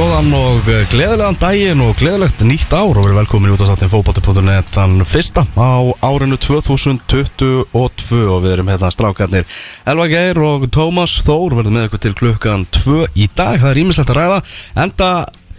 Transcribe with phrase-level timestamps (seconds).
[0.00, 4.70] Góðan og eh, gleðilegan daginn og gleðilegt nýtt ár og verið velkomin í útastáttin fókbalti.net
[4.72, 9.44] þann fyrsta á árinu 2022 og við erum hérna strákarnir
[9.84, 13.60] Elva Geir og Tómas Þór verðum með ykkur til klukkan 2 í dag.
[13.60, 14.40] Það er ímislegt að ræða
[14.86, 15.12] enda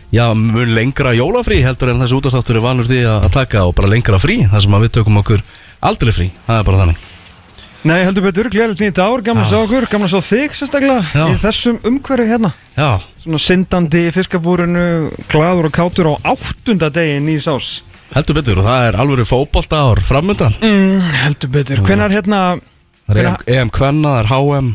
[0.09, 3.93] Já, mun lengra jólafrí heldur en þessi útastáttur er vanur því að taka og bara
[3.93, 5.45] lengra frí þar sem við tökum okkur
[5.85, 7.10] aldrei frí, það er bara þannig
[7.81, 11.23] Nei, heldur betur, gleðilegt nýtt ár, gaman að sjá okkur, gaman að sjá þig sérstaklega
[11.31, 12.51] í þessum umhverju hérna.
[12.77, 12.89] Já,
[13.23, 14.83] Svona syndandi í fiskabúrinu,
[15.31, 17.71] gladur og kátur á áttunda degi nýs ás
[18.11, 22.39] heldur betur og það er alvöru fótbolta ár framöndan mm, Heldur betur, hvenær hérna
[23.07, 24.71] Það er EM, hvenær- EM Kvenna, það er HM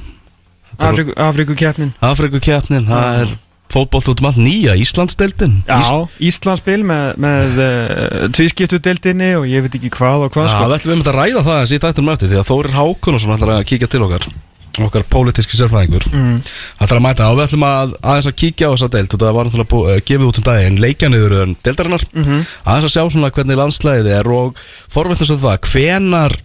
[0.76, 1.92] Afríku, Afríkukeppnin.
[2.04, 3.34] Afrikukeppnin, það er
[3.72, 9.78] fótbolt út um allt nýja Íslandsdeildin Já, Íslandsspil með, með uh, tvískiptudeildinni og ég veit
[9.78, 10.66] ekki hvað og hvað Já, sko.
[10.70, 13.54] við ætlum við að ræða það eins í tættunum eftir því að Þórir Hákunarsson ætlar
[13.58, 14.28] að kíkja til okkar
[14.76, 16.34] okkar pólitíski sérfræðingur mm.
[16.84, 19.36] ætlar að mæta og við ætlum að aðeins að kíkja á þessa deild og það
[19.38, 23.56] var náttúrulega bú- eh, gefið út um daginn leikjaniður deildarinnar aðeins að sjá svona hvernig
[23.62, 24.60] landslæðið er og
[24.92, 26.36] forveitnast af það hvenar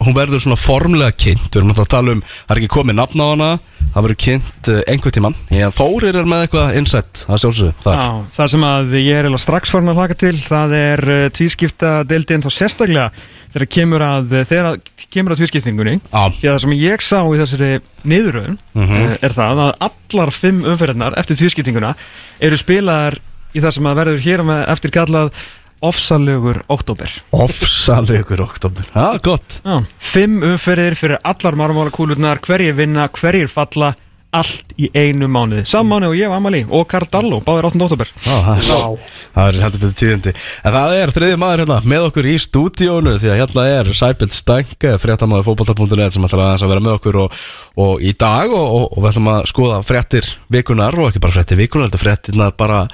[0.00, 1.48] hún verður svona formlega kynnt.
[1.50, 3.50] Við erum náttúrulega að tala um, það er ekki komið nafn á hana
[3.90, 8.00] það verður kynnt uh, einhver tíman en Þórir er með eitthvað innsett að sjálfsögðu þar.
[8.00, 12.44] Já, það sem að ég er strax farin að hlaka til það er uh, tvískiptadeildin
[12.46, 13.10] þá sérstaklega
[13.50, 14.76] þegar kemur að þegar að
[15.10, 15.96] kemur að tvískiptingunni.
[16.06, 17.70] Því að það sem ég sá í þessari
[18.06, 19.16] niðuröðun Mhm.
[19.26, 21.94] er það að allar fimm umferðarnar eftir tvískiptinguna
[22.40, 23.18] eru spilaðar
[23.50, 25.32] í það sem að verður hér eftir kallað
[25.80, 27.10] ofsalögur oktober.
[27.30, 29.80] ofsalegur oktober Já, gott Já.
[29.98, 33.94] Fimm umferðir fyrir allar marmálakúlurnar, hverjir vinna, hverjir falla,
[34.30, 35.64] allt í einu mánuði.
[35.66, 37.80] Sammáni og ég var Amali og Cardallo, báðir 8.
[37.82, 38.10] oktober.
[38.22, 39.00] Já, það er,
[39.34, 43.16] það er heldur betur tíðindi En það er þriði maður hérna með okkur í stúdíónu
[43.22, 47.42] Því að hérna er Sæbild Stænk Fréttamaður fótbolta.net sem ætlar að vera með okkur Og,
[47.86, 51.36] og í dag og, og, og við ætlum að skoða fréttir vikunar Og ekki bara
[51.38, 52.84] fréttir vikunar, þetta fréttirnar bara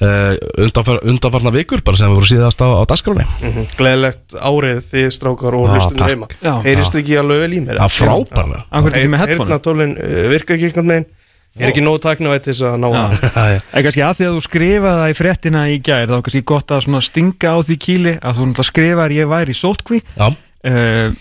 [0.00, 3.66] uh, undanfar, Undanfarna vikur Bara sem við voru síðast á, á dagskráni Mhm.
[3.76, 6.28] Gleðilegt árið þið strákar og Já, hlustunum heima.
[6.64, 7.80] Heyrist ekki alveg vel í mér?
[7.80, 8.62] Það er frábærlega.
[8.70, 9.48] Akkur ekki með headphone.
[9.50, 9.92] Heyrnatólin
[10.32, 11.08] virka ekki einhvern veginn?
[11.52, 13.10] Ég er ekki nógu taknavætt til þess að ná að
[13.76, 16.40] En kannski að því að þú skrifaði það í fréttina í gær, þá er kannski
[16.48, 20.30] gott að stinga á því kýli að þú náttúrulega skrifaðir ég væri í sótkví Já,
[20.32, 21.12] uh,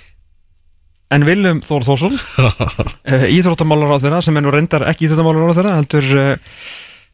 [1.11, 2.15] En Willum Þór Þórsson
[3.11, 6.55] uh, íþróttamálar á þeirra sem er nú reyndar ekki íþróttamálar á þeirra heldur uh,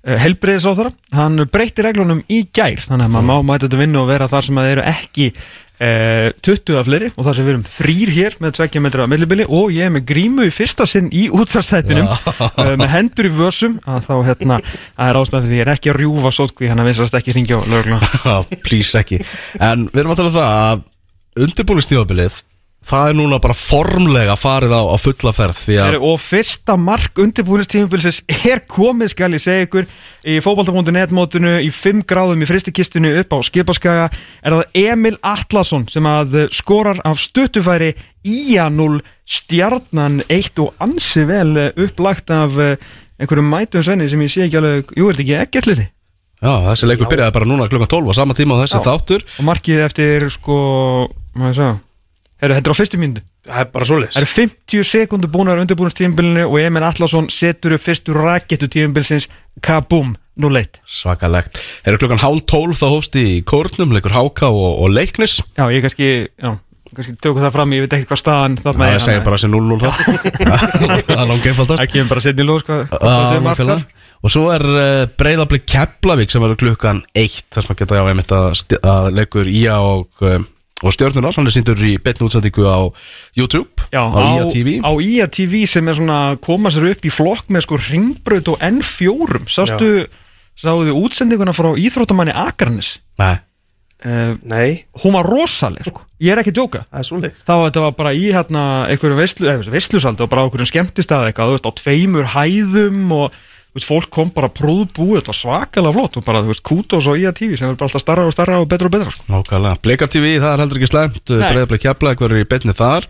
[0.06, 4.04] helbriðis á þeirra hann breytti reglunum í gær þannig að maður má mæta þetta vinnu
[4.04, 5.28] og vera þar sem að þeir eru ekki
[5.82, 9.48] uh, 20 af fleiri og þar sem við erum þrýr hér með tveggja metra millibili
[9.48, 13.80] og ég er með grímu í fyrsta sinn í útvarstættinum uh, með hendur í vössum
[13.86, 16.84] að þá hérna það er ástæðan fyrir því ég er ekki að rjúfa sótkví hann
[16.84, 18.02] að vinsast ekki ringja á lögla
[18.68, 19.22] please ekki.
[19.60, 20.86] En við erum að tala um það að
[21.48, 22.42] undirbúinistífabilið
[22.88, 28.22] Það er núna bara formlega farið á, á fulla ferð að Og fyrsta mark undirbúinistímubilsins
[28.48, 29.90] er komið skal ég segja ykkur.
[30.24, 35.84] Í fótbolta.net mótinu í 5 gráðum í fristikistinu upp á skipaskaga er það Emil Atlasson
[35.92, 37.92] sem að skorar af stuttufæri
[38.24, 42.80] Ía0 stjarnan 1 og ansi vel eh, upplagt af eh,
[43.20, 45.88] einhverjum mætum svenni sem ég sé ekki alveg, jú er þetta ekki ekkert liti
[46.38, 48.84] Já, þessi leikur byrjaði bara núna klukkan 12 á sama tíma á þessi Já.
[48.86, 49.24] þáttur.
[49.42, 50.58] Og markið eftir sko,
[51.34, 51.87] maður sagði
[52.38, 53.24] Heru, þetta er á fyrstu mínútu.
[53.48, 54.14] Það er bara svoleiðis.
[54.14, 59.26] Það eru 50 sekundur búinar undirbúinustíðumbilinu og Emil Atlasson setur upp fyrstu rakettu tíðumbilsins
[59.66, 61.58] kabum, 0-1 Svakalegt.
[61.88, 65.40] Eru klukkan hálf 12 þá hófst í kórnum leikur Háka og, og Leiknis.
[65.58, 66.52] Já, ég kannski, já,
[66.92, 69.80] kannski tökum það fram, ég veit ekki hvað staðan þarna Það segir bara sér 0-0
[69.82, 69.98] það
[71.08, 71.82] Það er langt einfaldast.
[71.82, 73.88] Það kemur bara setni í lóð, hvað þar?
[74.26, 78.06] Og svo er uh, breyðablik Keflavík sem eru klukkan 1 þar sem að geta já
[78.10, 80.40] einmitt að, að leikur Ía og, uh,
[80.84, 82.80] og stjörnunar hann er síndur í betn útsendingu á
[83.38, 87.08] YouTube Já, á Ía TV á IA TV sem er svona að koma sér upp
[87.08, 89.92] í flokk með sko ringbraut og N4 Sástu,
[90.58, 93.40] sáðu útsendinguna frá Íþróttamanni Akranis Nei,
[94.06, 96.06] uh, Nei, Hún var rosaleg, sko.
[96.22, 96.80] Ég er ekki að djóka.
[96.90, 97.42] Það er svoleiðis.
[97.46, 101.28] Þá þetta var bara í hérna einhverjum veislu, eða veislusaldi og bara á einhverjum skemmtistað
[101.30, 103.38] eitthvað, þú veist, á tveimur hæðum og
[103.78, 107.18] veist, fólk kom bara prúðbúið, þetta var svakalega flott og bara, þú veist, Kútos og
[107.22, 109.26] IATV sem er bara alltaf starra og starra og betra og betra, sko.
[109.32, 111.52] nákvæmlega Blikar TV, það er heldur ekki slæmt Nei.
[111.52, 113.08] breyðablik Keflavík verður í betni þar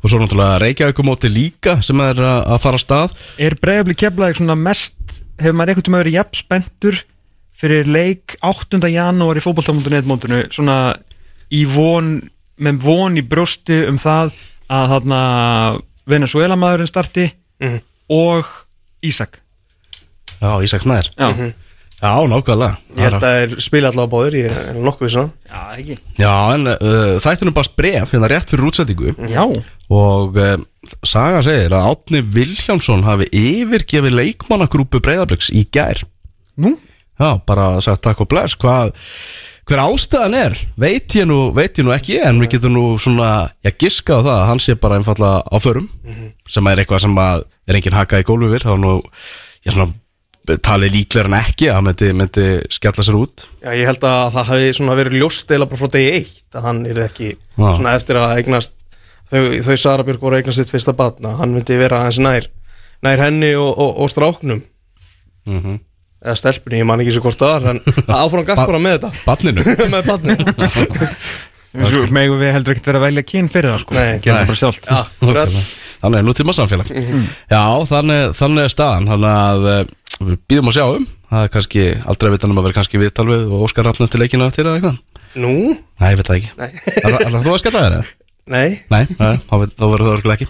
[0.00, 4.56] og svo náttúrulega Reykjavíkumóti líka sem er að, að fara stað Er bregðabli keflaðið svona
[4.56, 4.96] mest,
[5.40, 7.00] hefur maður einhvern tíma verið jafn spenntur
[7.60, 8.80] fyrir leik 8.
[8.88, 9.44] janúar í
[10.08, 10.78] mótinu, svona
[11.52, 12.14] í von,
[12.60, 14.32] með von í brjósti um það
[14.70, 15.20] að þarna
[16.08, 17.28] Venezuela maðurinn starti
[17.60, 17.80] Mhm.
[18.08, 18.46] og
[19.04, 19.38] Ísak.
[20.40, 21.10] Já, Ísak Snær.
[21.16, 21.52] Já,
[22.00, 22.78] Já, nákvæmlega.
[22.96, 25.96] Ég held að þeir spila allavega báður Ég er nokkuð svona já ekki.
[26.16, 29.12] Já, en uh, þættinu bara bref hérna rétt fyrir útsendingu.
[29.28, 29.44] Já.
[29.92, 30.54] og uh,
[31.04, 36.00] Saga segir að Átni Viljámsson hafi yfirgefið leikmannagrúpu breyðabliks í gær.
[36.56, 36.72] Nú?
[37.20, 38.56] Já, bara sagt takk og bless.
[38.56, 38.94] Hvað,
[39.68, 43.50] hver ástæðan er veit ég nú, veit ég nú ekki en við getum nú svona,
[43.60, 45.86] já giska á það að hann sé bara einfalla á förum
[46.48, 48.96] sem er eitthvað sem að er engin haka í gólfi við þá nú,
[49.68, 49.92] ég svona
[50.64, 53.44] talið líklega en ekki að hann myndi, myndi skella sér út.
[53.62, 56.80] Já, ég held að það hafi verið ljóst eða bara frá degi eitt að hann
[56.88, 57.66] er ekki Já.
[57.76, 58.72] svona eftir að eignast
[59.30, 62.48] þau, þau Sara Björk voru að eignast sitt fyrsta batna hann myndi vera aðeins nær
[63.06, 64.64] nær henni og, og, og stráknum.
[65.48, 65.78] Mhm.
[66.20, 67.78] eða stelpunni, ég man ekki svo hvort það var en
[68.20, 69.12] áfram galt bara með þetta.
[69.24, 69.64] Banninu
[69.94, 70.34] með batni
[71.70, 73.94] Svo megum við heldur ekkert vera að velja kyn fyrir það sko.
[73.94, 74.18] Nei.
[74.24, 74.90] Það bara sjálft.
[74.90, 75.56] Akkurat.
[76.00, 79.08] Þannig er nútíma samfélag Já, þannig, þannig er staðan.
[79.12, 79.82] Þannig að eh,
[80.28, 81.06] við býðum að sjá um.
[81.30, 84.08] Það er kannski aldrei að vita um að vera kannski viðtal við og Óskar Rafn
[84.10, 84.98] til leikina til eða eitthvað
[85.40, 85.52] Nú?
[86.00, 86.50] Nei, ég veit það ekki.
[86.58, 86.70] Nei,
[87.06, 88.08] Alltaf þú að skalla það eða?
[88.50, 88.70] Nei.
[88.90, 90.48] Nei, þá verður það örgulega ekki.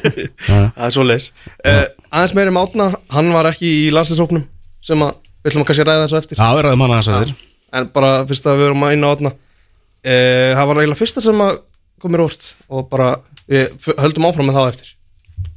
[0.46, 1.26] Það er svo leis
[1.68, 4.46] uh, Aðeins meiri mátna, hann var ekki í landsliðsóknum
[4.86, 6.40] sem að, við ætlum að kannski ræða þessu eftir.
[6.40, 7.34] Já, við ræðum hana þess að þér
[7.76, 11.24] En bara fyrst að við erum að inn á átna uh, Það var eiginlega fyrsta
[11.26, 11.58] sem að
[12.06, 13.10] komir óvart og bara
[13.50, 14.90] við f- höldum áfram með það á eftir.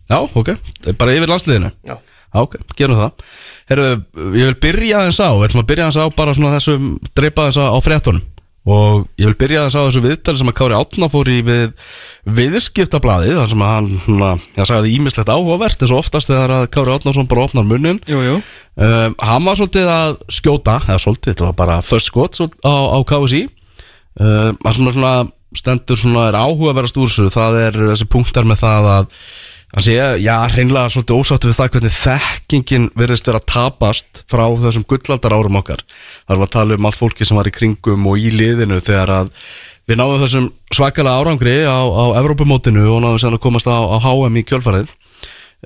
[0.09, 0.51] Já, ok,
[0.99, 1.71] bara yfir landsliðinu?
[1.87, 1.95] Já,
[2.33, 3.29] ok, gerum það.
[3.71, 3.87] Herru,
[4.37, 7.57] ég vil byrja aðeins á ætlum að byrja aðeins á bara svona þessum Dreipa aðeins
[7.61, 8.25] á, fréttunum.
[8.69, 11.71] Og ég vil byrja aðeins á þessu viðtali sem að Kári Átna fór í við
[12.39, 14.29] viðskiptablaðið þar sem að hann, svona,
[14.59, 18.19] ég sagði ímislegt áhugavert eins og oftast þegar að Kári Átnason bara opnar munnin Jú,
[18.25, 18.35] jú.
[18.79, 22.73] Um, Hann var svolítið að skjóta eða svolítið, þetta var bara first skot svo- á,
[22.93, 25.15] á KSI um, Það sem er svona
[25.59, 29.07] stendur svona er áhugaverðast úr þessu það er þessi punktar með það að
[29.73, 34.45] hann sé, já, hreinlega svolítið ósáttu við það hvernig þekkingin virðist vera að tapast frá
[34.63, 35.83] þessum gullaldar árum okkar.
[36.25, 39.13] Þar var að tala um allt fólki sem var í kringum og í liðinu þegar
[39.19, 39.33] að
[39.89, 43.97] við náðum þessum svakalega árangri á, á Evrópumótinu og náðum sem að komast á, á
[44.01, 44.89] HM í kjölfarið.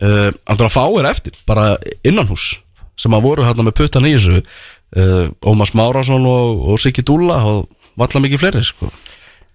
[0.01, 2.55] Uh, Andra fáir eftir, bara innanhús
[2.99, 4.43] sem að voru hérna með puttan í þessu.
[4.93, 7.67] Uh, Ómas Márásson og, og Siggi Dúlla og
[7.99, 8.91] valla mikið fleiri sko.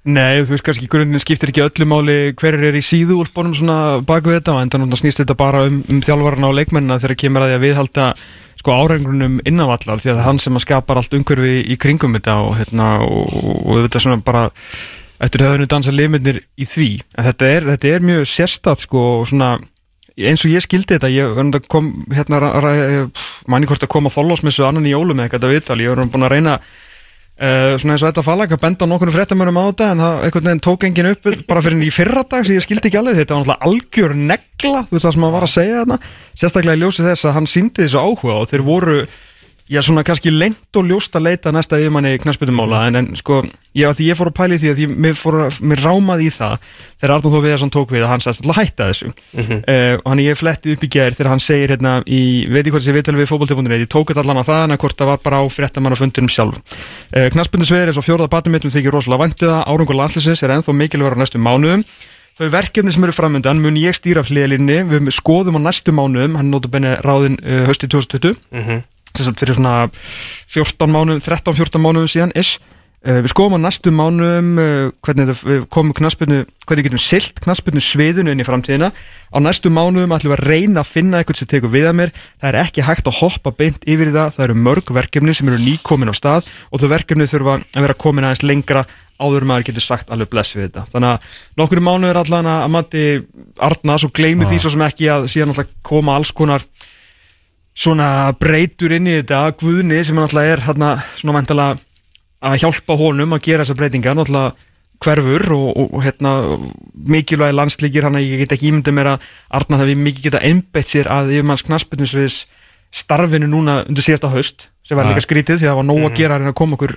[0.08, 3.52] Nei, þú veist kannski í grunninn skiptir ekki öllu máli hverjir er í síðu úlpunum
[3.56, 7.44] svona baku þetta og endan snýst þetta bara um, um þjálfarna og leikmennina þegar kemur
[7.44, 8.06] að því að viðhalda
[8.58, 12.16] sko árengrunum innanvallar því að það er hann sem að skapar allt umhverfi í kringum
[12.16, 14.46] þetta og hérna og, og þetta svona bara
[15.26, 16.88] eftir höfðinu dansa limirnir í því.
[17.18, 19.56] En þetta er, þetta er mjög sérstætt sko og svona
[20.18, 22.40] eins og ég skildi þetta ég að kom hérna
[23.50, 26.34] manni hvort að koma þóllásmissu annan í jólum eða eitthvað viðtal, ég verður búin að
[26.34, 26.60] reyna
[27.38, 30.48] Uh, svona eins og þetta falag að benda nokkurnu fréttamörnum á þetta en það einhvern
[30.48, 33.20] veginn tók engin upp bara fyrir í fyrra dag sem ég skildi ekki alveg.
[33.20, 35.98] Þetta var náttúrulega algjör negla þú veist það sem hann var að segja þarna.
[36.42, 38.96] Sérstaklega í ljósi þess að hann síndi þessu áhuga og þeir voru
[39.68, 43.42] já svona kannski lengt og ljóst að leita næsta yfirmanni knassbytumála en, en sko
[43.88, 46.32] var því ég fór að pæli því að ég, mér, fór að, mér rámaði í
[46.34, 46.54] það
[46.98, 49.10] þegar Arnur Þó Viðarsson tók við að hann sæst alltaf hætta þessu.
[49.38, 52.20] Uh, og hann ég fletti upp í gær þegar hann segir hérna í,
[52.50, 54.82] veit ég hvort þessi viðtali við fótbolti.net ég tók þetta allan á það en að
[54.82, 59.22] hvort það var bara á fréttamannafundinum sjálf uh, Knassbyndisveður eins og fjórða mittum þykir rosalega
[59.28, 61.84] væntu það árangur landslisins er ennþá mikilvægur á næstu mánuðum.
[62.38, 66.52] Þau verkefni sem eru framöndan mun ég stýra hliðlinni, við skoðum á næstu mánuðum, hann
[66.52, 68.82] notur benni ráðin uh, hösti 2020 Mhm.
[68.82, 69.76] sem sagt fyrir svona
[70.52, 72.58] 14 mánuðum, 13-14 mánuðum síðan ish.
[72.98, 77.38] Uh, við skoðum á næstu mánuðum uh, hvernig við komum knaspinu, hvernig við getum silt
[77.44, 78.90] knaspinu sviðinu inn í framtíðina.
[79.30, 82.14] Á næstu mánuðum ætlum við að reyna að finna eitthvað sem tekur við að mér,
[82.42, 85.60] það er ekki hægt að hoppa beint yfir það, það eru mörg verkefni sem eru
[85.62, 88.88] nýkomin á stað og þau verkefni þurfa að vera komin aðeins lengra
[89.18, 90.84] áður maður getur sagt alveg bless við þetta.
[90.92, 93.04] Þannig að nokkur mánuður allan að mati
[93.66, 96.64] Arnars og gleymi því svo sem ekki að síðan alltaf koma alls konar
[97.78, 99.42] svona breytur inn í þetta.
[99.60, 101.68] Guðni sem náttúrulega er hérna svona mæntala
[102.42, 104.54] að hjálpa honum að gera þessar breytingar náttúrulega
[104.98, 106.30] hverfur og, og, og hérna
[107.06, 110.40] mikilvægi landslíkir hann að ég get ekki ímyndið mér að Arna það við mikið geta
[110.48, 112.38] einbett sér að yfirmanns knaspinnisviðs
[112.98, 115.12] starfinu núna undir síðasta haust sem var Ja.
[115.12, 116.96] líka skrítið því að það var nóg að gera að koma okkur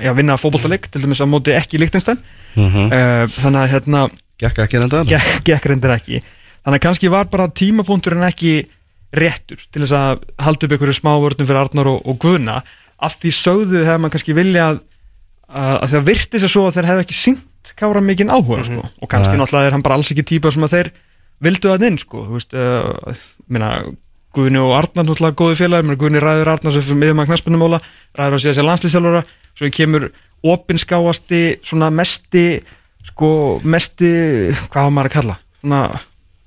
[0.00, 2.18] að vinna fótbollaleik til dæmis að móti ekki líktinstæn
[2.56, 2.88] Mhm.
[2.88, 4.00] uh, þannig að hérna
[4.42, 4.58] Gekk
[5.54, 6.18] ekki reyndir ekki.
[6.64, 8.66] Þannig að kannski var bara tímapunkturinn ekki
[9.12, 12.62] réttur til þess að halda upp einhverju smá vörnum fyrir Arnar og, og Guðna
[13.02, 14.78] af því sögðu hefur maður kannski vilja að,
[15.52, 18.82] að það virti sér svo að þeir hefðu ekki syngt kára mikinn áhuga sko.
[19.02, 19.40] og kannski Ja.
[19.42, 20.90] náttúrulega er hann bara alls ekki típa sem að þeir
[21.42, 22.24] vildu að inn sko.
[22.32, 23.14] veist, uh,
[23.48, 23.82] minna
[24.32, 27.80] Guðni og Arnar náttúrulega góði minna, Guðni ræður Arnar sem fyrir miðum að knaspunumóla
[28.16, 30.08] ræður að segja sér landslýsjálfara svo kemur
[30.42, 32.62] opinskáasti svona mesti
[33.04, 34.08] sko mesti,
[34.72, 35.82] hvað maður að kalla svona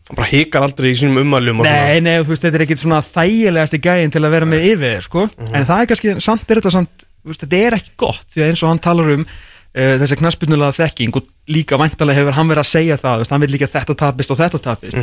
[0.06, 3.00] Hann bara hikar aldrei í sínum og Nei, nei, þú veist, þetta er ekkit svona
[3.02, 5.24] þægilegasti gæðin til að vera með yfir, sko.
[5.50, 8.52] En það er kannski, samt er þetta samt, veist, þetta er ekki gott Því að
[8.52, 12.62] eins og hann talar um uh, þessi knaspinnulega þekking Og líka væntalega hefur hann verið
[12.62, 15.02] að segja það, veist, hann vil líka þetta tapist og þetta tapist.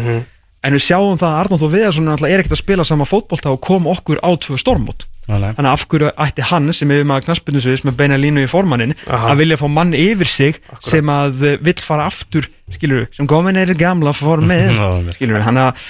[0.62, 3.58] En við sjáum það að Arnóð og Viðarsson er ekkert að spila sama fótbolta og
[3.66, 5.02] kom okkur á tvö nei.
[5.28, 8.94] Þannig að af hverju ætti hann sem yfir maður knaspundusviðs með beina línu í formannin
[9.06, 13.60] að vilja fá mann yfir sig sem að eh, vill fara aftur skilur sem komin
[13.60, 14.78] er gamla formið
[15.16, 15.82] skilur hann að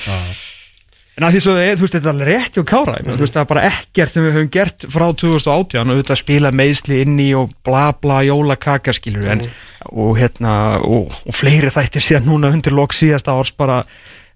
[1.12, 3.16] En að því svo, eh, þú veist, þetta er alveg rétt hjá Kára ég meina,
[3.18, 6.52] Þú veist, það er bara ekkert sem við höfum gert frá 2018 og auðvitað spila
[6.56, 9.44] meðsli inn í og bla bla jólakaka skilur en,
[9.92, 13.82] og hérna og, og fleiri þættir síðan núna undir lok síðasta árs bara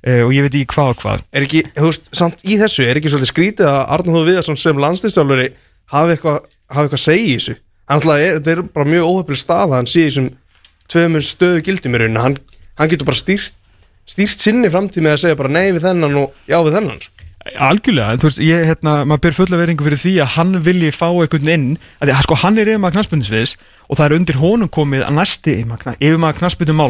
[0.07, 1.25] og ég veit ekki hvað og hvað.
[1.35, 4.83] Er ekki, þú veist, samt í þessu Er ekki svolítið skrítið að Arnóð Viðarsson sem
[4.85, 5.49] landslýstjálfuri
[5.93, 7.57] hafi eitthvað hafi eitthvað að segja í þessu.
[7.97, 10.33] Ætla, er, þetta er bara mjög óhefnileg stað að hann sé í þessum
[10.91, 12.41] tveimur stöðu gildum í rauninu hann,
[12.79, 13.55] hann getur bara stýrt
[14.07, 17.07] stýrt sinni framtíð með að segja bara nei við þennan og já við þennan.
[17.63, 21.07] Algjörlega, þú veist, ég, hérna, maður ber fulla veringu fyrir því að hann vilji fá
[21.07, 21.67] einhvern inn.
[22.03, 23.53] Að að, sko, hann er yfir maður knaspundisviðs
[23.87, 26.81] og það er undir honum komið að næsti yfir maður knaspundum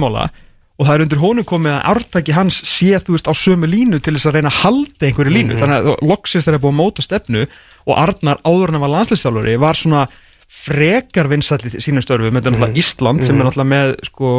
[0.00, 0.30] mála,
[0.78, 3.98] og það er undir honum komið að ártaki hans sé, þú veist, á sömu línu
[3.98, 6.78] til þess að reyna að halda einhverju línu, þannig að loksins þeir eru búið að
[6.78, 7.44] móta stefnu
[7.88, 10.04] og Arnar áður en að var landslýstjálfuri var svona
[10.48, 14.30] frekar vinsall í sínum störfu með náttúrulega Ísland sem er náttúrulega með sko,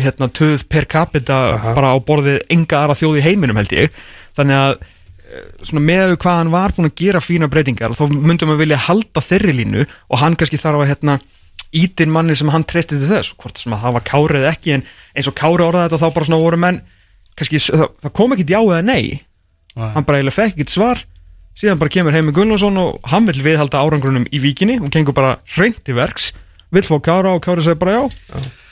[0.00, 1.40] hérna, töð per capita
[1.76, 3.98] bara á borðið enga aðra þjóð í heiminum held ég.
[4.38, 8.54] Þannig að eh, svona með hvað hann var búin að gera fína breytingar þá myndum
[8.54, 11.18] við vilja halda þeirri línu og hann kannski þarf að hérna
[11.76, 14.86] ítin manni sem hann treysti til þess hvort sem að það var kárið ekki en
[15.14, 16.80] eins og kári orðað þetta þá bara svona voru menn
[17.38, 19.20] kannski, það, það kom ekki já eða nei.
[19.78, 19.90] Nei.
[19.94, 21.04] hann bara eiginlega fekk ekkert svar.
[21.60, 24.78] Síðan bara kemur heimi Gunnlaugsson og hann vil viðhalda árangrunum í víkinni.
[24.82, 26.30] Og gengur bara hreint í verks
[26.74, 28.02] vill fá Kára og Kára segir bara já.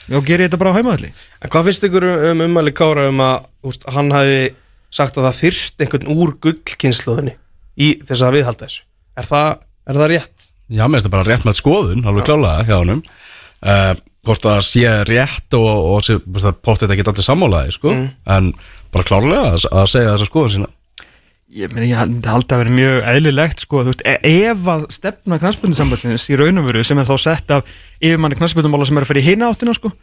[0.09, 1.11] Já, ger ég þetta bara á heimaðalli
[1.45, 4.55] En hvað finnst ykkur um umæli Kára um að úst, hann hafi
[4.95, 7.35] sagt að það þyrft einhvern úr gullkynnslóðinni
[7.76, 8.87] í þess að viðhalda þessu?
[9.21, 9.50] Er það,
[9.85, 10.38] er það rétt?
[10.68, 13.02] Já, mér finnst það bara rétt með skoðun, alveg klálega hjá honum.
[13.64, 13.94] Uh,
[14.28, 16.08] Hvort það sé rétt og, og
[16.42, 17.94] það póttið ekki allir sammálaði, sko.
[18.28, 18.50] En
[18.92, 20.68] bara klálega að, að segja þessa skoðun sína.
[21.48, 21.96] Ég, meni, ég
[22.28, 24.18] haldi að vera mjög eðlilegt sko, veist, e-
[24.50, 27.70] ef að stefna knastbundisambandsins í raun og veru sem er þá sett af
[28.04, 29.94] yfirmanni knastbundumála sem er að fyrir hina áttina sko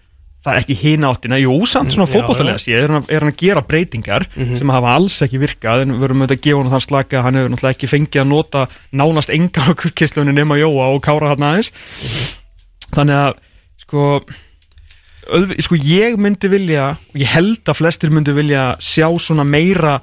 [0.45, 3.41] það er ekki hina áttina, jú, samt svona Já, fótbolltalega séð, er, er hann að
[3.41, 5.85] gera breytingar sem hafa alls ekki virkað.
[5.85, 8.31] En við verum auðvitað að gefa hann þann slaka hann hefur náttúrulega ekki fengið að
[8.31, 8.65] nota
[9.01, 11.71] nánast engar okkur kistlunni nema Jóa og Kára hann aðeins.
[12.95, 13.39] Þannig að
[13.85, 14.09] sko
[15.35, 19.97] öðv, sko ég myndi vilja og ég held að flestir myndi vilja sjá svona meira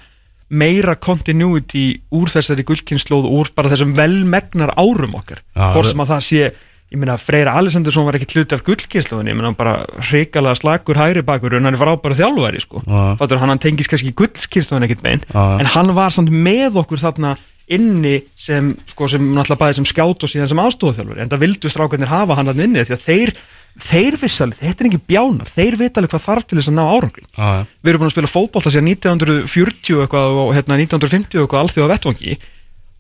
[0.53, 5.41] meira continuity úr þessari gullkynnslóð úr bara þessum velmegnar árum okkar.
[5.57, 6.51] Hvort sem að það sé
[6.93, 9.79] ég meina Freyra Alessandursson var ekki hluti af gullkynnslóðinni ég meina bara
[10.11, 13.17] hrikalega slagur hægri bakur en hann er frábæra þjálfæri sko Já.
[13.21, 15.41] Fattur, hann, hann tengis kannski gullkynnslóðin ekkert megin Já.
[15.63, 17.33] en hann var samt með okkur þarna
[17.73, 21.73] inni sem, sko, sem náttúrulega bæði sem skját og síðan sem aðstofþjálfur en það vildu
[21.73, 23.35] strákarnir hafa hann þarna inni því að þeir,
[23.87, 26.83] þeir vissalið, þetta er ekki bjánar þeir vita alveg hvað þarf til þess að ná
[26.91, 27.65] árangri já.
[27.81, 32.37] við erum búin að spila fótbolta síðan 1940 eitthvað og hérna 1950 eitthvað alþjóða vettvangi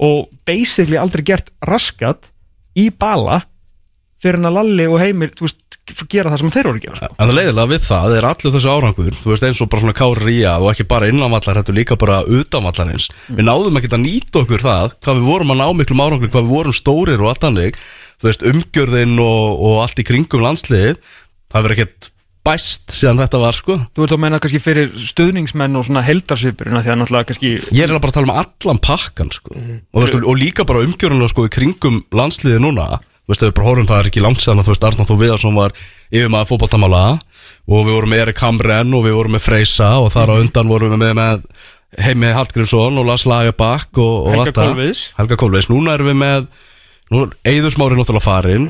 [0.06, 2.30] og basically aldrei gert raskat
[2.78, 3.42] í bala
[4.22, 5.58] fyrir en að Lalli og Heimir þú veist,
[6.12, 7.08] gera það sem þeir voru að gera sko.
[7.16, 9.96] En það leiðilega við það er allir þessu árangur Þú veist eins og bara svona
[9.98, 13.08] kári í að og ekki bara innanvallar Þetta er líka bara utanvallarins.
[13.28, 16.46] Við náðum ekkert að nýta okkur það Hvað við vorum að ná miklum árangur Hvað
[16.46, 17.82] við vorum stórir og allt hannig
[18.22, 21.02] Þú veist umgjörðin og, og allt í kringum landsliðið
[21.52, 22.12] Það verður ekkert
[22.42, 23.76] bæst síðan þetta var sko.
[23.94, 27.84] Þú ert að menna kannski fyrir stuðningsmenn og svona heldarsvipurina því að náttúrulega kannski Ég
[27.86, 29.54] er bara að tala um allan pakkan sko.
[29.54, 32.88] og, þú veist, og líka bara umgjörðunlega sko, í kringum landsliðið núna
[33.32, 35.08] Þú veist, ef við bara horfum það er ekki langt séðan að þú veist, Arnáð
[35.08, 35.72] Þó Viðarsson var
[36.12, 37.04] yfir maður fótballtamála
[37.72, 40.68] og við vorum með Erik Hamren og við vorum með Freysa og þar á undan
[40.68, 44.52] vorum við með, með Heimi Hallgrímsson og Lars Lagerbakk og, og Helga.
[44.58, 45.02] Kolviðs.
[45.16, 46.46] Helga Kolviðs, núna erum við með
[47.12, 48.68] nú er Eiður Smári náttúrulega farinn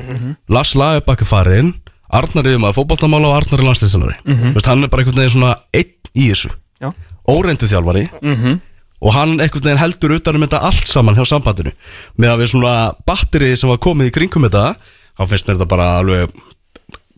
[0.51, 1.73] Lars Lagerbakk er farinn
[2.13, 5.35] Arnar yfir maður fótballtamála og Arnar er landslýsalari mm veist, hann er bara einhvern veginn
[5.35, 6.51] svona einn í þessu.
[6.83, 6.91] Já,
[7.27, 8.03] óreindu þjálfari.
[8.21, 8.59] Mhm.
[9.03, 11.73] Og hann einhvern veginn heldur utan um þetta allt saman hjá sambandinu.
[12.15, 12.75] Með að við svona
[13.07, 16.39] batterið sem var komið í kringum þetta þá finnst mér þetta bara alveg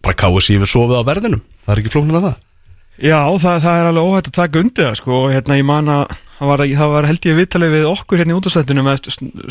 [0.06, 1.46] bara KSI við sofið á verðinum.
[1.66, 2.42] Það er ekki flóknir að það.
[2.96, 5.18] Já það, það er alveg óhætt að taka undir það sko.
[5.24, 8.90] Og hérna ég man að það var, held ég viðtalið við okkur hérna í útastættunum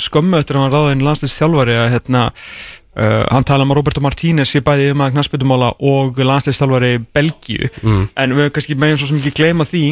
[0.00, 4.02] skömmu eftir að hann ráðin landslýst þjálfari að hérna uh, hann tala um að Roberto
[4.04, 7.70] Martínez sé bæði um að knastbytumála og landslýst þjálfari Belgíu.
[7.82, 8.04] Mm.
[8.20, 9.84] en við kannski meðum svo sem ekki gleyma því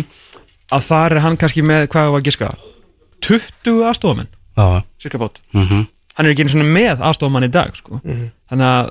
[0.73, 2.51] að þar er hann kannski með hvað var að giska?
[3.23, 5.87] 20 aðstofamenn, Já, cirka bótt mm -hmm.
[6.17, 8.01] hann er ekki einu svona með aðstofamann í dag sko.
[8.51, 8.91] þannig að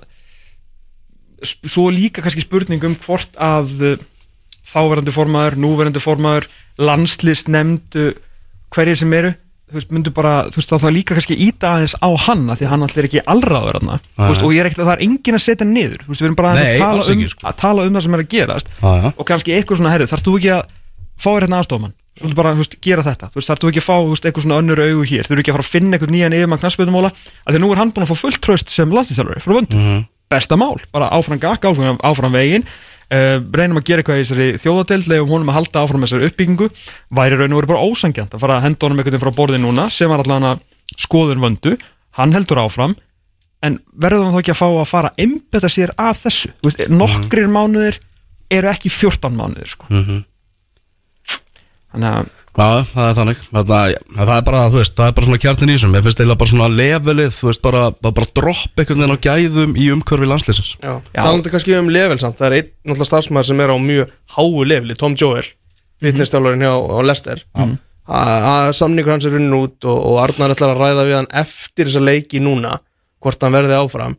[1.65, 3.95] svo líka kannski spurning um hvort að uh,
[4.71, 6.47] þáverandi formaður, núverandi formaður
[6.77, 8.13] landslist nefndu
[8.71, 9.33] hverjir sem eru
[9.71, 12.59] þú veist, myndu bara, þú veist, þá það líka kannski íta aðeins á hann, af
[12.59, 15.03] því hann allir ekki allraður hann, þú veist, og ég er ekkert að það er
[15.05, 17.45] engin að setja niður, þú veist, við erum bara Nei, að, tala um, ekki, sko.
[17.47, 18.73] að tala um það sem er að gerast.
[18.81, 19.07] Já, já.
[19.15, 20.75] og kannski eitthvað svona, herri, þarf þú ekki að
[21.21, 23.29] fá þér hérna aðstofmann svolítið bara, þú veist, gera þetta.
[23.31, 25.25] Þú veist, þarf þú ekki að fá, þú veist, eitthvað svona önnur augu hér?
[25.25, 27.81] Þú veist ekki að fara að finna eitthvað nýjan yfirmann knassbyrnumóla að því nú er
[27.81, 29.83] hann búin að fá fullt tröst sem landslýsjálfari frá vöndu,
[30.31, 32.65] besta mál bara áfram gakk, áfram, áfram veginn.
[33.11, 36.69] Uh, reynum að gera eitthvað í þessari þjóðadeld leiðum honum að halda áfram þessari uppbyggingu.
[37.11, 39.87] Væri raun og verið bara ósangjant að fara að henda honum veginn frá borði núna
[39.91, 40.61] sem var allan að
[40.95, 41.73] skoðun vöndu.
[42.15, 42.95] Hann heldur áfram.
[43.61, 46.53] En verður hann þá ekki að fá að fara einbetta sér að þessu?
[46.63, 47.99] Veist, nokkrir mánuðir
[48.51, 49.91] eru ekki 14 mánuðir sko.
[51.91, 53.43] Þannig að Já, það er þannig.
[53.47, 53.69] Það,
[54.11, 55.93] það er bara, þú veist, það er bara svona kjartin í þessum.
[55.95, 59.23] Ég finnst eiginlega bara svona levelið, þú veist, bara, bara, bara dropp einhvern veginn á
[59.23, 63.47] gæðum í umhverfi landslýsins Já, talandi kannski um level samt Það er einn náttúrulega starfsmæður
[63.47, 65.47] sem er á mjög háu leveli Tom Joel,
[66.03, 67.73] vitnistjálfarinn hjá á Lester mm.
[68.19, 71.87] að samningur hans er runnin út og, og Arnar ætlar að ræða við hann eftir
[71.87, 72.81] þessa leiki núna
[73.23, 74.17] hvort hann verði áfram.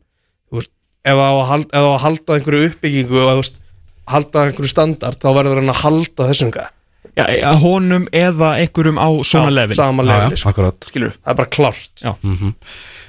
[0.48, 0.72] Þú veist,
[1.04, 3.64] ef það á að halda, ef það á að halda einhverju uppbyggingu og þú veist,
[4.08, 6.78] halda einhverju standard þá verður hann að halda þessum gæð
[7.18, 9.76] já, já, honum eða einhverjum á svona level.
[9.76, 10.52] sama já, sko.
[10.52, 10.88] akkurat.
[10.88, 11.92] Skilur það er bara klárt.
[12.02, 12.14] Já.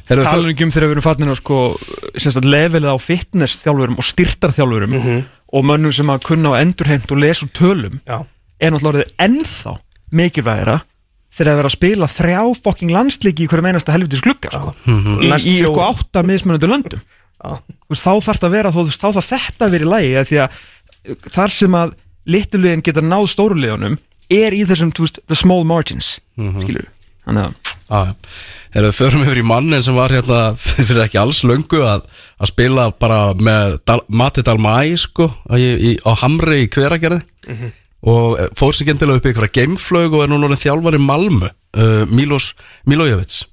[0.03, 1.59] Heyrðu, tala ekki um þegar við erum fattin á sko,
[2.43, 4.97] levelið á fitness þjálfurum og styrtar þjálfurum
[5.53, 8.17] og mönnum sem að kunna á endurheimt og lesa úr tölum Já,
[8.59, 9.77] er náttúrulega ennþá
[10.11, 10.81] mikilvægara
[11.33, 14.73] þegar að vera að spila þrjá fokking landsliki í hverju meinasta helvitis glugga sko.
[14.85, 15.71] í, Næst í fjór.
[15.71, 17.01] eitthvað átta mismunandi löndum.
[17.43, 20.37] Þá þarf þetta að vera, veist, þá þarf þetta að vera í lagi af því
[20.43, 21.95] að uh, þar sem að
[22.29, 23.99] litluliðin geta náð stóruliðunum
[24.33, 26.91] er í þessum, þú veist, the small margins skilur við,
[27.27, 28.13] þannig að Já, já.
[28.73, 32.07] Heyrðu, förum yfir í mannin sem var hérna fyrir ekki alls löngu að,
[32.41, 37.21] að spila bara með Dal, Mati Dalmæ sko, í, í, á Hamri í hveragerði.
[38.09, 41.03] Og eh, fór sér gendilega upp í einhverja geimflög og er núna orðinn þjálfar í
[41.03, 42.49] Malmö uh, Milos
[42.89, 43.43] Milojevits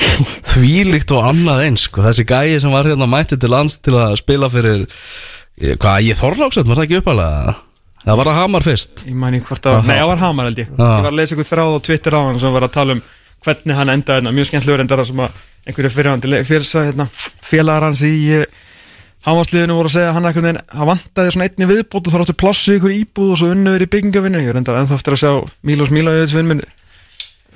[0.54, 2.02] þvílíkt og annað eins sko.
[2.06, 6.18] þessi gæi sem var hérna mætti til lands til að spila fyrir eh, hvað, ég
[6.18, 7.58] Þorláksson, var það ekki uppalega
[8.04, 9.04] það var að Hamar fyrst.
[9.06, 10.72] Ég mæni hvort að, nei, það var Hamar held ég.
[10.72, 13.04] Ég var að lesa eitthvað þráð á Twitter á hann sem var að tala um
[13.44, 15.38] hvernig hann endaði hérna, mjög skemmtlegur endara sem að
[15.68, 17.06] einhverju fyrirhandi fyrir hérna,
[17.44, 18.16] félagar hans í
[19.20, 22.34] Hamarsliðinu voru að segja að hann eitthvað hann vantaði svona einni viðbót og þá ráttu
[22.40, 24.40] plassu ykkur íbúð og svo unnuður í byggingavinnu.
[24.40, 25.32] Ég er endar ennþá eftir að sjá
[25.68, 26.62] Mílos Mílajöðs vinn minn.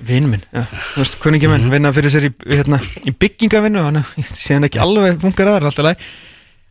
[0.05, 3.81] Vinn minn, já, þú veist, kunningi minn vinna fyrir sér í, hérna, í byggingavinnu.
[3.87, 6.05] Þannig að ég sé hann ekki alveg funkar aðra alltaf læg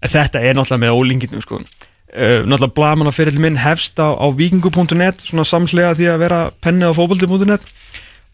[0.04, 1.62] en þetta er náttúrulega með ólinginu sko.
[2.13, 6.39] Uh, náttúrulega blaman að fyrir minn hefst á, á vikingu.net svona samslega því að vera
[6.63, 7.65] penni á fótbolti.net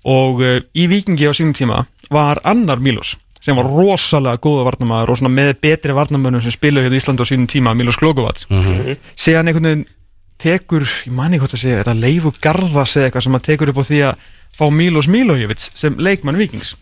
[0.09, 5.13] og uh, í vikingi á sínum tíma var annar Mílos sem var rosalega góða varnamæður
[5.13, 8.43] og svona með betri varnamönnum sem spilaði hérna í Íslandi á sínum tíma Mílos Klokovac
[8.49, 8.97] mm -hmm.
[9.15, 9.87] segja hann einhvern veginn
[10.39, 13.69] tekur, ég mani hvort að segja, er það Leifu Garðas eða eitthvað sem hann tekur
[13.69, 14.15] upp á því að
[14.55, 16.75] fá Mílos Mílojevits sem leikmann vikings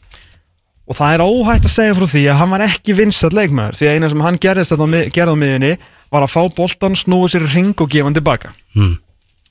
[0.88, 3.88] og það er óhætt að segja frá því að hann var ekki vinsat leikmaður því
[3.88, 4.76] að eina sem hann gerðist
[5.14, 5.78] gerði á miðunni
[6.14, 8.54] var að fá boltan, snúa sér ring og gefa hann tilbaka.
[8.78, 8.98] Mm.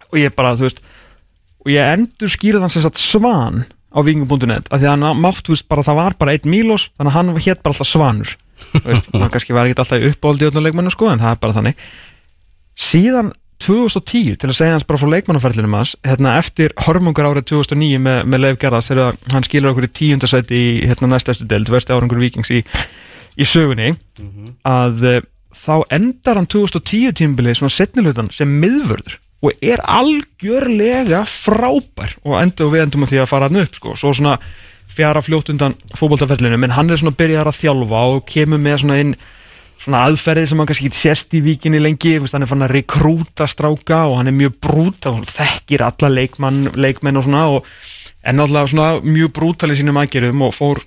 [0.06, 0.84] og ég bara, þú veist
[1.66, 5.42] og ég endur skýrði hann sem sagt svan á vikingum.net af því að hann mátt,
[5.42, 8.36] þú veist, bara það var bara einn Mílos þannig að hann hétt bara alltaf svanur.
[8.76, 11.56] Þú veist, hann kannski var ekki alltaf í öllum leikmannum sko, en það er bara
[11.56, 11.82] þannig.
[12.76, 13.32] Síðan
[13.64, 18.18] 2010 til að segja hans bara frá leikmannaferðlinum hans hérna, eftir hörmungar árið 2009 með,
[18.28, 21.96] með Leif Gerðas þegar hann skilur okkur í tíundasæti í hérna, næsta eftir deild, versti
[21.96, 22.60] árangur vikings í,
[23.40, 23.94] í sögunni
[24.68, 25.18] að uh,
[25.56, 32.72] þá endar hann 2010 tímbilið svona setnilutan sem miðvörður og er algjörlega frábær og endur
[32.72, 33.96] við endum að því að fara hann upp sko.
[33.98, 34.36] svo svona
[34.96, 39.00] fjara fljótt undan fótboltaferðlinu en hann er svona byrjar að þjálfa og kemur með svona
[39.02, 39.16] inn
[39.76, 43.48] svona aðferði sem hann kannski ekki sést í víkinni lengi hann er fann að rekrúta
[43.50, 47.68] stráka og hann er mjög brút og þekkir alla leikmann, leikmenn og svona og
[48.26, 50.80] er náttúrulega svona mjög brútal í sínum aðgerðum og fór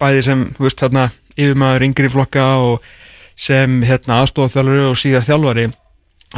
[0.00, 1.06] bæði sem þú veist þarna
[1.36, 2.90] yfirmaður yngri flokka og
[3.36, 5.66] sem hérna aðstofþjálfari og síðar þjálfari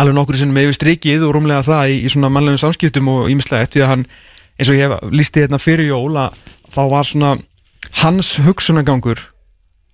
[0.00, 3.74] alveg nokkur sinnum yfir strikið og rúmlega það í, í svona mannlegum samskiptum og ímislegt
[3.76, 4.06] því að hann
[4.58, 6.38] eins og ég hef lísti hérna fyrir jól að
[6.74, 7.32] þá var svona
[8.02, 9.20] hans hugsunagangur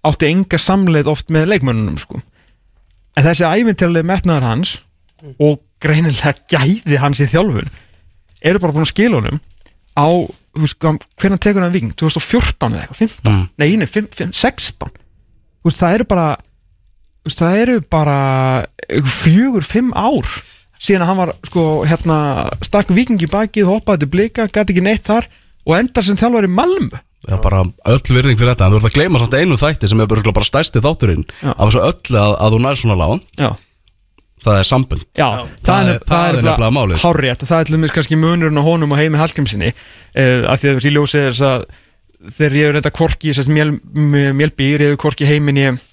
[0.08, 2.20] átti enga samleið oft með leikmönnunum sko.
[3.16, 4.78] en þessi æfintilega metnaður hans
[5.38, 7.68] og greinilega gæði hans í þjálfun
[8.40, 9.40] eru bara búin að skila honum
[10.00, 10.08] á,
[10.56, 10.78] þú veist,
[11.20, 13.48] hvernig tekur hann ving 2014 eða eitthvað, 15 Mm.
[13.60, 16.28] nei, nei, 5, 5, 16 þú veist, það eru bara
[17.28, 18.18] það eru bara
[19.04, 20.26] fjögur, fimm ár
[20.80, 22.16] síðan að hann var sko hérna
[22.64, 25.26] stakk vikingi í bakið, hoppaði til blika gæti ekki neitt þar
[25.68, 27.00] og endar sem þjálfari í Malmö.
[27.28, 30.00] Já, bara öll virðing fyrir þetta En þú ert að gleyma samt einu þætti sem
[30.00, 31.26] er bara, bara stærsti þátturinn.
[31.44, 33.20] Af þessu öllu að, að þú nær svona lágan.
[33.36, 33.50] Já,
[34.40, 35.26] Það er sambund já,
[35.68, 37.02] það er- það er nefnilega málið.
[37.02, 40.62] hárrétt og það er til dæmis kannski munurinn á honum og heimi Hallgrímsinni uh, af
[40.62, 41.66] því að þú veist, ég ljósið þess að
[42.38, 45.89] þegar ég hefur þetta korki, mél, mél, mélbýr, ég hefur korki heimin ég Mél, mél,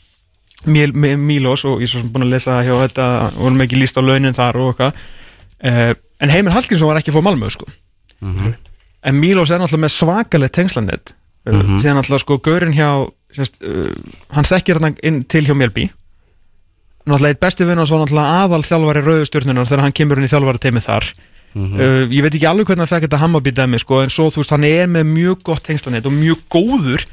[0.68, 4.02] Mílos og ég er svo sem búin að lesa hjá þetta vorum ekki líst á
[4.04, 4.94] launin þar og eitthvað
[6.20, 7.68] en Heimir Hallgrímsson var ekki að fá Malmö sko.
[9.08, 11.14] En Mílos er náttúrulega með svakalegt tengslanett
[11.46, 11.80] mm -hmm.
[11.80, 12.90] því hann náttúrulega sko Gaurin hjá
[13.36, 13.94] sérst, uh,
[14.34, 15.90] hann þekkir hann inn til hjá Mjölby.
[17.06, 20.32] Náttúrulega eitt besti vinn og svo náttúrulega aðal þjálfari rauðustjörnunar þegar hann kemur inn í
[20.34, 21.06] þjálfari teimi þar
[21.56, 24.44] uh, ég veit ekki alveg hvernig hann fekk þetta Hammarby dæmi sko, en svo þú
[24.44, 27.06] veist hann er með mjög gott tengslanett og mjög góður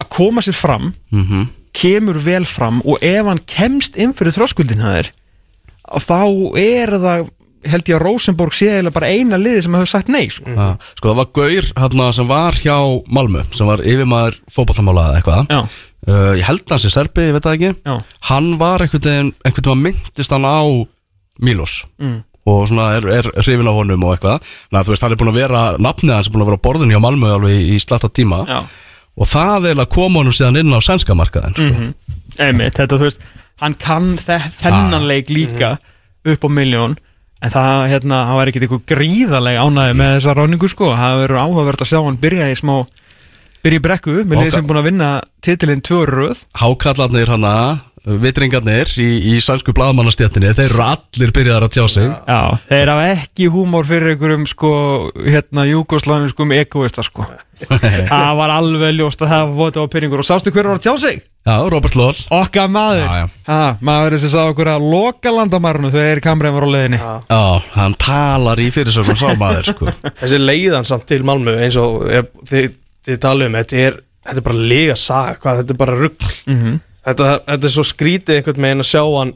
[0.00, 0.92] að koma sér fram.
[1.10, 1.48] Mhm.
[1.76, 5.12] Kemur vel fram og ef hann kemst inn fyrir þröskuldin hæðir
[6.04, 6.20] þá
[6.60, 7.28] er það
[7.70, 10.48] held ég að Rosenborg sé eiginlega bara eina liði sem hefur sagt nei sko.
[10.48, 12.76] Já, Sko það var Gaur hérna, sem var hjá
[13.12, 15.52] Malmö sem var yfirmaður fótballtamála eða eitthvað.
[16.08, 17.72] Uh, Ég held að hans er serbi, ég veit það ekki.
[17.84, 17.96] Já,
[18.30, 20.60] Hann var einhvern veginn, veginn myndist hann á
[21.44, 21.82] Milos.
[22.00, 22.22] Mm.
[22.48, 24.46] og svona er, er hrifin á honum og eitthvað.
[24.72, 26.64] Næ, þú veist, hann er búin að vera, nafnið hans er búin að vera á
[26.64, 28.40] borðinu hjá Malmö alveg í, slatta tíma.
[28.48, 28.62] Já.
[29.18, 31.62] Og það er að koma honum síðan inn á sænska markaðin sko.
[31.62, 31.94] Mm
[32.40, 33.20] Einmitt, þetta þú veist
[33.60, 35.06] hann kann þe þennan Ah.
[35.10, 35.78] leik líka
[36.24, 36.94] upp á miljón
[37.42, 40.90] en það, hérna, hann var ekkert eitthvað gríðalega ánæði með þessa ráningu sko.
[40.96, 42.74] Það verður áhugavert að sjá hann byrja í smá
[43.64, 45.08] byrja í brekku, með liði Okkar- sem búin að vinna
[45.42, 46.38] titilinn tvö röð.
[46.54, 52.40] Hákallarnir hana, vitringarnir í, í sænsku blaðmannastjættinni þeir eru allir byrjaðar að tjá sig Já,
[52.70, 54.70] þeir hafa ekki húmór fyrir einhverjum sko,
[55.26, 57.26] hérna, júgoslavinskum egoista sko
[57.68, 60.94] það var alveg ljóst að það var á pyrringur og sástu hver var að tjá
[61.02, 61.20] sig?
[61.44, 63.28] Já, Robert Lól Okkar maður, Já, já.
[63.50, 67.40] Ha, maður sem sá okkur að loka landamærunu þegar Kamrein var á leiðinni Já,
[67.76, 69.92] hann talar í fyrirsögnum sá maður sko.
[70.20, 72.04] Þessi leiðan samt til Malmö eins og
[72.48, 72.70] þið,
[73.08, 76.30] þið talið um þetta er, þetta er bara lega sag hvað þetta er bara rugg
[76.48, 76.78] Mhm.
[77.06, 79.32] Þetta, þetta er svo skrítið einhvern veginn að sjá hann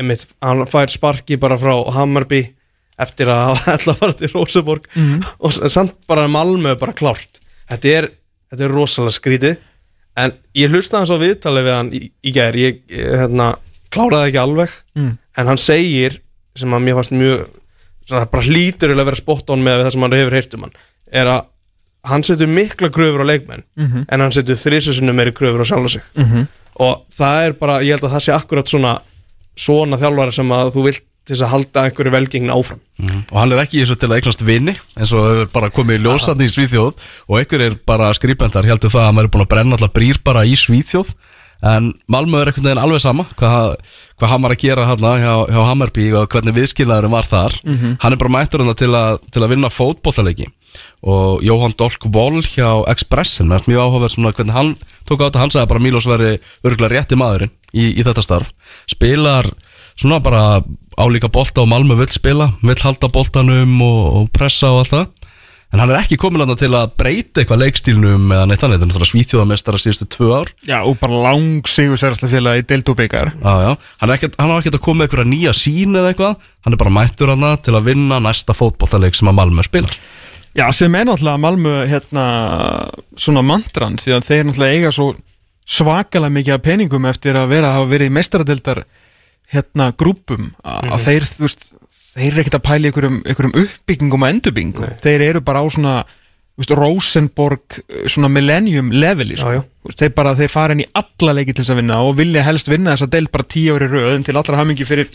[0.00, 2.42] einmitt, hann fær sparki bara frá Hammarby
[3.00, 4.86] eftir að hafa ætla að fara til Rosenborg
[5.40, 7.40] og s- samt bara Malmö bara klárt.
[7.70, 8.08] Þetta er,
[8.52, 9.56] þetta er rosalega skrítið.
[10.20, 12.56] En ég hlusta hans á viðtalið við hann í, í gær.
[12.58, 13.54] Ég, hérna,
[13.94, 15.12] kláraði ekki alveg Mm.
[15.38, 16.18] en hann segir
[16.56, 17.46] sem að mér fannst mjög
[18.30, 20.72] bara hlýtur að vera spot on með það sem hann hefur heyrt um hann
[21.12, 21.44] er að
[22.04, 24.04] hann setur mikla kröfur á leikmenn Mhm.
[24.08, 26.02] en hann setur þrísusinu meiri kröfur á sjálfa sig.
[26.16, 26.46] Mhm.
[26.80, 29.00] og það er bara, ég held að það sé akkurat svona
[29.56, 32.78] svona þjálfari sem að þú vilt til þess að halda einhverju velgengni áfram.
[33.30, 35.98] Og hann er ekki í þessu til að eignast vini eins og hefur bara komið
[35.98, 36.94] í ljósatni í Svíþjóð.
[37.28, 40.18] Og einhver er bara skrifbendar heldur það að maður er búin að brenna allar brýr
[40.24, 41.12] bara í Svíþjóð.
[41.62, 43.76] En Malmö er einhvern veginn alveg sama hvað,
[44.18, 47.52] hvað hann var að gera hérna hjá, hjá Hammarby og hvernig viðskilnaðurinn var þar.
[48.00, 50.46] Hann er bara mættur hérna til, að- til að vinna fótbollaleiki
[51.00, 54.72] og Jóhann Dolk Voll hjá Expressin með mjög áhugaverð svona hvernig hann
[55.08, 55.40] tók á þetta.
[55.40, 56.32] Hann sagði bara að Mílos veri
[56.66, 58.52] örgulega rétti maðurinn í, í þetta starf.
[58.90, 59.48] Spilar
[59.94, 60.60] svona bara
[61.00, 65.08] álíka bolta og Malmö vill spila vill halda boltanum og, og pressa og allt það.
[65.70, 68.86] En hann er ekki komin að til að breyta eitthvað leikstílnum eða neitt annað, þetta
[68.86, 70.48] er náttúrulega svíþjóðamestara síðustu tvö ár.
[70.66, 73.70] Já, og bara lang sigur sérslega félag í Deildúbyggar Já, já,
[74.02, 77.30] hann er ekkert að koma með eitthvað nýja sín eða eitthvað, hann er bara mættur
[77.30, 79.94] hann til að vinna næsta fótbollaleik sem að Malmö spilar
[80.56, 82.24] Já, sem er náttúrulega Malmö hérna,
[83.18, 85.12] svona mantran því að þeir náttúrulega eiga svo
[85.70, 88.82] svakalega mikið af peningum eftir að vera hafa verið í meistaradildar
[89.54, 91.68] hérna grúpum að að þeir, þú veist,
[92.14, 95.94] þeir eru ekkert að í einhverjum, einhverjum uppbyggingum og endurbyggingum þeir eru bara á svona
[96.58, 99.52] veist, Rosenborg eh, svona millennium leveli sko.
[99.54, 99.86] Já, já.
[99.86, 102.46] Veist, þeir bara, þeir fara inn í alla leiki til þess að vinna og vilja
[102.46, 105.10] helst vinna þess að del bara tíu ári röðum til allra hamingi fyrir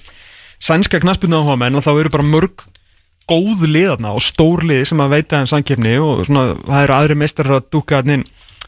[0.64, 2.64] sænska menn og þá eru bara mörg
[3.30, 7.18] góð liðarna og stór lið sem að veita þeim samkeppni og svona, það eru aðri
[7.22, 8.26] meistarar að dúka, inn,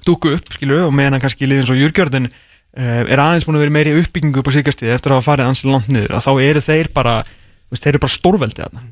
[0.07, 3.75] dúka upp skilu, og meðan kannski liðin svo Júrgjörðin uh, er aðeins búin að vera
[3.77, 6.65] meiri uppbyggingu upp á síkastíð eftir að hafa farið ansi langt niður að þá eru
[6.65, 8.85] þeir bara, þú veist, þeir eru bara stórveldi þarna.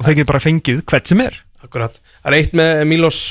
[0.00, 1.40] Og þeir getur bara fengið hvert sem er.
[1.60, 3.22] Akkurat, það er eitt með Milos.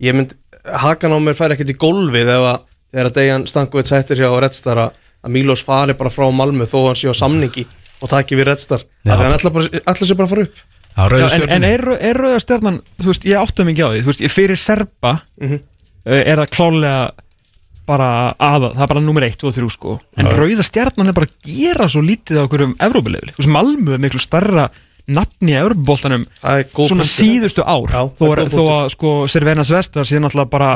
[0.00, 0.32] Ég mynd,
[0.64, 2.62] hakan á mér fær ekkert í gólfið ef að
[2.94, 6.90] þegar að Dejan Stankovic hættir hjá Redstar að að Milos fari bara frá Malmö þó
[6.90, 7.64] hann sé á samningi
[8.02, 9.36] og taki við Redstar þannig að hann
[9.80, 10.62] ætla sér bara að fara upp
[10.94, 14.10] Já, en, en er, er rauða stjarnan, þú veist, ég átta mikið á því þú
[14.12, 15.58] veist, ég fyrir Serba Mhm.
[16.06, 17.10] uh, er það klálega
[17.84, 18.08] bara
[18.40, 19.98] aða, það er bara nummer 1 og 3 sko.
[20.16, 23.52] En rauða stjarnan er bara að gera svo lítið á okkur um Evrópulefli, þú veist,
[23.52, 24.68] Malmö er miklu starra
[25.06, 25.74] nafni í er
[26.72, 27.90] góð svona síðustu ár.
[27.92, 30.70] Já, þó, er þó að sko Servenas Vestar síðan alltaf bara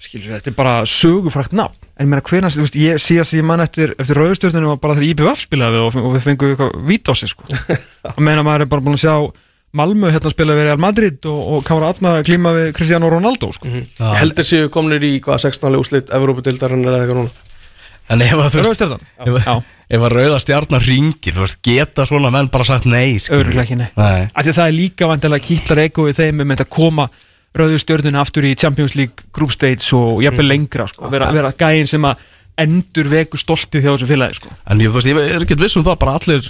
[0.00, 3.34] skilur þetta er bara sögufrækt nafn en ég meina hvernig, þú veist, ég sé að
[3.36, 6.54] ég mann eftir, eftir rauðstjórnunum var bara þegar IPVF spilaði við og, og við fengum
[6.54, 7.44] eitthvað vít á sig sko
[8.14, 9.14] og meina maður er bara búin að sjá
[9.76, 13.68] Malmö hérna spila við Real Madrid og, og Kára Atma klíma við Cristiano Ronaldo sko
[13.70, 14.08] Já.
[14.18, 15.76] heldur séu komnir í hvað 16.
[15.78, 17.46] úslit Evrópudildarinn eða eitthvað núna
[18.10, 19.04] En ef að þú veist Rauðstjórnan?
[19.22, 19.52] ef, Já.
[19.94, 23.44] ef að rauða stjarnar ringir þú veist, geta svona menn bara sagt nei skilur.
[23.44, 23.90] Örugglega ekki, nei.
[23.94, 24.24] nei.
[24.34, 27.06] af því að það er líka vantilega kýtlar ego í þeim um að koma
[27.56, 31.08] rauðu stjórnuna aftur í Champions League group stage og jafnvel lengra sko.
[31.10, 32.20] vera, vera gæin sem að
[32.60, 34.50] endur veku stoltið hjá þessu félagi sko.
[34.68, 36.42] En ég, þú veist, ég er ekkert viss um það bara allir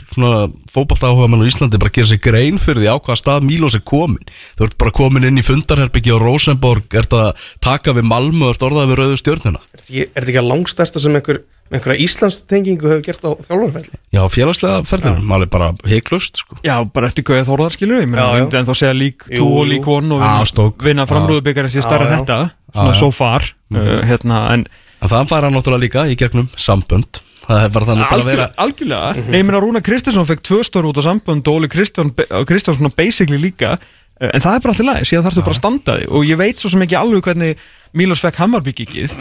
[0.72, 3.76] fótballta áhuga menn á Íslandi bara gera sér grein fyrir því á hvaða stað Mílos
[3.78, 4.24] er komin
[4.58, 8.56] Þú ert bara komin inn í fundarherbyggi á Rosenborg ert að taka við Malmö og
[8.56, 11.40] ert orðað við rauðu stjórnuna Er þetta ekki- er þetta ekki að langstærsta sem einhver,
[11.70, 14.00] einhverja Íslandstengingu hefur gert á þjálfarferðli?
[14.16, 16.58] Já, félagslega ferðinu, maður er bara heiklust sko.
[16.66, 19.86] Já, bara eftir Gauði Þórðar skilur ég en þá segja lík 2 Jú, og lík
[19.86, 22.42] 1 og vinna, vinna framrúðubikar sé starra þetta
[22.74, 23.00] svona Já, já.
[23.00, 24.66] so far uh, hérna, en
[25.00, 27.22] En það hann náttúrulega líka í gegnum sambönd.
[27.40, 29.12] Það bara þannig bara að vera algjörlega.
[29.30, 32.12] Nei, ég meina Rúna Kristjánsson fekk tvö stór út á sambönd og Óli Kristján,
[32.46, 33.78] Kristjánsson basically líka
[34.20, 36.60] en það er bara alltaf læg, síðan þarfstu bara að standa því og ég veit
[36.60, 37.62] svo sem ekki alveg hvernig
[37.96, 39.14] Mílos fekk Hammarbyggikið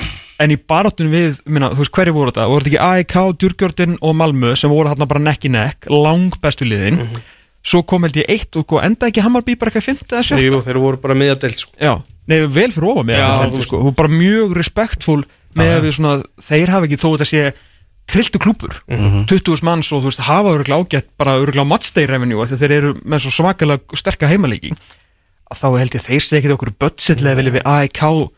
[0.44, 2.48] en í baráttun við, minna, þú veist hverju voru þetta?
[2.52, 6.36] Voru þetta ekki AEK, Djurgjörðin og Malmö sem voru þarna bara nekk í nekk, lang
[6.44, 7.00] bestu liðin?
[7.66, 10.46] Svo kom held ég eitt og sko, enda ekki Hammarby bara eitthvað fymta eða sjötta?
[10.46, 11.74] Jú, þeir voru bara miðadelt sko.
[11.82, 11.96] Já,
[12.30, 13.82] nei, vel fyrir þú heldur, sko.
[13.84, 15.24] Hún er bara mjög respektfull
[15.58, 16.14] með að við svona,
[16.46, 17.44] þeir hafa ekki þó þetta sé
[18.10, 22.42] trilltu klúpur, 20.000 manns og þú veist, hafa öruglega ágætt bara öruglega á matchday revenue
[22.44, 24.74] að þeir eru með svo svakalega sterka heimalíki
[25.50, 28.32] að þá held ég þeir ekki okkur budget level við AEK og,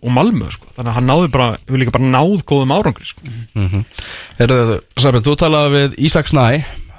[0.00, 0.68] og Malmö sko.
[0.76, 3.24] þannig að hann náði bara, hefur líka bara náð góðum árangri sko.
[4.38, 6.46] Heyrðu, Sabin, þú talaði við Ísak Snæ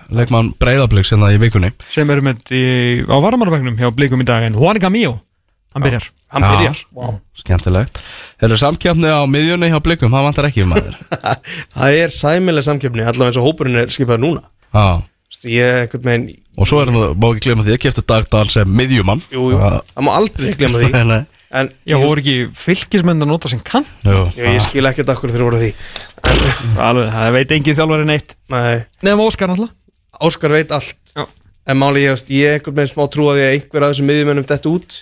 [0.10, 1.70] leikmann Breiðabliks hérna í vikunni.
[1.94, 2.64] Sem eru með í,
[3.06, 5.20] á varamarvegnum hjá Blikum í dag en Juan Camillo,
[5.76, 6.50] hann byrjar Hann Já.
[6.54, 6.80] byrjar.
[6.94, 7.16] Wow.
[7.42, 8.00] Skemmtilegt.
[8.42, 10.98] Heyrðu, samkjöfni á miðjunni hjá Blikum, það vantar ekki um maður.
[11.76, 14.44] Það er sæmileg samkjöfni, allavega eins og hópurinn er skipað núna.
[14.70, 15.02] Já.
[15.02, 18.04] Þú veist, Ég, eitthvað megin Og svo er hann, má ekki glemma því, ég kefti
[18.10, 19.22] Dagdal sem miðjumann.
[19.34, 20.92] Jú, jú, það má aldrei glemma því.
[20.94, 21.20] Nei, nei.
[21.50, 24.28] En Já, ég, voru ekki fylgismenn að nota sem kann Jú.
[24.38, 25.72] ég, ég skil ekkert akkur þeir voru að því.
[26.30, 26.42] En,
[26.86, 28.36] Alveg, það veit engin þjálfari neitt.
[28.54, 29.74] Nei, Nefnum Óskar náttúrulega.
[30.30, 31.00] Óskar veit allt.
[31.16, 31.26] Já.
[31.70, 34.10] En máli ég, veist, ég er eitthvað megin smá trú að að einhver af þessum
[34.12, 35.00] miðjumennum dett út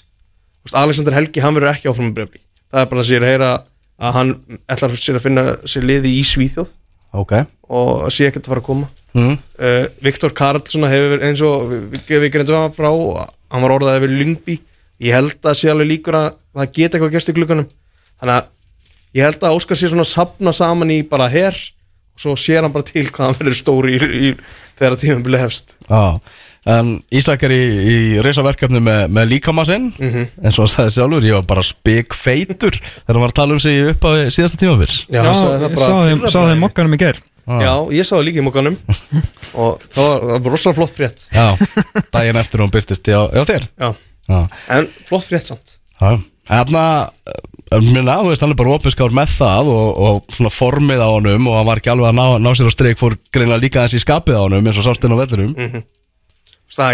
[0.75, 3.51] Alexander Helgi, hann verður ekki áfram með brefli Það er bara að sér að heyra
[3.97, 4.33] að hann
[4.67, 6.73] ætlar sér að finna sér liði í Svíþjóð.
[7.17, 7.33] Ok.
[7.73, 8.89] Og sé ekkert að fara að koma.
[9.15, 9.37] Mm.
[9.37, 14.57] uh, Viktor Karlsson hefur eins og við, hann frá hann var orðað yfir Lyngby.
[15.07, 16.27] Ég held að sé alveg líkur að
[16.57, 17.69] það geta eitthvað gerst í glukkanum
[18.19, 18.47] þannig að
[19.17, 22.65] ég held að Óskar sé svona að sapna saman í bara her og svo sér
[22.65, 24.31] hann bara til hvað hann verður stóri í, í,
[24.75, 25.77] þegar tímabili hefst.
[25.87, 26.19] Já
[26.67, 30.25] En Ísak er í, í reysaverkefni með, með líkamassinn Mhm.
[30.43, 33.55] En svo hann sagði sjálfur, ég var bara spik feitur Þegar hann var að tala
[33.55, 36.59] um sig upp á síðasta tímafils Já, hann sagði það bara sá sá bragðið.
[36.65, 38.73] mokkanum í ger Já, ég sá það líka í mokkanum.
[39.63, 41.21] Og það var, rosalega flott frétt.
[41.31, 41.45] Já,
[42.11, 43.67] daginn eftir hún byrtist Já, já þér.
[43.79, 43.93] Já,
[44.27, 44.39] Já,
[44.75, 45.77] en flott frétt samt.
[46.01, 46.83] Já Þarna,
[47.83, 51.47] minna, þú veist, hann er bara opiskár með það og, og svona formið á honum
[51.51, 53.99] og hann var ekki alveg að ná, ná sér á streik fór greinlega líka þessi
[54.03, 55.87] skapið á honum eins og sástinn á vellurum Þú veist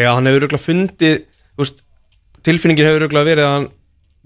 [0.03, 1.17] já, hann hefur örgulega fundið
[1.59, 1.83] veist,
[2.45, 3.67] tilfinningin hefur örgulega verið að hann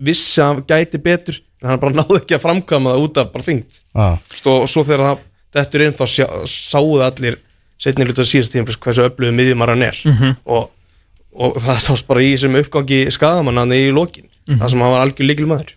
[0.08, 3.34] vissi að hann gæti betur en hann bara náði ekki að framkama það út af
[3.34, 3.82] bara þyngt.
[3.94, 4.08] Já,
[4.54, 5.26] og svo þegar það
[5.58, 6.06] dettur inn þá
[6.52, 7.40] sáðu allir
[7.82, 9.98] setni hluta síðast tíma hversu öflugu miðjumar hann er
[10.46, 10.70] og,
[11.38, 14.26] og það sást bara í þessum uppgangi skadamann hann í lokin.
[14.48, 15.74] Það sem hann var algjör líkil maður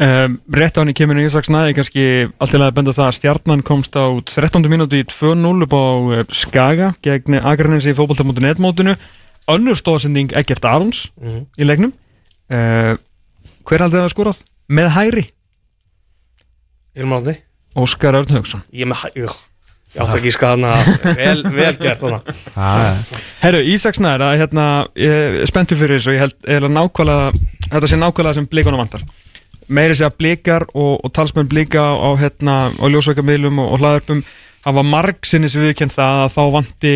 [0.00, 2.04] um, Rétt á hann í kemur í Ísaks næði kannski
[2.38, 4.66] allt í lagi að benda það að stjarnan komst á 13.
[4.72, 5.84] mínúti í 2-0 upp á
[6.18, 8.96] eh, Skaga gegn Akraninsi í fótbolta.net mótinu.
[9.50, 11.46] Önnur stóðsending Egert Arons Mhm.
[11.60, 11.92] í leiknum.
[12.50, 12.96] Uh,
[13.64, 14.38] Hver haldið það að skorað?
[14.68, 15.24] Með hæri
[16.94, 17.34] Hilmar Átni,
[17.76, 18.62] Óskar Örn Haugsson.
[18.72, 19.36] Ég með hæ ugh,
[19.96, 20.74] ég átti ekki skadana
[21.16, 24.66] vel, vel gert þannig já, Herru, Ísaks næði að hérna
[25.00, 27.32] ég er spenntur fyrir þessu og ég held að nákvæmlega
[27.72, 29.04] þetta sé nákvæmlega sem blikunum vantar
[29.68, 34.24] meiri sé að blikar og, og talsmenn blika á, hérna, á ljósveikamilum og, og hlaðarpum
[34.64, 36.94] hafa marg sinni sem viðkjönd það að þá vanti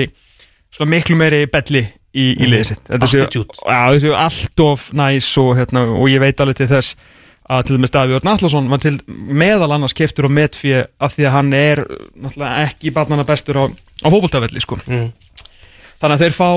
[0.74, 5.84] svona miklu meiri belli í, í liðið sitt Þetta séu- allt of næs og, hérna,
[5.92, 6.96] og ég veit alveg til þess
[7.48, 11.28] að til dæmis Davíð Örn Allarsson var til meðal annars keftur á metfíu af því
[11.28, 11.84] að hann er
[12.66, 13.64] ekki barnana bestur á,
[14.04, 14.76] á fótboltavelli sko.
[14.84, 15.08] mm.
[16.02, 16.50] þannig að þeir fá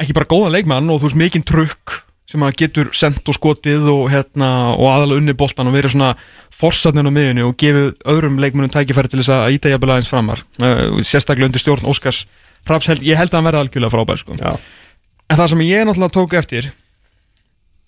[0.00, 1.98] ekki bara góðan leikmann og þú veist mikinn trukk
[2.30, 6.10] sem að getur sendt og skotið og, hérna, og aðalega unni boltan og verið svona
[6.54, 10.44] forsatnin á miðunni og gefið öðrum leikmannum tækifæri til þess að íta jafnvel aðeins framar.
[10.60, 12.24] Uh, sérstaklega undir stjórn Óskars
[12.68, 14.36] Raps ég held að hann verði algjörlega frábær sko.
[14.36, 16.70] En það sem ég náttúrulega tók eftir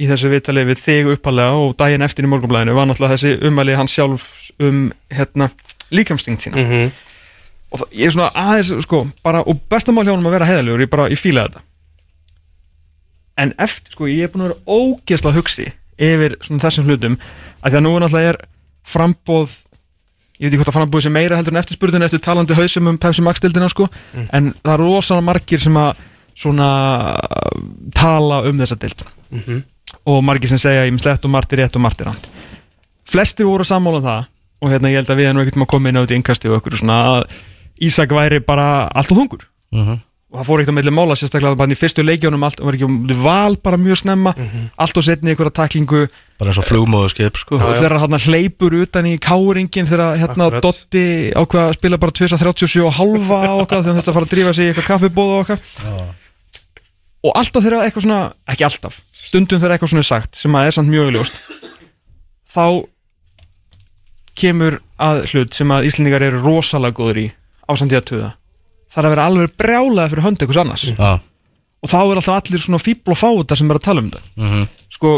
[0.00, 3.76] í þessu viðtali við þig uppalega og daginn eftir í morgunblæðinu var náttúrulega þessi umæli
[3.78, 4.30] hans sjálf
[4.62, 5.50] um hérna,
[5.92, 6.62] líkamstingt sína.
[6.62, 6.92] Mm
[7.72, 10.84] og það, ég er svona aðeins sko, bara, og bestamál hjá honum að vera heiðalegur
[10.84, 11.64] ég bara, ég fíla þetta
[13.40, 15.66] en eftir, sko, ég er búin að vera ógeðslega hugsi
[16.02, 17.18] yfir svona þessum hlutum
[17.62, 18.40] að því að nú er náttúrulega er
[18.92, 19.58] frambóð
[20.42, 22.98] ég veit ekki hvort að frambóð sem meira heldur en eftirspurðin eftir talandi hausum um
[22.98, 23.88] Pepsi Max dildina sko,
[24.32, 25.92] en það er rosalega margir sem að
[26.34, 26.68] svona
[27.94, 29.04] tala um þessa dild
[30.08, 32.28] og margir sem segja ég mislegt og margt er rétt og margt er rátt
[33.04, 34.28] flestir voru sammála um það
[34.62, 36.48] og hérna ég held að við erum ekkert maður að koma inn á þetta innkasti
[36.48, 37.24] og okkur svona að
[37.82, 39.46] Ísak væri bara allt og þungur.
[39.72, 40.00] Mhm.
[40.32, 42.86] Og það fór ekkert á milli mála sérstaklega bara í fyrstu leikjónum allt, var ekki
[42.88, 44.32] um val bara mjög snemma
[44.80, 46.06] allt og setni ykkur að taklingu
[46.40, 47.58] Bara eins og flugmóðu skip sko.
[47.60, 50.64] Og þegar hann hleypur utan í káringin þegar hérna Akkurat.
[50.64, 51.04] Dotti
[51.36, 54.64] ákveða að spila bara 237 og halva og okkar þegar þetta fara að drífa sig
[54.64, 55.62] í eitthvað kaffibóð og okkar
[57.22, 60.66] og alltaf þegar eitthvað svona, ekki alltaf stundum þegar eitthvað svona er sagt sem að
[60.66, 61.38] er samt mjög ljóst
[62.52, 62.64] þá
[64.42, 67.26] kemur að hlut sem að Íslendingar eru rosalega góður í
[67.70, 68.32] ásandi að
[68.92, 71.12] það er að vera alveg brjálaði fyrir hönd einhvers annars Já
[71.82, 74.20] og þá er alltaf allir svona fíbl og fáta sem er að tala um þetta
[74.38, 74.66] Mhm.
[74.94, 75.08] sko,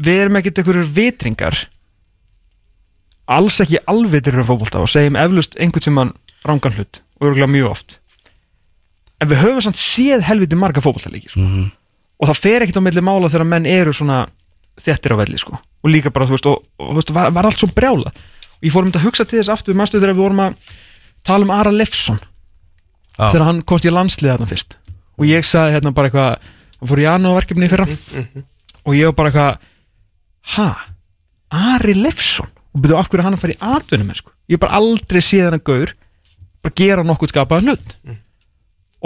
[0.00, 1.56] við erum ekkert einhverjur vitringar
[3.36, 6.12] alls ekki alvitir um fótbolta og segjum eflust einhvern tímann
[6.46, 7.98] rangan hlut og örgulega mjög oft
[9.20, 11.40] en við höfum samt séð helviti marga fótboltalíki sko.
[11.40, 11.66] Mhm.
[12.20, 14.26] og það fer ekkert á milli mála þegar menn eru svona
[14.80, 15.58] þettir á velli sko.
[15.84, 18.62] og líka bara, þú veist, og, og þú veist, var, var allt svo brjála og
[18.62, 20.54] ég fór um þetta að hugsa til þess aftur mannstu þegar við vorum að
[21.24, 22.20] tala um Ara Lefsson
[23.16, 23.30] Já.
[23.32, 24.76] þegar hann komst í landsliða þarna fyrst
[25.16, 27.86] og ég sagði hérna bara eitthvað hann fór í janúarverkefni í fyrra
[28.84, 29.56] og ég var bara eitthvað
[30.56, 30.68] ha,
[31.72, 34.34] Ari Lefsson og byrjuðu af hverju hann að fara í atvinnum sko.
[34.52, 35.94] ég bara aldrei séð hann að gaur
[36.62, 37.96] bara gera nokkuð skapaðan hlut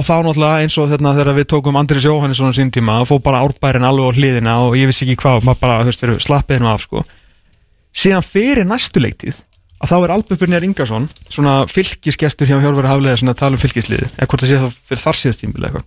[0.00, 3.08] og þá náttúrulega eins og þarna þegar við tókum Andris Jóhannesson á sín tíma og
[3.10, 6.70] fóð bara árbærin alveg á hliðina og ég vissi ekki hvað maður bara, slappið hennu
[6.70, 7.04] af sko.
[7.94, 9.42] síðan fyrir næstu leiktíð
[9.80, 13.62] að þá er Albert Brynjar Ingarsson svona fylgisgestur hjá Hjálfari Haflega svona að tala um
[13.62, 15.84] fylgisliði, eða hvort það sé þá fyrir þar síðast tímbil eitthvað,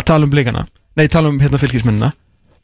[0.00, 2.10] að tala um blikana nei, tala um hérna fylgismennina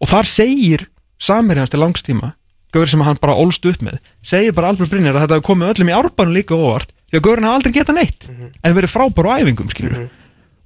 [0.00, 0.86] og þar segir
[1.22, 2.32] samherið hans til langstíma
[2.74, 5.72] gaur sem hann bara ólst upp með segir bara Albert Brynjar að þetta hefur komið
[5.74, 9.28] öllum í árbænum líka óvart því að gaurin hafa aldrei getað neitt en verið frábær
[9.30, 10.08] á æfingum skilur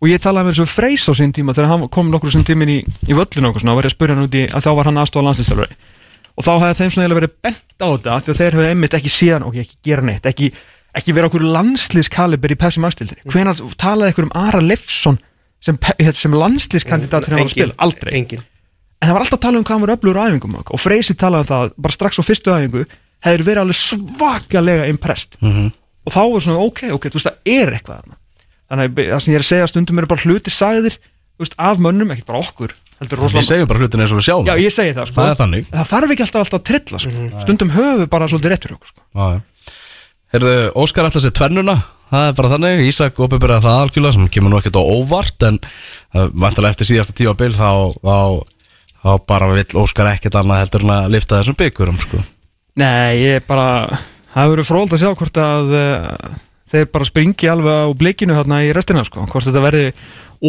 [0.00, 2.72] og ég talaði með þessu Freys á sín tíma þegar hann kom nokkur sem tímin
[2.72, 3.52] í, í völlinu
[6.40, 9.12] og þá hefði þeim svona verið bent á þetta því að þeir höfðu einmitt ekki
[9.12, 10.52] síðan ok, ekki gera neitt, ekki,
[10.96, 15.20] ekki vera okkur landslýskaliber í Pepsi Max-dildinni hvenær talaði ykkur um Ara Lefsson
[15.60, 15.76] sem,
[16.16, 18.14] sem landslýskandidat þegar hann var að spila, aldrei.
[18.16, 18.46] Engin
[19.00, 21.16] en það var alltaf að tala um hvað hann var öflugur á æfingum og Freysi
[21.16, 22.82] talaði um það, bara strax á fyrstu æfingu
[23.24, 25.36] hefur verið alveg svakalega impressed.
[25.40, 25.70] Mhm.
[26.06, 28.16] og þá var svona ok, ok, þú veist það er eitthvað þarna.
[28.70, 31.54] Þannig að það sem ég er að segja stundum eru bara hluti sagðir, þú veist,
[31.58, 34.48] af mönnum ekki bara okkur, heldur Við rosalega segjum bara hlutin eins og við sjáum
[34.50, 35.70] Já, ég segi það, sko Það er þannig.
[35.74, 37.40] Það þarf ekki alltaf alltaf að trilla, sko Mhm.
[37.44, 39.40] Stundum höfum við bara svolítið rétt fyrir okkur, sko.
[40.30, 41.76] Heyrðu, Óskar ætla sér tvennuna
[42.10, 45.58] Það er bara þannig, Ísak opinbyrjaði það algjörlega sem kemur nú ekkert á óvart en
[45.62, 47.70] uh, vantilega eftir síðasta tíma bil þá,
[48.02, 48.16] þá,
[48.98, 52.22] þá bara vill Óskar ekkert annað heldur en að lifta þessum byggurum sko.
[52.82, 53.98] Nei, ég bara
[54.34, 56.34] Það verður fróld að sjá hvort að uh,
[56.70, 59.86] þeir bara springi alveg á blikinu þarna í restina, sko Hvort þetta verði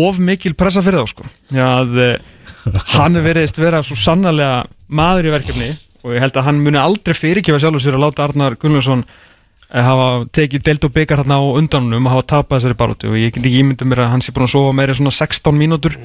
[0.01, 1.25] of mikil pressa fyrir þá, sko.
[1.51, 2.11] Já, að uh,
[2.95, 7.13] hann veriðist vera svo sannarlega maður í verkefni og ég held að hann muni aldrei
[7.17, 11.43] fyrirkjöfa sjálfur sér að láta Arnar Gunnlaugsson eh, hafa tekið delt og byggar hérna á
[11.61, 14.33] undanunum og hafa tapað þessari baróttu og ég get ekki ímyndið mér að hann sé
[14.33, 15.97] búin að sofa meira en svona 16 mínútur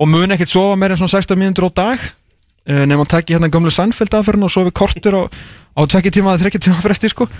[0.00, 3.36] og mun ekkert sofa meira en svona 16 mínútur á dag uh, nefnum hann taki
[3.36, 7.12] hérna gömlu Sænfeld aðferðin og sofi kortur á, á tvekki tíma eða þrekki tíma fresti
[7.14, 7.30] sko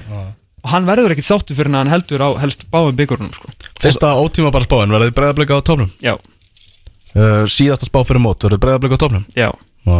[0.60, 3.50] og hann verður ekkert sáttu fyrir hann heldur á helst báðum byggurunum sko.
[3.80, 8.62] Fyrsta ótíma bara spáin, verður breyðablika á tónum já, uh, Síðasta spá fyrir mót, verður
[8.64, 9.48] breyðablika á tónum já.
[9.86, 9.96] Já,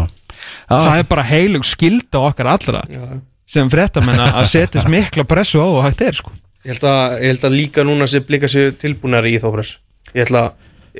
[0.68, 2.84] það er bara heilug skilda okkar allra
[3.50, 6.32] sem fréttamenn að setja mikla pressu á og hægt er sko.
[6.64, 9.78] Ég held að, ég held að líka núna sé blika sér tilbúnari í þá press
[10.12, 10.48] Ég held að,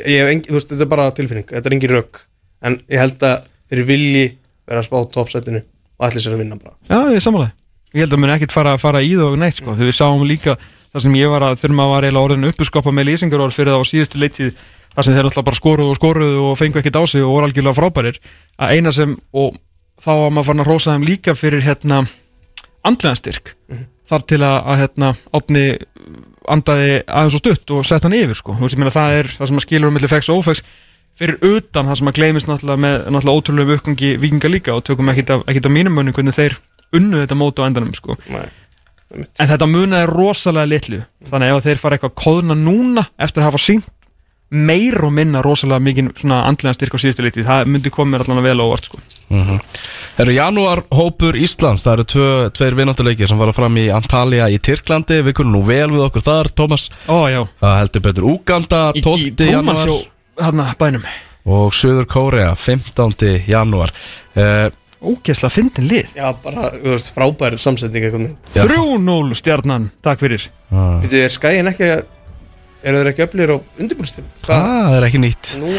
[0.01, 2.21] ég hef engi, þú veist, þetta er bara tilfinning, þetta er engin rögg
[2.65, 4.25] En ég held að þeir vilji
[4.69, 6.77] vera að spá toppsætinu og allir sér að vinna bara.
[6.89, 7.60] Já, ég samanlega
[7.95, 9.75] Ég held að mun ekkert fara, fara í það og neitt sko.
[9.75, 10.57] Þegar við sáum líka
[10.91, 13.83] það sem ég var að þegar maður var eiginlega orðin uppuskoppa með lýsingarorð fyrir það
[13.83, 14.53] á síðustu leitið
[14.95, 17.49] þar sem þeir alltaf bara skoruðu og skoruðu og fengu ekkert á sig og voru
[17.49, 18.19] algjörlega frábærir
[18.59, 19.55] að eina sem, og
[20.03, 22.03] þá var maður farin að rósa þeim líka fyrir hérna
[22.87, 23.55] andleganstyrk
[24.11, 25.65] þar til að, að hérna átni
[26.51, 29.31] andaði aðeins og stutt og sett hann yfir sko, þú veist ég meina það er
[29.37, 30.65] það sem að skilur um milli fex og ófex
[31.21, 35.13] fyrir utan það sem að gleymist náttúrulega með náttúrulega ótrúlega uppgangi vikinga líka og tökum
[35.13, 36.57] ekkit af, ekkit af mínum munni hvernig þeir
[36.97, 38.17] unnu þetta mót á endanum sko.
[39.11, 43.49] En þetta munaði rosalega litlu Þannig ef þeir fara eitthvað að kóðna núna Eftir að
[43.49, 43.89] hafa sínt
[44.51, 48.25] meir og minna rosalega mikið svona andlega styrk á síðustu litið Það myndi koma mér
[48.25, 49.01] allan vel á orð sko.
[49.31, 52.29] Það eru janúar hópur Íslands Það eru tvö,
[52.59, 56.27] tveir vinnáttuleikir sem fara fram í Antalya í Tyrklandi Við kunum nú vel við okkur
[56.27, 59.31] þar, Tómas Ó já Það heldur betur Úganda, Í, 12.
[59.47, 61.07] í janúar
[61.51, 63.47] Og Suður Kórea, 15.
[63.49, 63.91] janúar
[64.37, 64.67] uh,
[65.01, 66.11] Ógesla fyndin lið.
[66.19, 68.65] Já, bara, þú veist, frábær samsetning eitthvað með Já.
[68.69, 70.49] 3-0 stjarnan, takk fyrir.
[70.71, 72.03] Þetta er skæin ekki að
[72.81, 74.29] Eru þeir ekki öflir á undirbúrstum?
[74.47, 75.51] Það er ekki nýtt.
[75.61, 75.73] Nú,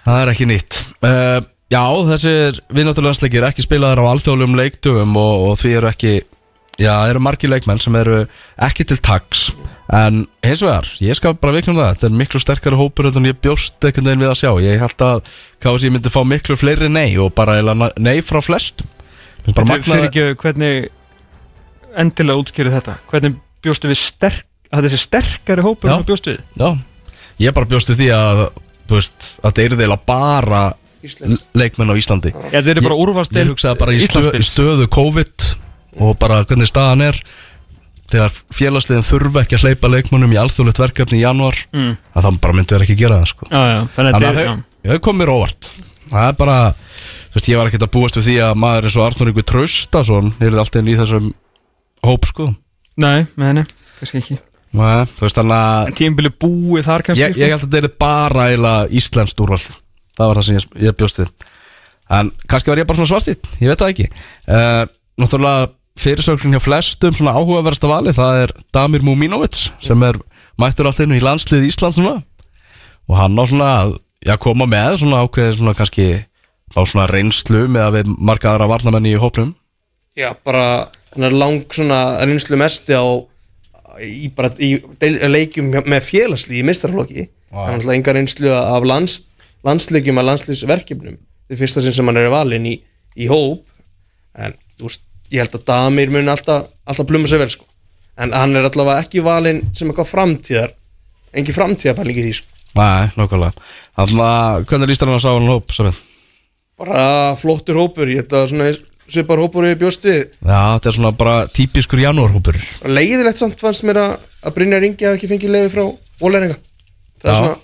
[0.00, 0.78] Það er ekki nýtt.
[1.04, 6.14] Uh, Já, þessir vinnáttulandsleikir ekki spilaðar á alþjóðlum leiktugum og, og því eru ekki
[6.80, 8.24] Já, eru margir leikmenn sem eru
[8.64, 9.50] ekki til taks
[9.90, 13.40] En hins vegar, ég skal bara vikna það Þetta er miklu sterkari hópur en ég
[13.42, 14.50] bjóst einhvern veginn við að sjá.
[14.62, 15.22] Ég held að
[15.64, 17.58] KSI myndi fá miklu fleiri nei Og bara
[17.98, 18.86] nei frá flestum.
[19.46, 20.90] Mér finnst bara Fyrir ekki hvernig
[21.98, 22.96] endilega útskýrið þetta.
[23.10, 26.42] Hvernig bjóstu við sterk að þessi sterkari hópur en bjóstu við?
[26.60, 26.68] Já,
[27.48, 28.44] ég bara bjóst við því að
[28.90, 30.60] Þú veist, að það eru eiginlega bara
[31.06, 32.32] Íslands leikmenn á Íslandi.
[32.34, 35.46] Já, þetta er bara Ég- úrvast Ég hugsaði bara í stöð, í stöðu COVID
[36.02, 37.20] og bara hvernig staðan er
[38.10, 41.92] þegar félagsliðin þurfa ekki að hleypa leikmönnum í alþjóðlegt verkefni í januar mm.
[42.14, 43.48] að það bara myndi þeir ekki gera það sko.
[43.50, 45.70] Já, já, þannig að þetta þau, þau kom mér óvart.
[46.10, 46.58] Það er bara,
[47.30, 49.48] þú veist, ég var ekkert að búast við því að maður eins og Arnur ykkur
[49.52, 51.32] Traustason er alltaf inn í þessum
[52.06, 52.48] hóp sko.
[53.00, 53.64] Nei, nei,
[54.00, 54.40] kannski ekki.
[54.76, 57.88] Nei, þú veist þannig að En tímabili búið þar kannski ég, ég held að þetta
[57.88, 59.62] er bara eiginlega íslenskt úrval.
[60.14, 61.32] Það var það sem ég, ég bjóst við.
[62.18, 64.06] En kannski var ég bara svona svartýtt ég veit það ekki.
[64.46, 64.82] Uh,
[65.18, 70.18] náttúrulega fyrirsöknin hjá flestum svona áhugaverðasta vali það er Damir Muminovic sem er
[70.60, 72.20] mættur alltaf inn í landslið Íslands núna.
[73.10, 76.08] Og hann á svona að já, koma með svona ákveðið svona kannski
[76.70, 79.54] á svona reynslu með að við marga aðra varnamenni í hópnum.
[80.18, 83.04] Já, bara hann er lang svona reynslu mesti á
[83.98, 87.64] í, bara, í deil, leikjum með félagsli í mistarflokki Vá.
[87.66, 89.20] hann er alltaf enga reynslu af lands,
[89.66, 91.18] landsleikjum að landsliðsverkefnum.
[91.18, 92.76] Þetta er fyrsta sinn sem hann er valinn í,
[93.18, 93.64] í hóp.
[94.38, 97.64] En þú veist, ég held að Damir mun alltaf, alltaf bluma sig vel sko.
[98.20, 100.74] en hann er allavega ekki valinn sem eitthvað framtíðar
[101.32, 102.48] engi framtíðarpæling í því sko.
[102.76, 103.10] Nei,
[103.96, 104.14] að
[104.68, 105.96] hvernig líst hann að sá hann hóp Safin?
[106.80, 108.70] bara flottur hópur ég held að svona
[109.10, 112.56] svipar hópur við bjóst við Já, þetta er svona bara típiskur janúarhópur
[112.88, 114.14] leiðilegt samt fannst mér að,
[114.46, 115.84] að Brynjar Ingi hafi ekki fengið leiði frá
[116.24, 116.56] Ólæringa
[117.20, 117.40] það er Já.
[117.42, 117.58] svona,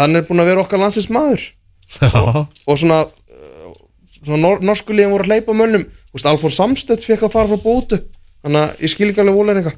[0.00, 1.44] hann er búin að vera okkar landsins maður
[2.00, 3.76] Já, og svona, uh,
[4.22, 5.84] svona nor norsku liðin voru að hleypa mönnum
[6.16, 8.00] veist, Alfór Samstedt fekk að fara frá bótu.
[8.44, 9.72] Þannig að ég skil ekki alveg Ólæringa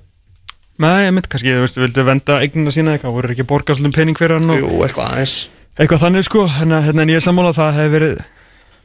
[0.78, 4.18] Nei, ég mynd kannski, þú veist, vildu venda eignina sína eitthvað, voru ekki borgarslum pening
[4.18, 5.32] fyrir hann og Jú, eitthvað aðeins.
[5.74, 8.20] Eitthvað þannig sko, en, hérna, en ég er sammála að það hefði verið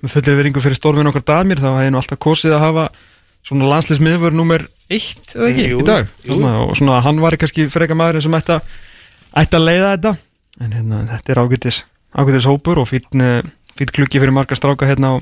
[0.01, 2.88] með fullir veringu fyrir stórvinn okkar damir, þá hefði nú alltaf kosið að hafa
[3.45, 6.10] svona landslismiðvör nummer eitt eða ekki, Jú, í dag.
[6.26, 10.16] Svona, og svona hann var kannski freka maðurinn sem ætti að, leiða þetta.
[10.66, 11.84] En hérna, þetta er ágætis
[12.14, 15.22] ágætis hópur og fín klukki fyrir marga stráka hérna á,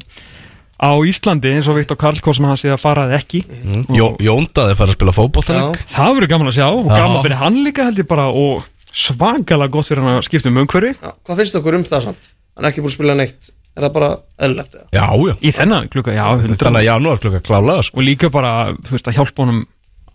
[0.81, 3.85] á Íslandi eins og Viktor Karlskóð sem hann sé að faraði ekki Mm.
[3.93, 5.85] Jó, Jóndaði fær að spila Já.
[5.93, 9.71] það verður gaman að sjá og gaman fyrir hann líka held ég bara og svakalega
[9.71, 12.31] gott fyrir hann að skipta um umhverfi Já, Hvað finnst okkur um það samt?
[12.57, 14.09] Hann er ekki búin að spila neitt Er það bara
[14.43, 14.81] eða?
[14.91, 18.29] Já, já í þennan klukka, já, 100 Þannig að janúar klukka klálega sko og líka
[18.33, 18.51] bara,
[18.83, 19.61] þú veist, að hjálpa honum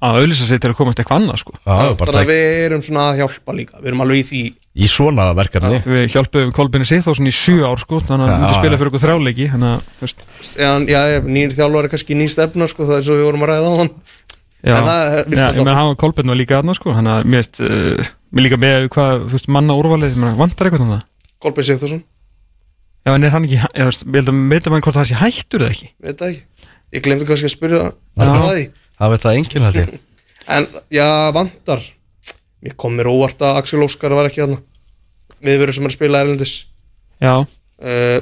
[0.05, 1.55] að auðlýsa sig til að komast eitthvað annað sko.
[1.57, 3.79] Já, bara Þannig að við erum svona að hjálpa líka.
[3.81, 4.41] Við erum alveg í því.
[4.77, 5.79] Í svona verkefni.
[5.87, 8.91] Við hjálpuðum Kolbini Sýþórsson í sjö ár sko, þannig að hann Já, myndi spila fyrir
[8.93, 9.03] okkur
[10.67, 13.53] að, Já, já, nýr þjálfari kannski ný stefna sko, það er svo við vorum að
[13.55, 13.91] ræða á hann
[14.61, 17.15] já, En það já, ég alltaf- meina hann var Kolbin var líka aðna sko, þannig
[17.15, 20.85] að mér veist, uh, mér líka með hvað, veist, manna úrvalið, ég meina, vantar eitthvað
[20.85, 21.07] um það?
[21.41, 22.03] Kolbeinn Sigþórsson,
[23.07, 25.73] já, en er hann ekki, ég held að meita mann hvort það sé hættur eða
[25.73, 25.91] ekki.
[26.05, 26.37] Það
[26.95, 27.81] Ég glemdi kannski að spyrja
[28.17, 28.67] að því
[28.97, 29.95] Það veit það enginn held ég?
[30.47, 31.81] En já, vantar.
[32.63, 34.61] Mér kom mér óvart að Axel Óskar var ekki þarna.
[35.43, 36.53] Miðverður sem er að spila erlendis.
[37.19, 38.19] Já, uh,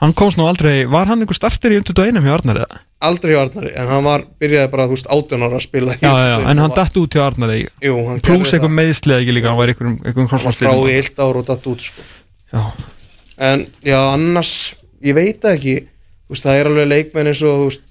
[0.00, 2.80] hann komst nú aldrei, var hann einhver starter í 21 hjá Arnar eða?
[3.06, 6.06] Aldrei hjá Arnari En hann var, byrjaði bara, þú veist, 18 ára að spila Já,
[6.06, 9.34] já, já, 21 en hann datt út hjá Arnar Jú, hann gerði eitthvað meðslið ekki
[9.36, 12.06] líka, hann var einhverjum, einhverjum Hann var frá í eitt ár og datt út sko.
[12.52, 12.62] Já,
[13.50, 14.52] En já, annars
[15.04, 15.76] Ég veit ekki.
[16.26, 17.84] Þú veist, Það er alveg leikmenn eins og þú veist,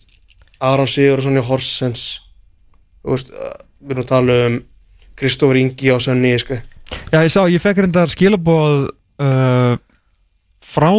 [0.64, 2.06] Aron Sigurðsson hjá Horsens
[3.06, 3.54] veist, uh,
[3.86, 4.56] Við erum að tala um
[5.16, 6.56] Kristófur Ingi á Sönni sko.
[7.14, 8.88] Já, ég sá, ég fekk reyndar skilabóð
[9.22, 9.76] uh,
[10.64, 10.90] frá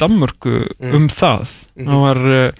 [0.00, 0.94] Danmörku Mm.
[0.96, 1.88] um það Mhm.
[1.88, 2.52] hann var uh,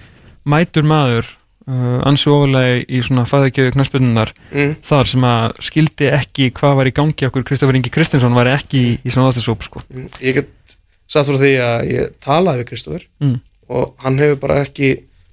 [0.45, 1.26] mætur maður
[1.68, 4.74] uh, ansi ofalega í svona fæðakjöðu knaspinnunar mm.
[4.84, 8.80] þar sem að skildi ekki hvað var í gangi okkur Kristoffer Ingi Kristinsson var ekki
[8.80, 9.82] í, í svona aðstæðsóp sko.
[9.88, 10.09] Mm.
[10.20, 10.76] Ég get
[11.11, 13.38] satt frá því að ég talaði við Kristófur mm.
[13.70, 14.91] og hann hefur bara ekki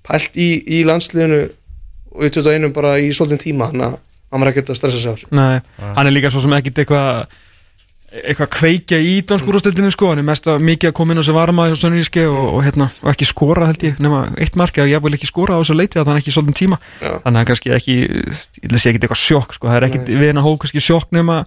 [0.08, 0.50] pælt í,
[0.80, 4.80] í landsliðinu og við 21 bara í svolítinn tíma þannig að hann var ekkert að
[4.80, 5.30] stressa sig á þessu.
[5.36, 5.60] Nei,
[5.98, 7.28] hann er líka svo sem ekkit eitthvað
[8.08, 11.36] eitthvað kveikja í danskúrústildinu sko, hann er mest að mikið að koma inn á sem
[11.36, 14.94] varmaði hjá Sönníski og, og, hérna, og ekki skora held ég, nema eitt marki að
[14.94, 16.80] ég vil ekki skora á þessu leiti að hann ekki svolítið tíma.
[17.04, 17.18] Já.
[17.26, 17.98] þannig að kannski ekki,
[18.64, 21.42] ég segja ekki eitthvað sjokk sko, það er ekkit við hennar hók kannski sjokk nema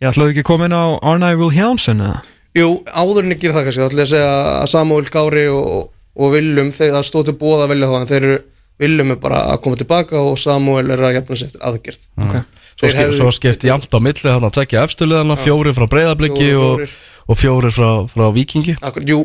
[0.00, 2.22] ég ætlaði ekki að koma inn á Arnæ Wilhelmsen eða?
[2.56, 5.46] Jú, áður en ég gerir það kannski þá ætla ég að segja að Samuel Gári
[5.52, 5.68] og,
[6.16, 8.38] og þegar það stóð til bóða að velja þá en þeir eru
[8.76, 12.02] Willum er bara að koma tilbaka og Samuel er að jafna sig eftir aðgerð.
[12.20, 12.40] Okay.
[12.42, 15.86] Svo, Þeir skip, hefðu- svo skipti jamt á milli hann að tekja efstuliðana Fjóri frá
[15.88, 19.20] breyðabliki Fjórir, og, og fjóri frá, frá vikingi Akkur, Jú,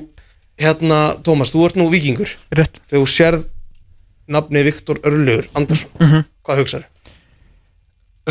[0.55, 3.43] hérna Tómas, þú ert nú vikingur rétt, þegar þú sérð
[4.31, 6.23] nafni Viktor Örlugur Andersson Mhm.
[6.47, 6.85] Hvað hugsaðu?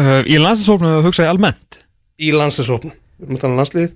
[0.01, 1.83] uh, Í landsinsóknu hugsa ég almennt?
[2.17, 2.89] Í landsliðsókn
[3.21, 3.93] Við erum að tala um landsliðið.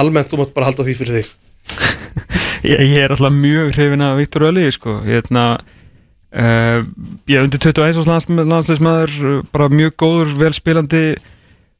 [0.00, 1.28] Almennt, þú mátt bara halda því fyrir þig
[2.66, 4.98] Ég, ég er alltaf mjög hrifin af Viktor Öli sko.
[5.06, 6.84] hérna uh,
[7.28, 11.02] ég er undir 21 árs lands, landsleismæður bara mjög góður, velspilandi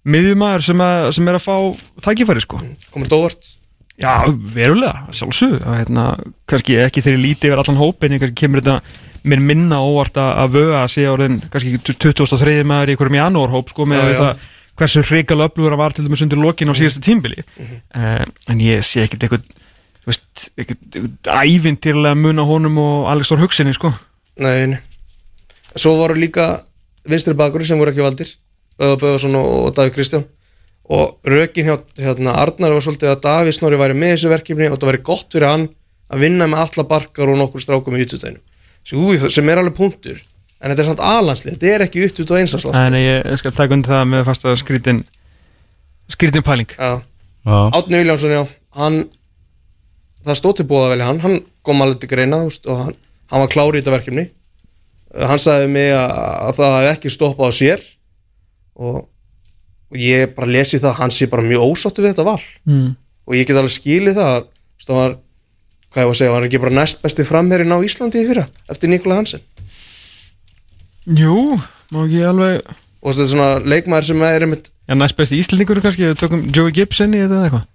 [0.09, 1.57] miðjumæður sem, að, sem er að fá
[2.07, 2.61] tækifæri sko
[2.93, 3.51] Komur þetta óvart?
[3.99, 4.13] Já,
[4.55, 6.13] verulega, sjálfsög hérna,
[6.49, 8.79] kannski ekki þegar ég líti yfir allan hópin en kannski kemur þetta
[9.29, 13.73] mér minna óvart að að vöga að sé árin kannski 2003 maður í einhverjum janúarhóp
[13.75, 14.21] sko með Já, já.
[14.23, 14.45] það
[14.79, 18.87] hversu hrikal öflugur hann var til dæmis undir lokin á síðasta tímbili uh, en ég
[18.87, 19.49] sé ekkert eitthvað
[20.09, 23.93] veist, ekkert ævintýrlega mun á honum og Alex Þór hugsinni sko.
[24.43, 24.81] Nei, nei.
[25.79, 26.49] Svo voru líka
[27.09, 28.35] vinstri bakur sem voru ekki valdir
[28.79, 30.27] Böða Böðarsson og, Davíð Kristján.
[30.89, 34.79] Og rökin hjá hérna, Arnar var svolítið að Davíð Snorri væri með þessu verkefni og
[34.79, 35.67] það væri gott fyrir hann
[36.09, 40.73] að vinna með alla barkar og nokkur strákum í ututæðinu sem er alveg punktur en
[40.73, 43.77] þetta er samt alanslið, þetta er ekki utut og einsanslast en ég, ég skal taka
[43.77, 45.03] undir það með fasta skrítin
[46.09, 46.73] skrítin pæling.
[46.73, 47.03] Já,
[47.45, 48.43] Já, Átni Viljámsson, já,
[48.81, 48.97] hann
[50.27, 51.23] það stóð til búið að velja hann.
[51.25, 52.99] Hann kom alveg til greina og hann,
[53.33, 54.27] hann var klári í þetta verkefni.
[55.15, 56.15] Uh, hann sagði mig að,
[56.49, 57.85] að það hef ekki stoppað á sér.
[58.79, 59.03] Og,
[59.93, 62.41] og ég bara lesi það að hann sé bara mjög ósáttu við þetta val.
[62.69, 62.97] Mm.
[63.29, 65.17] og ég get alveg skilið það að þú veist, hann var,
[65.93, 68.45] hvað ég var að segja, var ekki bara næst besti framherrin á Íslandi í fyrra
[68.73, 69.43] eftir Nikola Hansen?
[71.19, 71.57] Jú,
[71.93, 72.63] má ekki alveg
[72.99, 76.47] og þetta er svona leikmaður sem er einmitt, Já, næst besti íslendingur kannski, við tökum
[76.49, 77.67] Joey Gibson í þetta eða eitthvað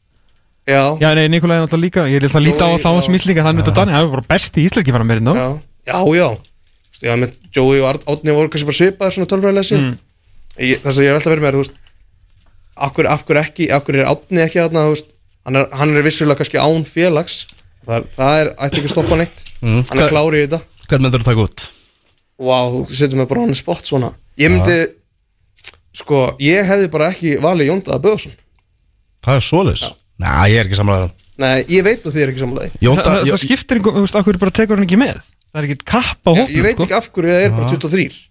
[0.68, 3.02] já, Já, nei, Nikolai er náttúrulega líka, ég er alltaf að líta á þá já.
[3.06, 5.48] sem íslendingar, hann veit og Dani, hann er bara besti íslendingi fara meirinn, já,
[5.90, 6.30] já, já.
[6.34, 9.98] Þú veist, já, með Joey og Árni voru kannski bara svipaðir svona tölfræðilega síðan Mm.
[10.70, 11.78] ég, það sem ég er alltaf verið með er, þú veist
[12.88, 15.10] akkur, akkur ekki, akkur er átni ekki þarna, þú veist,
[15.46, 17.40] hann er, hann er vissulega kannski án félags.
[17.84, 19.44] Það það er ætti ekki að stoppa neitt.
[19.62, 19.82] Mm.
[19.90, 20.60] hann er klári í þetta.
[20.88, 21.66] Hvern myndir þú taka út?
[22.44, 24.14] wow, þú setur mig bara on the spot svona.
[24.40, 24.78] Ég myndi,
[25.94, 28.34] sko ég hefði bara ekki valið Jóndaða Böðarsson
[29.24, 29.84] Það er svoleiðis
[30.22, 31.10] Næ, ég er ekki samlega
[31.42, 34.20] nei, ég veit að þið er ekki samlaði Jónda, það, það skiptir einhver, þú veist,
[34.20, 35.24] okkur bara tekur hann ekki með?
[35.50, 36.86] Það er ekki kapp á ég, hópnum, ég veit sko.
[36.86, 38.22] ekki af hverju það er bara 23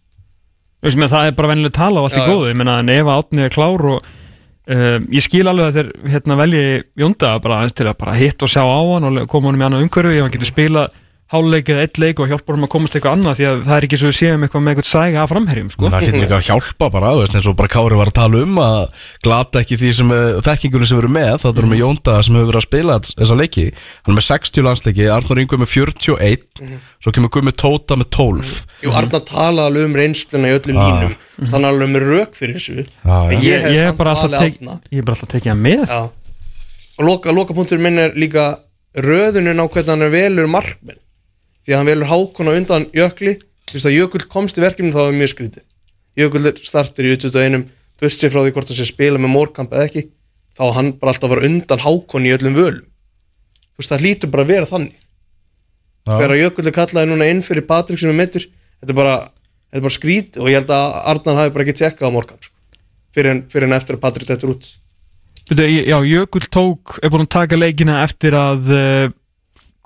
[0.82, 2.46] Þú veist, menn, það er bara vennileg tala og allt Já, í góðu.
[2.50, 5.90] Ég meina, en ef að átni er klár og uh, ég skil alveg að þeir
[6.10, 6.62] hérna velji
[6.98, 9.66] Jónda bara aðeins til að bara hitt og sjá á hann og koma hann í
[9.68, 10.16] annað umhverfi.
[10.18, 10.96] Ef hann getur spilað
[11.32, 13.86] háluleik eða eitt leik og hjálpa hann að komast eitthvað annað því að það er
[13.86, 15.88] ekki svo við séum eitthvað með eitthvað sæga af framherjum, sko.
[15.92, 18.58] Það hlýtur líka að hjálpa bara, veist, eins og bara Kári var að tala um
[18.60, 22.36] að glata ekki því sem er, þekkingunni sem erum með, þá erum við Jónda sem
[22.36, 26.46] hefur verið að spila þessa leiki, hann er með 60 landsleiki, Arnur Yngve með 41,
[27.02, 28.52] svo kemur Gummi Tóta með 12.
[28.84, 30.88] Jú, Arnar talaði alveg um reynsluna í öllum Ah.
[30.92, 31.14] línum.
[31.48, 32.84] Þannig alveg með rök fyrir þessu.
[32.84, 33.16] Já.
[33.32, 35.86] En ég, hef ég, samt bara alltaf er tekið hann með.
[35.88, 36.02] Já.
[36.98, 38.58] Og loka, loka punktur minn er líka
[38.94, 40.98] röðunin á hvernig hann er velur markmenn
[41.62, 43.36] Því að hann velur hákona undan Jökli.
[43.70, 45.64] Fyrst að Jökull komst í verkefni þá er mjög skrítið.
[46.18, 47.68] Jökull er startur í 21
[48.02, 50.02] Burt sér frá því hvort hann sé að spila með mórkamp eða ekki
[50.58, 52.88] Þá hann bara alltaf að vera undan hákon í öllum völum.
[53.72, 54.96] Þú veist það hlýtur bara að vera þannig.
[56.02, 56.12] Já.
[56.18, 58.42] Þegar Jökull er kallaði núna inn fyrir Patrik sem er meittur
[58.82, 59.14] Þetta er bara,
[59.70, 62.54] er bara skrít Og ég held að Arnar hafi bara ekki tjekkað á mórkamp sko.
[63.14, 64.66] fyrir, en, fyrir en eftir að Patrik þetta út.
[65.48, 69.14] Byrju, ég- Já, Jökull tók, er búin að taka leikina eftir að uh,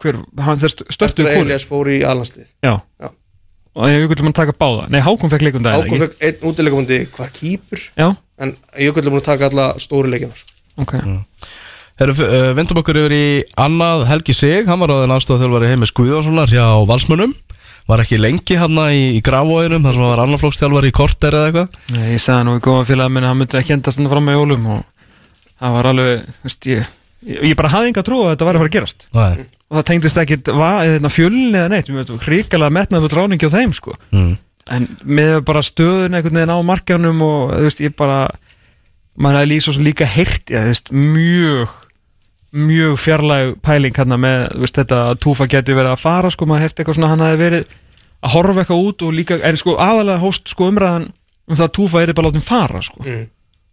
[0.02, 3.08] hver, hann þeir Eftir stöttur að Elias fór í alhanslið Já, Já.
[3.76, 4.88] og Jökull búin að taka báða.
[4.92, 7.86] Nei, Hákon fekk leikundar Ákon fekk einn útilegamandi hvar kýpur.
[7.96, 8.08] Já,
[8.40, 10.52] en Jökull búin að taka alla stóru leikina sko.
[10.84, 10.94] ok.
[11.96, 13.26] Herru, uh, vindum okkur yfir í
[13.56, 17.32] annað Helgi Sig, hann var áðin aðstofþjálfari heimis Guðjónssonar hjá Valsmönnum.
[17.88, 21.48] Var ekki lengi hann í, í grafóinum þar sem hann var annarflókstjálfari í korter eða
[21.48, 21.78] eitthvað.
[21.94, 24.36] Nei, Ég sagði nú í góða félag minni hann myndi ekki endast hann fram með
[24.40, 24.82] jólum og
[25.62, 26.82] það var alveg, veist ég
[27.24, 29.06] ég, ég bara hafði enga trú að þetta væri að fara að gerast.
[29.16, 29.46] Nei.
[29.66, 33.72] Og það tengdist ekkit hérna, fjölni eða neitt, við veitum, hrikalega metnaðu ráningi á þeim
[33.74, 34.36] sko Mm.
[34.70, 38.20] en með bara stöðun einhvern veginn á markanum og þú veist, ég bara
[39.16, 41.74] maður hefði líka, svo líka heyrt ég, veist, mjög
[42.56, 46.66] mjög fjarlæg pæling hérna með veist, þetta að Túfa geti verið að fara sko, maður
[46.66, 47.64] heyrti eitthvað svona, hann hefði verið
[48.22, 51.08] að horfa eitthvað út og líka, en sko aðalega hóst sko umræðan
[51.46, 53.24] um það að Túfa er bara látið fara sko, mm.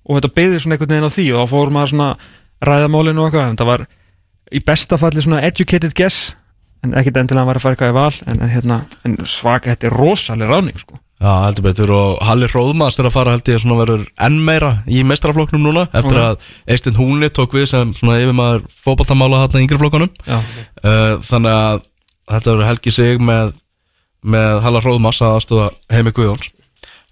[0.10, 2.10] og þetta beðið svona einhvern veginn á því og þá fór maður svona
[2.64, 3.86] ræðamálinu og eitthvað, en það var
[4.54, 6.34] í besta falli svona educated guess
[6.84, 8.78] en ekkit endilega að vera að fara eitthvað í val en, en, hérna,
[9.08, 11.00] en svaka, þetta er rosaleg ráning sko.
[11.24, 14.74] Já, heldur betur og Halli Hróðmars er að fara held ég svona verður enn meira
[14.92, 16.26] í mestrafloknum núna eftir Ok.
[16.26, 21.86] að Eistinn Húni tók við sem svona yfirmaður fótballtamála þarna í Já, uh, þannig að
[22.34, 23.56] þetta verður Helgi Sig með,
[24.20, 26.52] með Halli Hróðmars að aðstofa Heimi Guðjóns.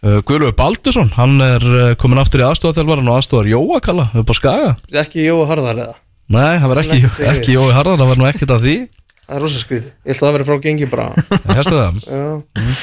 [0.02, 4.36] Uh, Guðlöfu Baldursson, hann er uh, komin aftur í aðstofaþjálfaran og aðstofar Jóakalla upp á
[4.36, 4.72] Skaga.
[5.06, 6.00] Ekki Jóa Harðar eða
[6.32, 8.76] Nei, það var ekki, er ekki Jói Harðar, það var nú ekkert af því.
[9.22, 9.92] Það er rosa skrítið.
[9.92, 11.08] Ég held að það verið frá gengi bara.
[11.58, 12.02] Hérstu það?
[12.08, 12.76] Já.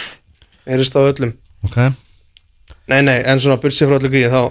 [0.77, 1.35] Erist á öllum.
[1.69, 1.79] Ok.
[2.89, 4.43] Nei, nei, en svona bursið frá öllu gríði þá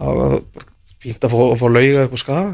[0.00, 0.38] þá er
[1.00, 2.48] fínt að fá, að fá lauga upp á skaga.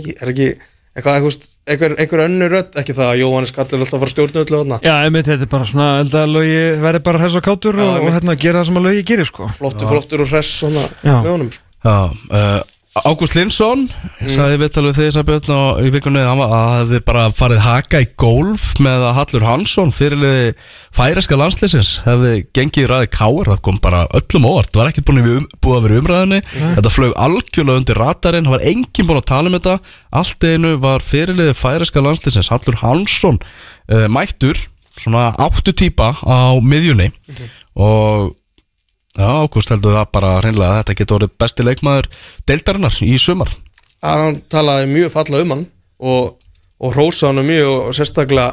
[0.00, 2.74] Ekki, er ekki eitthvað, eitthvað, einhver, einhver önnur rödd?
[2.80, 4.80] Ekki það að Jóhannes Karl er alltaf að fara að stjórna öllu þarna.
[4.86, 7.86] Já, einmitt, þetta er bara svona, held að lögi verði bara hress og kátur Já,
[7.90, 9.48] og, hérna gera það sem að lögi gerir, sko.
[9.58, 11.14] Flottur, flottur og hress svona Já.
[11.14, 11.66] með honum sko.
[11.80, 13.84] Já, uh, Ágúst Linsson
[14.18, 18.00] ég sagði viðtal við þig Sabjörn og í vikunni að hann hefði bara farið haka
[18.02, 20.48] í golf með að Hallur Hansson fyrirliði
[20.98, 25.06] færeska landslýsins hefði gengið í ræði káar það kom bara öllum óvart, það var ekkert
[25.06, 29.22] búin, um, búið að vera umræðinni þetta flög algjörlega undir radarinn það var enginn búin
[29.22, 29.76] að tala um þetta.
[30.20, 34.66] Allt einu var fyrirliði færeska landslýsins Hallur Hansson uh, mættur
[34.98, 37.12] svona áttu típa á miðjunni.
[37.78, 38.34] Og
[39.18, 42.08] Já, Ágúst heldur það bara hreinlega að þetta getur orðið besti leikmaður
[42.46, 43.50] deildarinnar í sumar?
[44.06, 45.64] Að hann talaði mjög falla um hann
[45.98, 46.28] og,
[46.78, 48.52] og rósa hann mjög og sérstaklega,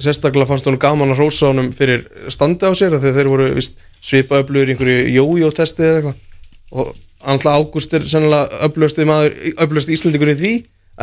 [0.00, 3.76] sérstaklega fannst hann gaman að rósa hann fyrir standi á sér að þeir voru vist,
[4.00, 6.24] svipa öflugur í einhverju jójó-testi eða eitthvað.
[6.72, 6.88] Og
[7.28, 10.52] alltaf Ágúst er sennilega öflugasti íslendingur í því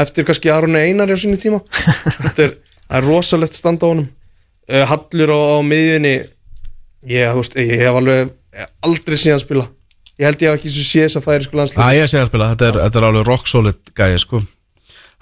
[0.01, 1.61] eftir kannski Arone Einar á sinni tíma.
[2.23, 2.55] Þetta er,
[2.87, 4.09] það er rosalegt stand á honum.
[4.65, 6.15] Uh, Hallur á, á miðjunni
[7.05, 8.33] ég, veist, ég hef alveg
[8.85, 9.67] aldrei síðan spila.
[10.15, 12.19] Ég held ég hef ekki svo sé þess að færi sko landslið Það ég sé
[12.21, 14.39] að spila, þetta er, þetta er alveg rock solid gæði sko.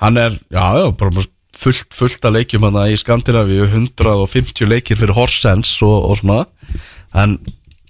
[0.03, 1.23] Hann er, já, já, bara
[1.57, 6.43] fullt, fullt að leikjum hann í Skandinavíu 150 leikir fyrir Horsens og, og svona.
[7.17, 7.39] En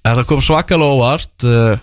[0.03, 1.75] þetta kom svakalega óvart uh,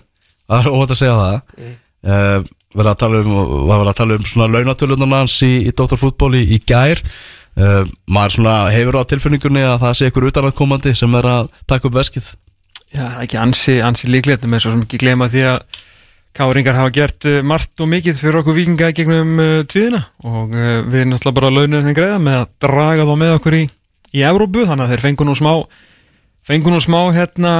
[0.49, 1.69] það er óvart að segja það.
[2.01, 5.73] Uh, verið að tala um var verið að tala um svona launatölunan hans í, í
[5.75, 7.01] Dóttarfútból í, í gær.
[7.59, 11.89] Uh, maður svona hefur á tilfinningunni að það sé ykkur utanaðkomandi sem er að taka
[11.89, 12.29] upp veskið
[12.91, 15.81] Já, ekki ansi, ansi líklegt með svo sem ekki gleyma því að
[16.31, 19.99] Káringar hafa gert uh, margt og mikið fyrir okkur vikinga gegnum uh, tíðina.
[20.23, 23.61] Og uh, við náttúrulega bara launum þeim greiða með að draga þá með okkur í,
[24.15, 25.51] í Evrópu þannig að þeir fengu nú smá
[26.47, 27.53] fengu nú smá hérna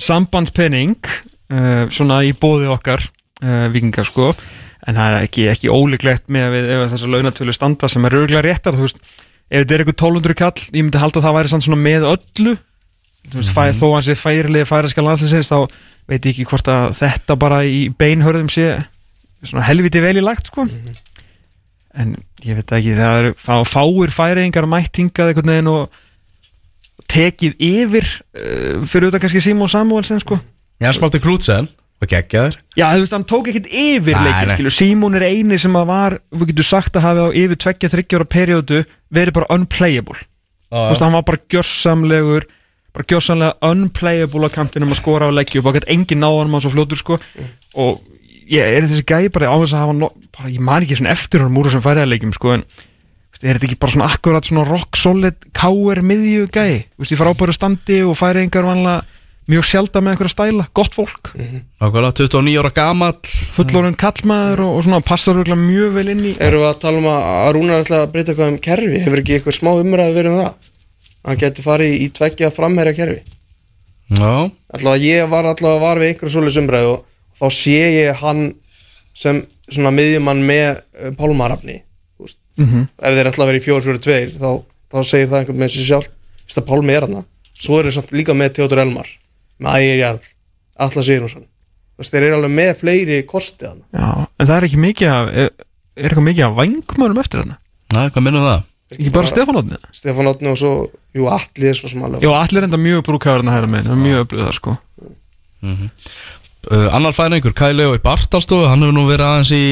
[0.00, 1.10] sambandspenning
[1.92, 3.02] svona í bóði okkar
[3.74, 4.30] vikinga sko.
[4.88, 8.78] En það er ekki, ekki ólíklegt með ef þessar launatölu standa sem er örgulega réttar
[8.78, 9.02] þú veist,
[9.52, 12.08] ef þetta er eitthvað 1200 kall ég myndi halda að það væri samt svona með
[12.14, 12.54] öllu
[13.30, 15.58] þú veist, fæ, þó hans er færilega færiska landsliðsins þá
[16.10, 18.74] veit ég ekki hvort að þetta bara í beinhörðum sé
[19.42, 20.66] svona helviti vel í lagt sko.
[21.92, 26.00] En ég veit ekki það eru fá, fáir færingar mættingað einhvern veginn og
[27.12, 30.38] tekið yfir uh, fyrir auðvitað kannski Simon Samuelsen sko.
[30.82, 31.68] Já, smátti Krútsen
[32.02, 32.56] og geggjaður.
[32.74, 36.50] Já, þú veist, hann tók ekkert yfir leikin, Simon er eini sem að var, við
[36.50, 38.80] getum sagt að hafi á yfir tveggja þryggjára periodu
[39.12, 40.18] verið bara unplayable,
[40.72, 42.48] þú veist, hann var bara gjörsamlegur,
[42.92, 46.64] bara gjörsamlega unplayable á kantinum að skora á leggju og bara gett engin náðan mann
[46.64, 47.18] svo fljótur, sko
[47.80, 48.02] og
[48.52, 51.14] ég er þessi gæði bara á þess að hafa, no, bara, ég man ekki svona
[51.14, 54.48] eftir hann múra sem færiða leikjum, sko, en veist, er þetta ekki bara svona akkurat
[54.48, 59.02] svona rock solid KR miðju gæði, veist, í frábæru standi og færiðingar vanlega
[59.50, 64.84] mjög sjaldan með einhverja stæla, gott fólk Nákvæmlega, 29 ára gamall fullorinn kallmaður og, og
[64.86, 68.02] svona passar mjög vel inn í Erum við að tala um að að Rúnar ætla
[68.04, 69.00] að breyta eitthvað um kerfi?
[69.02, 70.70] Hefur ekki eitthvað smá umræði verið um það?
[71.22, 73.22] Hann geti farið í tveggja framherja kerfi.
[74.12, 77.04] Já, Alltaf að ég var alltaf að var við einhverja svoleiðis umræði og
[77.38, 78.42] þá sé ég hann
[79.14, 81.80] sem svona miðjumann með uh, Pálmarafni
[82.52, 82.82] Mhm.
[83.00, 84.48] ef þeir að vera í 4-4-2 þá,
[84.92, 86.08] þá segir það einhvern með sér sjálf
[86.44, 87.24] Vist að Pálmi er hann
[87.56, 89.08] Svo er þeir líka með Tjóður Elmar
[89.62, 90.18] með Ægir Jarl,
[90.84, 91.46] Alla Sigurðsson
[92.02, 95.48] Þeir eru alveg með fleiri kosti hann Já, en það er ekki mikið af er,
[95.96, 97.56] er eitthvað mikið af vangmörum eftir þarna?
[97.96, 98.62] Næ, hvað minnum það?
[98.92, 100.72] Ekki bara Stefán Átni Stefán Átni og svo,
[101.16, 104.24] jú, Alli er svo sem alveg Já, allir enda mjög brúkæðurinn að hæra með mjög
[104.26, 104.76] öflugð það sko.
[106.62, 109.64] Uh, annar færingur, Kai Leo í Bartalstofu hann hefur nú verið aðeins í,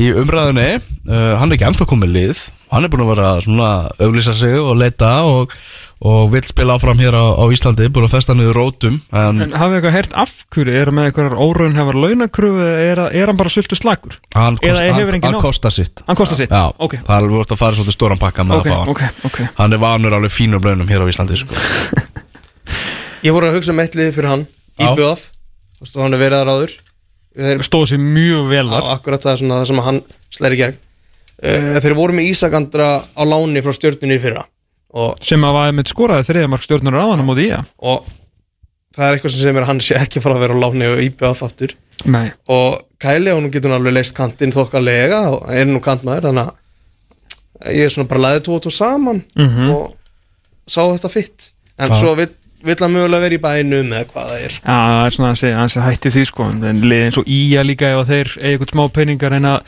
[0.00, 2.44] í umræðinni uh, hann er ekki ennþá komið lið.
[2.72, 5.52] Hann er búin að vera svona auglýsa sig og leita og,
[6.04, 9.54] og vil spila áfram hér á, á Íslandi, búin að festa niður rótum en, En
[9.56, 10.74] hafið eitthvað heyrt af hverju?
[10.76, 14.58] Er hann með eitthvað óraun hefur launakröfu eða er, er hann bara sultu slagur hann,
[14.60, 15.46] Eða kost, hefur hann, engin hann nóg?
[15.46, 16.02] kostar sitt.
[16.06, 16.52] Hann kostar sitt?
[16.52, 16.98] Já, Ok.
[17.00, 19.02] það er alveg vort að fara svolítið stóran pakka með Ok, að fá hann ok,
[19.30, 19.40] ok.
[19.62, 21.56] Hann er vanur alveg fínum launum hér á Íslandi sko.
[23.24, 24.46] Ég voru að hugsa um eitt lið fyrir hann
[24.76, 24.90] Já.
[24.90, 25.28] Íbjöðaf,
[25.78, 26.74] þú veist, og hann er verið að ráður
[27.34, 29.96] Þeir Stóð sér mjög vel Já, þar akkurat það er svona það sem hann
[30.36, 30.76] slæri gegn.
[31.44, 34.44] Uh, Þeir voru með Ísakandra á láni frá stjórnunni í fyrra
[35.24, 38.04] sem að var með skoraði þriða mark stjórnur á hann á móti í að og
[38.94, 40.90] það er eitthvað sem segir mér að hann sé ekki fara að vera á láni
[40.92, 41.74] og íbjöðaf aftur
[42.10, 46.52] Nei og Kæli, hún getur nú alveg leist kantinn þokkalega og er nú kantmaður þannig
[47.64, 49.70] að ég er svona bara læðið tótt og saman Mhm.
[49.74, 49.94] og
[50.68, 51.94] sá þetta fitt en Já.
[52.00, 52.30] svo vill,
[52.64, 54.54] vill hann mögulega vera í bænum eða hvað það er.
[54.64, 57.26] Já, það er svona að segja, hans að hætti því sko en liðið eins og
[57.28, 59.60] Ía líka ef að þeir eitthvað smá peningar en að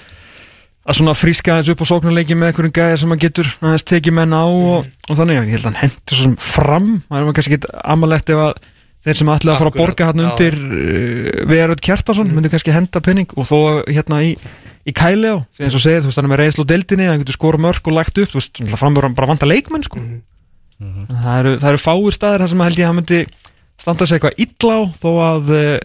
[0.87, 4.15] að svona fríska þessu upp á sóknarleiki með einhverjum gæja sem hann getur aðeins tekið
[4.21, 7.27] menn á og, og þannig, ég held að hann hendur svo sem fram, það er
[7.27, 8.61] maður kannski ekki amalegt ef að
[9.07, 13.03] þeir sem ætlaði að fara að borga hann undir uh, Veröld Kjartason, myndu kannski henda
[13.03, 14.33] penning og þó hérna í,
[14.87, 17.21] í kæli á eins og segir, þú veist, hann er með reynslu á deildinni hann
[17.23, 20.03] getur skora mörg og lagt upp, þú veist, framur hann bara vanta leikmenn, sko.
[20.77, 23.21] Það, eru, það eru fáir staðir þar sem held ég að hann myndi
[23.81, 25.77] standa sig eitthvað illa á þó að uh,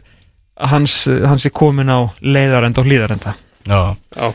[0.71, 0.95] hans,
[1.25, 3.35] hans er komin á leiðarenda og hlýðarenda.
[3.69, 3.79] Já.
[4.17, 4.33] Já,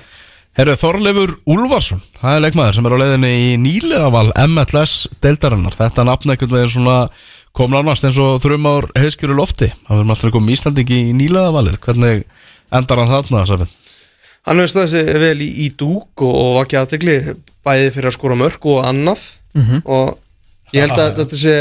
[0.57, 5.75] Herru, Þorleifur Úlfarsson, það er leikmaður sem er á leiðinni í nýlegaval MLS deildarinnar.
[5.77, 6.95] Þetta nafn ekkert veginn svona
[7.57, 9.69] kom nánast eins og þrjum ár heiskjöru lofti.
[9.85, 11.77] Það verður alltaf komið Íslandingi í nýlegavalið.
[11.85, 12.25] Hvernig
[12.81, 13.75] endar hann þarna, Safin?
[14.47, 17.15] hann hefur staðið sig vel í, í dúk og, og vakið aðtegli
[17.67, 19.25] bæði fyrir að skora mörg og annað
[19.57, 19.81] Mhm.
[19.89, 20.19] og
[20.77, 21.55] ég held að þetta sé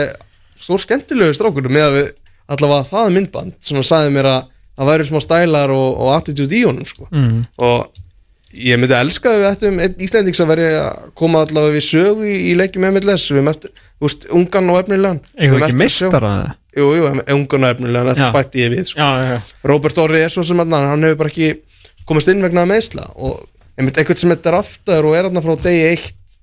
[0.60, 2.10] stór skemmtilegu strákur með að við
[2.54, 4.42] allavega það myndband svona sagði mér að
[4.78, 7.08] það væri smá stælar og, og attitude í honum sko.
[7.10, 7.40] mm.
[7.58, 7.88] og
[8.56, 12.28] ég myndi elska að við ættum einn Íslandings að veri að koma allavega við sögu
[12.28, 16.26] í, í leikjum MLS við eftir, þú veist, ungan og efnilegan Eða ekki eftir að
[16.28, 16.54] það?
[16.76, 19.00] Jú, jú, ungan og efnilegan, þetta bætti ég við sko.
[19.00, 21.52] Já, já, já Robert Orri er svo sem að hann hefur bara ekki
[22.08, 23.46] komast inn vegna meðsla og
[23.76, 26.40] einmitt eitthvað sem er draftaður og er hann frá degi eitt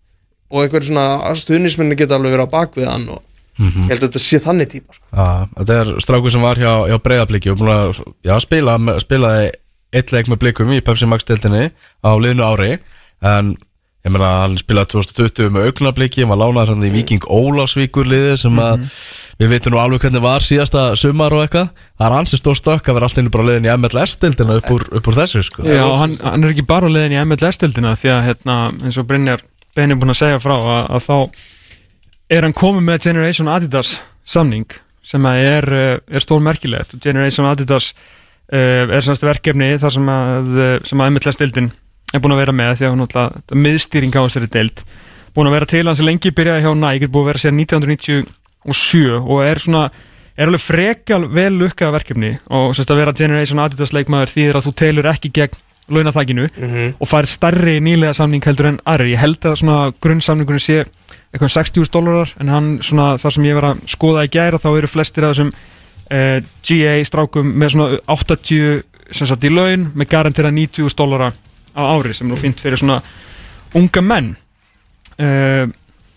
[0.53, 3.23] og eitthvað svona stuðnisminni geta alveg verið á bakvið hann og
[3.63, 5.05] ég held að þetta sé þannig típa sko.
[5.13, 5.27] Já,
[5.59, 9.51] þetta er strákur sem var hjá, hjá breyðabliki og búin að já, spila, spilaði
[9.93, 11.69] eitt leik með blikum í Pepsi Max deildinni
[12.03, 12.79] á liðnu ári.
[13.23, 13.55] En
[14.03, 18.35] ég meina hann spilaði 2020 með augnabliki, hann var lánaður hann í Viking Ólásvíkur liði
[18.41, 18.89] sem að
[19.39, 21.71] við veitum nú alveg hvernig var síðasta sumar og eitthvað,
[22.01, 24.85] það er ansið stór stökk að vera alltaf bara liðin í MLS deildina upp úr,
[24.99, 25.67] upp úr þessu sko.
[25.71, 29.07] Já, hann, hann er ekki bara á leiðin í MLS-dildina því að hérna, eins og
[29.07, 31.17] Brynjar Benni búin að segja frá að, að þá
[32.37, 33.95] er hann komið með Generation Adidas
[34.29, 34.75] samning
[35.07, 37.93] sem er, eh, er stór merkilegt og Generation Adidas
[38.53, 41.71] er semst verkefni þar sem að, eh, sem að MLS-dildin
[42.13, 44.83] er búin að vera með því að hún alltaf miðstýring á þessari dild
[45.35, 46.73] búin að vera til hans lengi byrjaði hjá
[47.03, 49.91] er búin að vera sér 1997 og er svona
[50.37, 54.67] er alveg frekal vel lukkað verkefni og semst að vera Generation Adidas leikmaður þýðir að
[54.69, 55.57] þú telur ekki gegn
[55.93, 56.95] launaþakinu Mhm.
[57.01, 60.85] og fær starri nýlega samning heldur en aðri ég held að svona grunnsamningurinn sé
[61.35, 64.79] eitthvað 60.000 dólarar en hann svona þar sem ég var að skoða í gæra þá
[64.79, 65.53] eru flestir af þessum
[66.13, 68.83] uh, GA strákum með svona 80
[69.13, 71.33] sem sagt í laun með garantera 90.000 dólara
[71.73, 73.01] á ári sem nú fínt fyrir svona
[73.77, 74.33] unga menn.
[75.17, 75.69] Uh,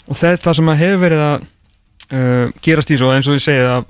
[0.05, 3.45] og það, það sem að hefur verið að uh, gerast í svo eins og ég
[3.47, 3.89] segið að,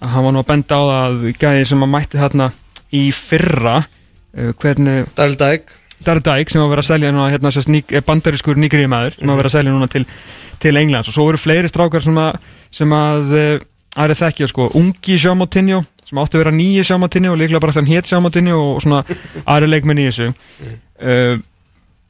[0.00, 2.50] að hann var nú að benda á það að gæði sem að mætti þarna
[2.92, 3.76] í fyrra
[4.32, 5.72] hvernig Daryl Dæk
[6.02, 9.34] Darren Dyke sem var að vera að selja núna hérna, ník, bandarískur nýgriðmaður sem var
[9.34, 10.02] að vera að selja núna til,
[10.62, 11.10] til Englands.
[11.10, 12.38] Og svo voru fleiri strákar sem að,
[12.74, 13.34] sem að
[13.98, 17.90] aðrið þekkja sko, ungi Sjámotinjó sem átti að vera nýji Sjámotinjó og líklega bara þann
[17.90, 19.02] hétt Sjámotinjó og svona
[19.44, 21.36] aðri leikmenn í þessu uh,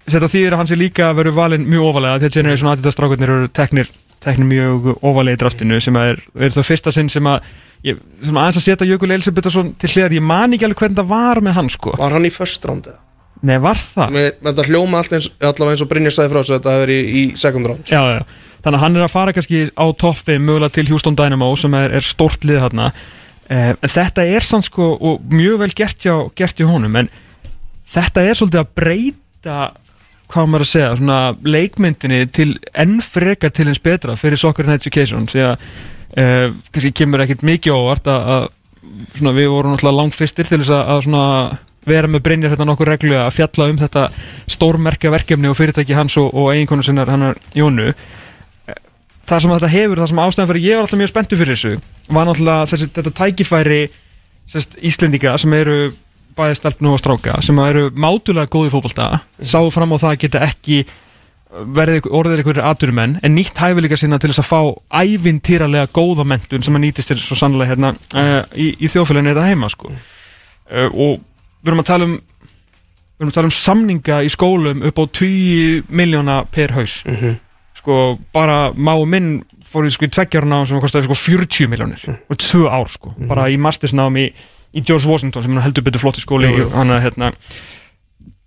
[0.06, 3.34] þetta þýðir að hann sé líka að veru valinn mjög ofalega þegar Generation Adidas strákarnir
[3.36, 3.90] eru teknir,
[4.22, 7.46] teknir mjög ofalega í draftinu sem er, er það fyrsta sinn sem að
[7.86, 11.10] ég, sem aðeins að setja Jökul Elisabethsson til hliðar, ég man ekki alveg hvernig það
[11.14, 13.00] var með hann sko, Var hann í first round eða?
[13.42, 14.18] nei var það?
[14.38, 16.98] Þetta hljóma allt eins, allavega eins og Brynjar sagði frá þessu að þetta hefur í,
[17.02, 18.20] í second round já, já.
[18.62, 21.98] Þannig að hann er að fara kannski á 5 mögulega til Houston Dynamo sem er,
[21.98, 26.58] er stort lið eh, en þetta er sann sko og mjög vel gert hjá, gert
[26.58, 27.10] hjá honum en
[27.92, 29.56] þetta er svolítið að breyta
[30.32, 34.78] hvað maður að segja, svona leikmyndinni til enn frekar til eins betra fyrir Soccer and
[34.78, 35.66] Education því að
[36.16, 38.48] eh, kannski kemur ekkit mikið óvart að,
[39.18, 41.26] svona, við vorum náttúrulega langt fyrstir til þess að, svona
[41.88, 44.08] vera með Brynjar hérna nokkur reglu að fjalla um þetta
[44.54, 47.90] stórmerka verkefni og fyrirtæki hans og, og eiginkonu sinnar hannar Jónu
[49.32, 51.74] það sem þetta hefur, það sem ástæðan fyrir ég var alltaf mjög spenntu fyrir þessu
[52.12, 53.82] var náttúrulega þessi, þetta tækifæri
[54.52, 55.76] sérst, Íslendinga sem eru
[56.36, 59.08] bæði stelpnu og stráka sem eru mátulega góði fótbolta
[59.38, 60.82] sáu fram á það að geta ekki
[61.52, 66.64] verið orðið einhverjir aturumenn en nýtt hæfileika sinna til þess að fá ævintýralega góða mentun
[66.64, 69.92] sem að nýtist þér svo sannlega hérna uh, í, í þjóðfélaginu þetta heima sko.
[69.92, 71.20] uh, og
[71.60, 75.04] við erum að tala um við erum að tala um samninga í skólum upp á
[75.20, 77.02] 10 miljóna per haus
[77.82, 77.98] sko
[78.34, 82.66] bara má minn fór í sko í tveggjarna sem kostaði sko 40 miljónir og tvö
[82.70, 84.28] ár sko bara í mastersnám í,
[84.72, 86.68] í George Washington sem heldur betur flotti skóli Jú, jú.
[86.76, 87.32] hann að hérna.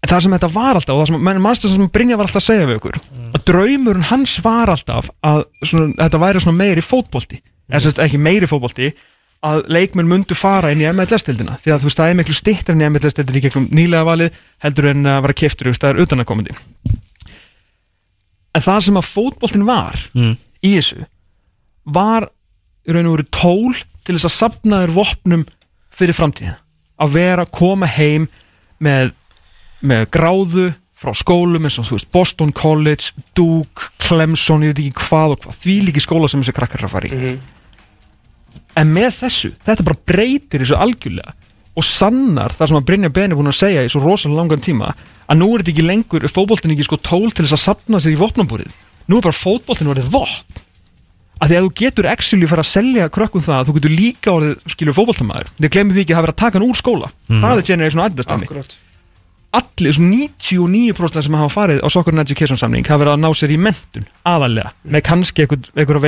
[0.05, 2.47] En það sem þetta var alltaf og það sem mannstu sem Brynja var alltaf að
[2.51, 2.99] segja við okkur
[3.35, 7.41] að draumurinn hans var alltaf að svona, þetta væri svona meiri fótbolti.
[7.71, 8.91] Eða sérst ekki meiri fótbolti
[9.45, 12.77] að leikmenn myndu fara inn í MLS-tildina því að þú veist það er miklu stittar
[12.77, 16.55] inn í MLS-tildina í gegnum nýlega valið heldur en að vera keftur það er utanakomandi
[18.55, 20.37] en það sem að fótboltin var Mm.
[20.63, 21.05] í þessu
[21.85, 22.29] var
[22.87, 23.75] í raun og veru tól
[24.05, 25.43] til þess að sapna þér vopnum
[25.95, 26.57] fyrir framtíðina.
[27.01, 28.27] Að vera að koma heim
[28.79, 29.11] með,
[29.83, 35.03] með gráðu frá skólum eins og þú veist Boston College, Duke, Clemson ég veit ekki
[35.09, 37.33] hvað og hvað, því líki skóla sem þessi krakkar er að fara í.
[38.79, 41.33] En með þessu, þetta bara breytir þessu algjörlega
[41.75, 44.63] og sannar það sem að Brynja Ben er búin að segja í svo rosalega langan
[44.63, 44.93] tíma
[45.25, 47.99] að nú er þetta ekki lengur, er fótboltin ekki sko tól til þess að sapna
[48.01, 48.71] sér í vopnabúrið.
[49.09, 50.63] Nú er bara fótboltin orðið vopn.
[51.35, 54.31] Að því að þú getur actually fara að selja krökkum það að þú getur líka
[54.31, 57.11] orðið skilur fótboltamæður þið glemir því ekki að hafa verið að taka hann úr skóla.
[57.27, 58.03] Það er generation
[58.47, 58.77] Akkurat
[59.55, 63.29] allir, þessum 99% sem hafa farið á Soccer and Education samning hafa verið að ná
[63.37, 66.01] sér í mentun aðalega, með kannski einhver, einhver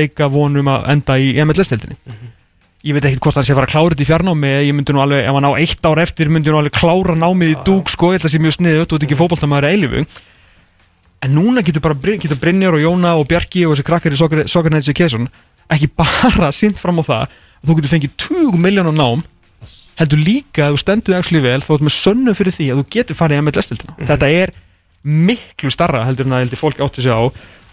[2.85, 4.93] ég veit ekki hvort hann sé að fara að klára þetta í fjarnámi ég myndi
[4.93, 7.89] nú alveg, ef hann á eitt ár eftir myndi nú alveg klára námið í dúk
[7.89, 9.99] sko, ég ætla að sé mjög sniðið þú ert ekki fótballtamaður eilifu
[11.25, 14.77] en núna getur bara getur Brynjar og Jóna og Bjarki og þessi krakkar í and
[14.77, 15.25] Education
[15.73, 17.29] ekki bara sýnt fram á það að
[17.65, 19.25] þú getur fengið 20 miljónar nám
[19.97, 22.85] heldur líka að þú stendur actually vel þá ertu með sönnu fyrir því að þú
[22.93, 23.41] getur farið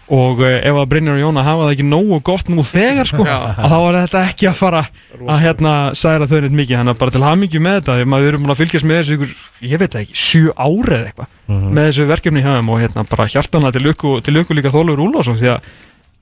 [0.09, 2.49] heldur að heldur og uh, ef að Brynjar og Jóna hafa það ekki nógu gott
[2.51, 4.83] nú þegar sko að þá er þetta ekki að fara
[5.25, 6.77] að hérna særa þau neitt mikið.
[6.81, 9.17] Þannig að bara til hamingju með þetta því maður erum búin að fylgjast með þessu
[9.17, 9.33] ykkur,
[9.71, 13.27] ég veit ekki, sjö ári eða eitthvað með þessu verkefni hjá þeim og hérna bara
[13.33, 15.73] hjartanlega til lukku, til lukku líka Þólur Úlfarsson því að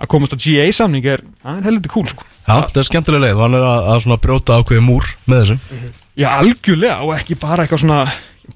[0.04, 2.26] að komast á GA samning er, er helviti cool sko.
[2.44, 3.40] Já, þetta er skemmtilega leið.
[3.40, 5.92] Hann er að, að svona brjóta ákveði múr með þessu.
[6.20, 8.00] Já, algjörlega og ekki bara eitthvað svona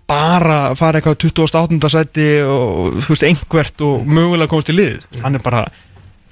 [0.07, 1.91] bara fara eitthvað 28.
[1.91, 5.63] sæti og þú veist, einhvert og mögulega komast í lið hann er bara,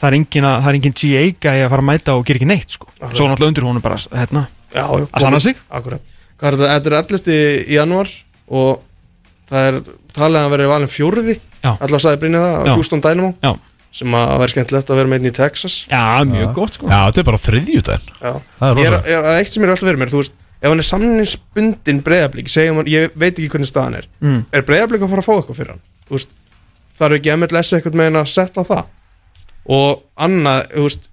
[0.01, 2.41] það er engin, að, það er engin GA gæi að fara að mæta og gera
[2.41, 2.89] ekki neitt sko.
[2.99, 5.61] svo náttúrulega undir honum bara hérna, Já, já Að sanna sig?
[5.71, 6.73] Akkurat Hvað er þetta?
[6.75, 7.69] Þetta er 11.
[7.71, 8.11] janúar
[8.51, 8.81] og
[9.47, 9.77] það er
[10.15, 11.71] talið að hann verið valin fjórði Já.
[11.79, 12.59] Alltaf sagði Brynja það Já.
[12.67, 13.51] á Houston Dynamo Já.
[13.95, 16.99] sem að vera skemmtilegt að vera með einn í Texas Já, mjög gott sko Já,
[17.07, 17.41] þetta er bara
[18.19, 18.33] Já.
[18.35, 20.35] Er Ég er, er, er eitt sem er alltaf verið mér Þú veist,
[20.65, 24.07] ef hann er samningsbundin breyðablík segjum hann, ég veit ekki hvernig staðan er.
[24.25, 24.39] Mm.
[24.49, 25.83] er breyðablík að fara að fá eitthvað fyrir hann?
[26.09, 26.33] Veist,
[26.97, 28.87] þarf ekki MLS eitthvað með hann að setla það?
[29.75, 31.11] Og annað, þú veist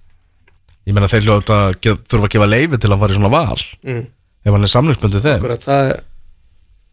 [0.83, 1.77] Ég meina þeir hljóta að
[2.11, 3.61] þurfa að gefa leifi til að fara í svona val.
[3.87, 4.01] Mm,
[4.43, 5.37] ef hann er samlingsbundið þeim.
[5.39, 6.01] Akkurat, það er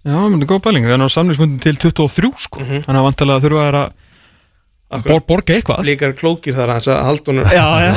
[0.00, 3.42] Já, menn er góð pæling, það er náttúrulega samlingsmundin til 23 sko, þannig að vantilega
[3.44, 5.82] þurfa að akkurat, bor, borga eitthvað.
[5.90, 7.90] Líkar klókir þar hans að halda honum Já, já,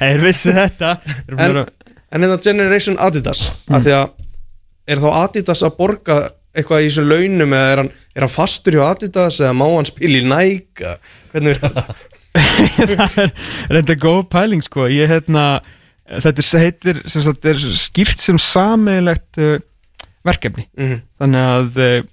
[0.00, 0.92] þeir vissi þetta.
[1.10, 1.66] Þeir En- eru-
[2.12, 4.08] En þetta Generation Adidas af því að
[4.92, 6.16] er þá Adidas að borga
[6.52, 9.88] eitthvað í þessum launum eða er hann, er hann fastur hjá Adidas eða má hann
[9.88, 10.96] spila í Nike?
[11.32, 11.84] Hvernig er þetta?
[13.02, 13.32] það er
[13.72, 14.88] reynda góð pæling sko.
[14.92, 15.46] Ég hérna
[16.20, 19.60] þetta heitir sem sagt er skýrt sem sameigilegt uh,
[20.26, 20.66] verkefni.
[20.76, 21.00] Mhm.
[21.22, 22.10] þannig að uh,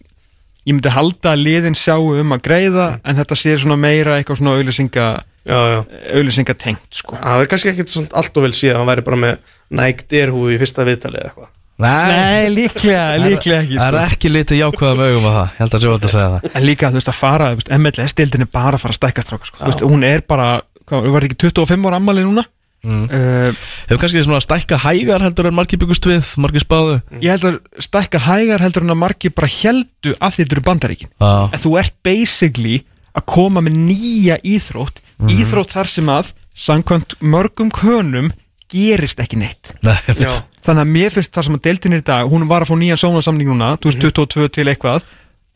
[0.70, 4.42] ég myndi halda að liðin sjáu um að greiða en þetta sé svona meira eitthvað
[4.42, 5.08] svona auðlýsinga
[5.50, 7.16] Auðlýsinga tengt sko.
[7.18, 10.54] Það verður kannski ekkert svona allt og vel síðan hann væri bara með Nike derhúi
[10.56, 11.50] í fyrsta viðtali eða eitthvað.
[11.80, 14.00] Nei, líklega, líklega ekki Það sko.
[14.02, 15.46] er ekki litið jákvæðum augum að það.
[15.54, 16.48] Ég held að sjóða að segja það.
[16.60, 19.60] En líka þú veist að fara, MLS-deildin er bara að fara að stækka stráka sko.
[19.62, 20.48] Þú veist, hún er bara,
[20.92, 22.44] hvað, var ekki 25 ára ammali núna?
[22.84, 23.08] Mm.
[23.12, 26.94] uh, Hefur kannski svona stækka hægar heldur en margir byggust við Margir spáðu?
[27.20, 31.12] Ég held að stækka hægar heldur en að margir bara heldu að þetta eru bandaríkin.
[31.20, 32.78] Já, en þú ert basically
[33.16, 38.32] að koma með nýja íþrótt íþrótt þar sem að samkvæmt mörgum könum
[38.70, 39.74] gerist ekki neitt.
[39.84, 42.76] Þannig að mér finnst það sem að deildin er í dag hún var að fá
[42.80, 45.08] nýjan sónasamning núna 2022 til eitthvað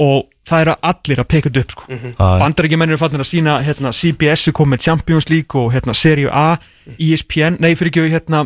[0.02, 1.86] og það eru allir að peka þetta upp sko.
[1.94, 5.96] Já, bandaríkjumenn eru fannir að sína hérna, CBS er komið með Champions League og hérna,
[5.96, 6.58] Serie A,
[6.98, 8.44] ESPN nei fyrir ekki hérna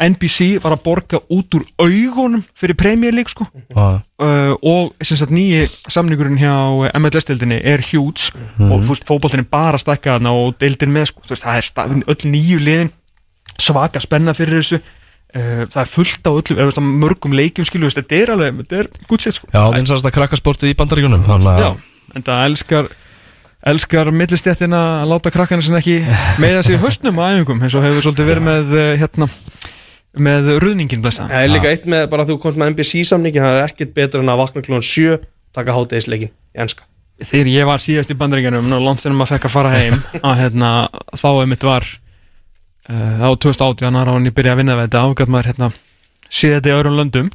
[0.00, 3.44] NBC var að borga út úr augunum fyrir Premier League sko.
[3.68, 6.54] Já, uh, og sagt nýji samningurinn hjá
[6.96, 8.30] MLS-deildinni er huge.
[8.64, 11.60] Og þú veist, fótboltin er bara að stækka þarna og deildin með sko, veist, það
[11.60, 12.92] er sta- öll nýju liðin
[13.60, 14.80] svaka spenna fyrir þessu.
[15.30, 18.88] Uh, það er fullt á öllum, eða mörgum leikjum skilu, þetta er alveg, þetta er
[19.06, 19.46] good shit sko.
[19.52, 22.88] Já, vinsast að krakkasportið í bandaríkunum Þannig Já, að en það elskar
[23.70, 25.98] elskar millistjættina að láta krakkana sem ekki
[26.40, 29.28] meða sig höstnum á æfingum eins og hefur svolítið verið með hérna
[30.18, 33.42] með ruðningin blessa Það er líka eitt með bara að þú komst með MBC samningi
[33.42, 35.18] það er ekkit betra en að vakna klúan 7
[35.54, 36.86] taka hátegisleikin í ennska
[37.20, 40.34] Þegar ég var síðast í bandringunum og langt þegar maður fekk að fara heim að,
[40.40, 40.70] hérna,
[41.20, 41.86] þá emitt var
[42.88, 45.70] uh, á 2018 ára hann ég byrjaði að vinna við þetta og gæt maður hérna,
[46.30, 47.28] séð þetta í öðrum löndum.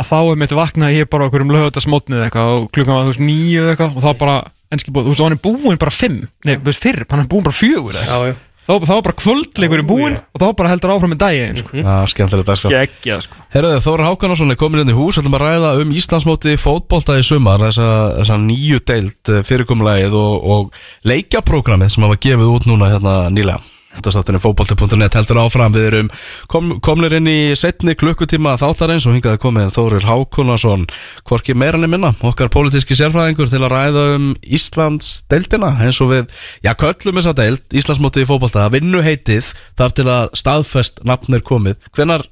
[0.00, 3.86] Að þá emitt vaknaði ég bara okkur um lögutasmotnið og klukkan var þú veist 9
[3.90, 4.38] og þá bara
[4.72, 6.18] ennski búið, þú veist hann er búin bara 5
[6.48, 8.34] nei, fyrr, hann er búin bara 4
[8.66, 11.78] þá, þá var bara kvöldleikur í búinn og þá bara heldur áfram með daginn sko.
[11.80, 13.44] Já, skemmtilegt dag sko Gekkja, sko.
[13.54, 15.20] Herruðu, Þóra Hákanarsson er komin inn í hús.
[15.20, 17.88] Ætlum að ræða um Íslandsmóti fótbolta í sumar þessa,
[18.18, 24.42] þessa nýju deild fyrirkomulagið og, og leikjaprógramið sem hafa gefið út núna hérna nýlega Þátturinn
[24.42, 25.74] fótbolti.net heldur áfram.
[25.74, 26.10] Við erum
[26.50, 30.86] kom, komnir inn í setni klukkutíma þáttarins og hingaði komið Þórir Hákonarsson
[31.26, 36.12] Hvorki meirann er minna Okkar pólitíski sérfræðingur til að ræða um Íslands deildina eins og
[36.12, 36.28] við,
[36.64, 41.44] já köllum þessa deild Íslandsmótið í fótbolta Vinnu heitið þar til að staðfest nafn er
[41.46, 41.80] komið.
[41.96, 42.26] Hvenar,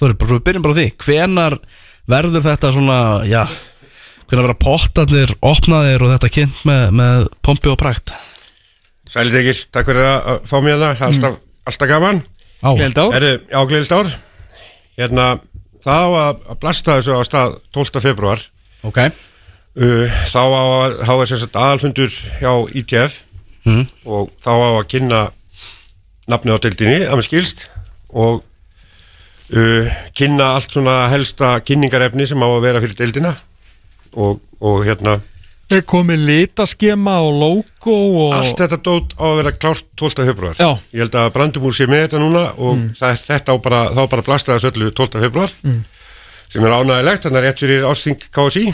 [0.00, 1.58] Þórir, við byrjum bara því Hvenar
[2.08, 2.98] verður þetta svona,
[3.28, 3.44] já
[4.28, 8.12] Hvenar verða pottarnir opnaðir og þetta kynnt með, með pompi og prækt
[9.08, 11.38] Sælir Egil, takk fyrir að fá mér það, alltaf,
[11.70, 12.18] alltaf gaman.
[12.60, 12.68] Á,
[13.70, 14.10] Gleðilt ár.
[14.98, 15.26] Hérna,
[15.84, 18.02] það á að, blasta þessu á stað 12.
[18.04, 18.42] februar
[18.84, 18.98] ok.
[19.78, 20.96] Uh, Þá á að,
[21.30, 23.22] sem sagt aðalfundur hjá ITF
[23.68, 23.84] Mhm.
[24.08, 25.18] og þá á að kynna
[26.30, 27.64] nafnið á deildinni, að mér skilst.
[28.16, 28.42] Og
[29.52, 33.34] uh, kynna allt svona helsta kynningarefni sem á að vera fyrir deildina.
[34.16, 35.18] Og, og hérna
[35.68, 38.30] Er komið litaskema og logo og...
[38.38, 40.24] Allt þetta dót á að vera klárt 12.
[40.30, 40.70] februar Já.
[40.94, 44.24] Ég held að Brandumúr sé með þetta núna og það, þetta á bara, þá bara
[44.30, 45.20] blastaði þessu öllu 12.
[45.26, 45.52] februar
[46.48, 48.64] sem er ánægilegt, þannig að rétt fyrir ásting KSI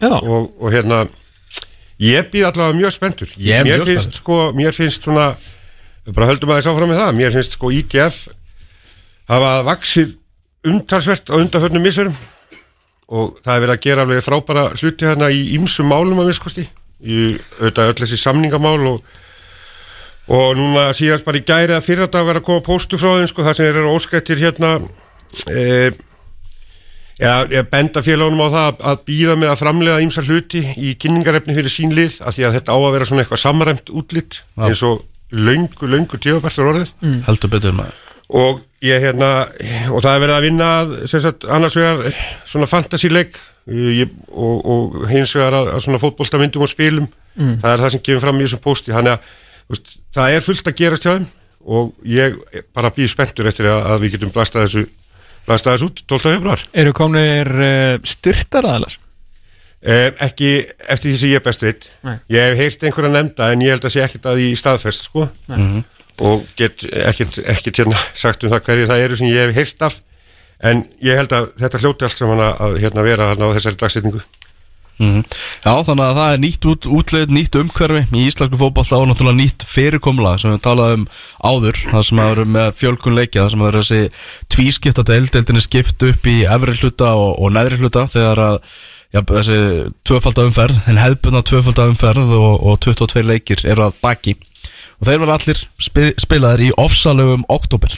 [0.00, 1.02] Já, og, og hérna
[2.00, 5.34] ég býð allavega mjög spenntur Ég er mér mjög finnst sko, mér finnst svona
[6.04, 8.22] við bara höldum aðeins áfram með það mér finnst sko ITF
[9.28, 10.16] hafa vaksið
[10.72, 12.16] umtalsvert á undarförnum missurum
[13.12, 16.64] og það er verið að gera alveg frábæra hluti hérna í ýmsum málum að viskosti
[17.04, 19.12] í auðvitað öll þessi samningamál og,
[20.32, 23.30] og núna síðast bara í gæri að fyrir dag var að koma póstu frá þeim
[23.30, 24.74] sko það sem eru óskættir hérna
[25.52, 25.92] e,
[27.20, 31.56] ég benda félagunum á það að, að býða með að framlega ímsa hluti í kynningarefni
[31.58, 34.82] fyrir sín lið af því að þetta á að vera svona eitthvað samræmt útlitt eins
[34.86, 36.90] og löngu, löngu tíðabærtur orðið.
[37.26, 38.00] Heldur betur maður.
[38.34, 39.30] Og ég hérna
[39.92, 40.70] og það er verið að vinna
[41.10, 42.18] sagt, annars vegar
[42.48, 47.08] svona fantasíleik og, og hins vegar að, að svona fótboltamyndum og spilum.
[47.34, 48.92] Það er það sem gefur fram í þessum pósti.
[48.94, 49.32] Þannig að
[49.72, 51.30] veist, það er fullt að gerast hjá þeim
[51.64, 52.36] og ég
[52.76, 54.84] bara býð spenntur eftir að, að við getum blastað þessu
[55.44, 56.34] blastað þessu út 12.
[56.36, 58.98] februar eru komnir uh, styrtaraðalar?
[59.84, 60.50] Eh, ekki
[60.88, 62.14] eftir því sem ég best veit Nei.
[62.32, 65.26] ég hef heyrt einhverja nefnda en ég held að sé ekkert að því staðfest sko
[66.22, 70.00] og get ekkert hérna sagt um það hverju það eru sem ég hef heyrt af.
[70.64, 73.80] En ég held að þetta hljóti allt saman að, að hérna vera hérna á þessari
[73.80, 74.22] dagsetningu.
[75.02, 75.24] Mhm.
[75.64, 79.40] Já, þannig að það er nýtt út, útleið, nýtt umhverfi í íslensku fótballta og náttúrulega
[79.40, 81.06] nýtt fyrirkomla sem við talaðum
[81.42, 85.32] áður það sem að vera með fjölkun leikja það sem að vera þessi tvískipta deild
[85.34, 88.60] deildin er skipt upp í efri hluta og, og neðri hluta þegar að
[89.10, 89.58] já, þessi
[90.06, 94.38] tvöfalda umferð en hefðbunna tvöfalda umferð og, og 22 leikir eru að baki
[95.04, 97.94] og þeir verða allir spil, spilaðir í ofsalögum oktober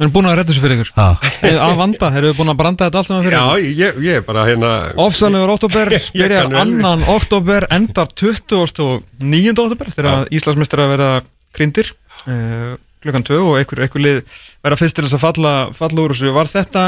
[0.00, 1.06] Við erum búin að redda þessu fyrir ykkur Ha.
[1.44, 3.98] Eh, Að vanda, erum við búin að branda þetta allt saman fyrir ykkur Já, ég,
[4.06, 4.70] ég er bara hérna
[5.04, 9.52] Ofsalegur oktober, byrjar annan oktober, endar 2009.
[9.52, 11.10] oktober þegar Íslandsmeistar að vera
[11.52, 11.92] grindir
[12.24, 14.22] uh, klukkan 2 og einhver, einhver lið
[14.64, 16.32] vera fyrst til þess að falla, falla úr þessu.
[16.36, 16.86] Var þetta,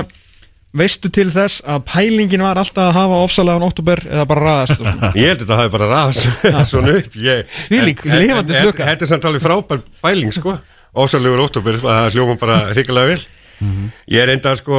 [0.73, 4.85] veistu til þess að pælingin var alltaf að hafa ofsalegan oktober eða bara raðast?
[5.21, 6.29] Ég held að þetta hafi bara raðast
[6.73, 7.17] svona upp
[8.09, 8.87] en- lifandi en- slöka.
[8.91, 10.57] Þetta er samt alveg frábær bæling sko.
[10.93, 13.27] Ósalegur óttúber, það hljóma bara hrikalega vel.
[14.11, 14.79] Ég er enda sko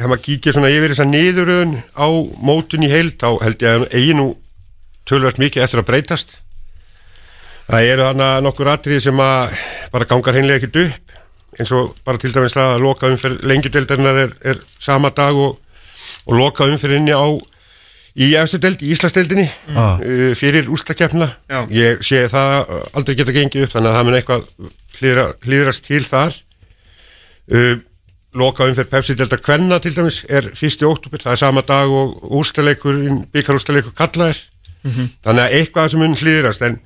[0.00, 2.08] Þegar maður kíkja svona yfir þessa niðuröðun á
[2.40, 4.24] mótun í heild þá held ég að eigi nú
[5.04, 6.30] tölvert mikið eftir að breytast.
[7.68, 9.52] Það eru hana nokkur atrið sem að
[9.92, 11.09] bara gangar hreinlega ekkert upp
[11.58, 15.56] eins og bara til dæmis það að loka umferð lengjudeldarinnar er, er sama dag og,
[16.26, 17.26] og loka umferðinni á
[18.20, 19.98] í efstu deld, í Íslandsdeldinni Ah.
[20.02, 21.60] uh, fyrir úrstakefna Já.
[21.70, 24.46] ég sé það aldrei geta gengið upp þannig að það mun eitthvað
[25.00, 26.34] hlýðra, hlýðrast til þar
[27.54, 27.76] uh,
[28.34, 32.98] loka umferð Pepsi-delta Kvenna til dæmis er fyrsti óttúpir, það er sama dag og úrstaleikur,
[33.34, 34.42] byggarúrstaleikur kalla er
[35.26, 36.78] þannig að eitthvað sem mun hlýðrast en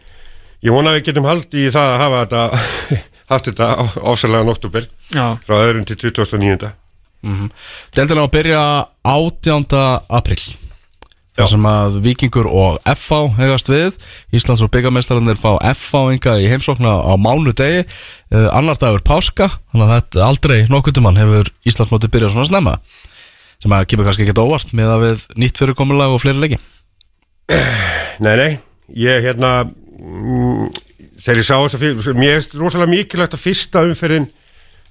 [0.65, 3.71] ég vona að við getum haldið í það að hafa þetta haft þetta
[4.05, 4.57] ásalega
[5.15, 6.73] Já, frá öðrum til 2009
[7.25, 7.49] mm
[7.97, 8.63] Deildin á að byrja
[9.03, 9.65] 18.
[10.09, 10.43] april
[11.35, 13.97] þar sem að Víkingur og FH hegast við.
[14.35, 17.83] Íslands og byggamestarannir fá FH inga í heimsókna á mánudegi.
[18.31, 22.77] Uh, annar dagur páska þannig að þetta aldrei nokkutumann hefur Íslands móti byrjað svona snemma.
[23.63, 26.61] Sem að kemur kannski ekkert óvart með að við nýtt fyrirkomulag og fleiri leiki.
[28.23, 28.51] Nei, nei,
[28.95, 30.69] ég hérna mm,
[31.25, 34.29] þegar ég sá þess að mér er rosalega mikilvægt að fyrsta umferðin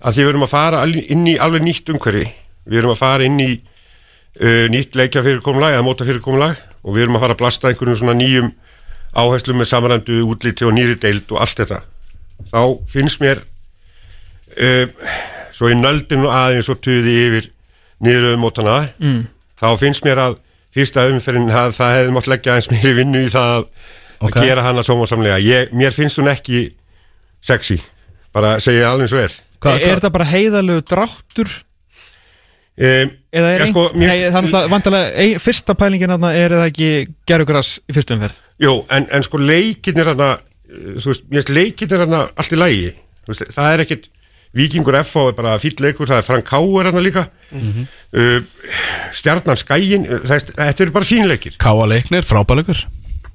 [0.03, 2.25] að því við erum að fara inn í alveg nýtt umhverfi
[2.65, 7.05] við erum að fara inn í uh, nýtt leikja fyrirkomulag eða móta fyrirkomulag og við
[7.05, 8.51] erum að fara að blasta einhvern svona nýjum
[9.13, 11.83] áherslum með samræmdu útliti og nýri deild og allt þetta
[12.49, 13.43] þá finnst mér
[14.57, 14.87] uh,
[15.53, 17.51] svo í nöldinu aðeins og tuði yfir
[18.03, 19.21] niður mótana mm.
[19.61, 20.39] þá finnst mér að
[20.73, 23.67] fyrsta umferðin það, það hefði mátt leggja eins meiri vinnu í það að,
[24.29, 24.37] Ok.
[24.39, 26.73] að gera hana sómasamlega ég, mér finnst hún ekki
[27.43, 27.79] sexy.
[28.33, 29.33] Bara segja alveg eins og er.
[29.63, 31.49] Hvað- Er þetta bara heiðalegu dráttur?
[32.73, 36.31] Um, Eða er Já, sko, ein- mér- Nei, þannig að vantarlega ein, Fyrsta pælingin þarna
[36.33, 36.87] er það ekki
[37.29, 38.39] gerugras í fyrstu umferð?
[38.59, 40.39] Jú, en, en sko leikinir hana
[40.73, 42.87] þú veist, mér finnst leikinir hana allt í lægi
[43.27, 44.09] veist, það er ekkit
[44.53, 47.23] Víkingur FH er bara fýll leikur, það er Frank Ká er hana líka.
[48.13, 48.41] Uh,
[49.11, 51.55] Stjarnan Skæin, uh, það er- þetta eru bara fínleikir.
[51.57, 52.83] Káa leiknir, frábæleikur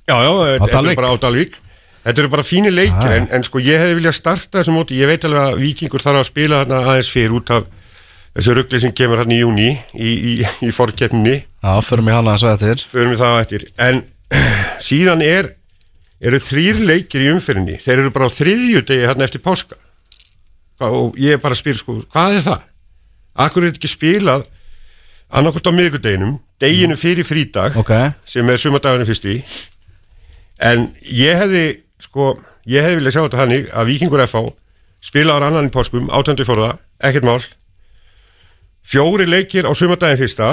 [0.08, 0.30] Já, já,
[0.64, 1.56] þetta eru bara á Dalvík
[2.08, 3.16] Þetta eru bara fínir leikir, Ah.
[3.18, 6.22] en, en sko ég hefði viljað starta þessu móti, ég veit alveg að Víkingur þarf
[6.22, 7.66] að spila þarna aðeins fyrir út af
[8.38, 10.32] þessu ruggli sem kemur hann í júni í, í,
[10.64, 11.34] í forkeppninni.
[11.60, 13.66] Já, förum í hana að segja þér förum við það eftir.
[13.84, 14.00] En
[14.88, 15.50] síðan er
[16.22, 19.76] eru þrýr leikir í umfyrinni þeir eru bara á þriðju degi hérna eftir páska.
[20.88, 22.62] Og ég er bara að spila sko hvað er það?
[23.44, 24.46] Akkur er þetta ekki spilað
[25.28, 27.92] annarkvort á miðgudeginum deginu fyrir frídag Ok,
[28.24, 29.42] sem er sumardaginu fyrst í
[30.58, 31.64] en ég hefði
[32.02, 32.32] sko,
[32.68, 34.48] ég hefði viljað sjá þetta hannig að Víkingur FH
[35.04, 36.72] spilaður annan í páskum, átöndu fórða,
[37.04, 37.38] ekkert mál.
[38.88, 40.50] Fjóri leikir á sumardagin fyrsta.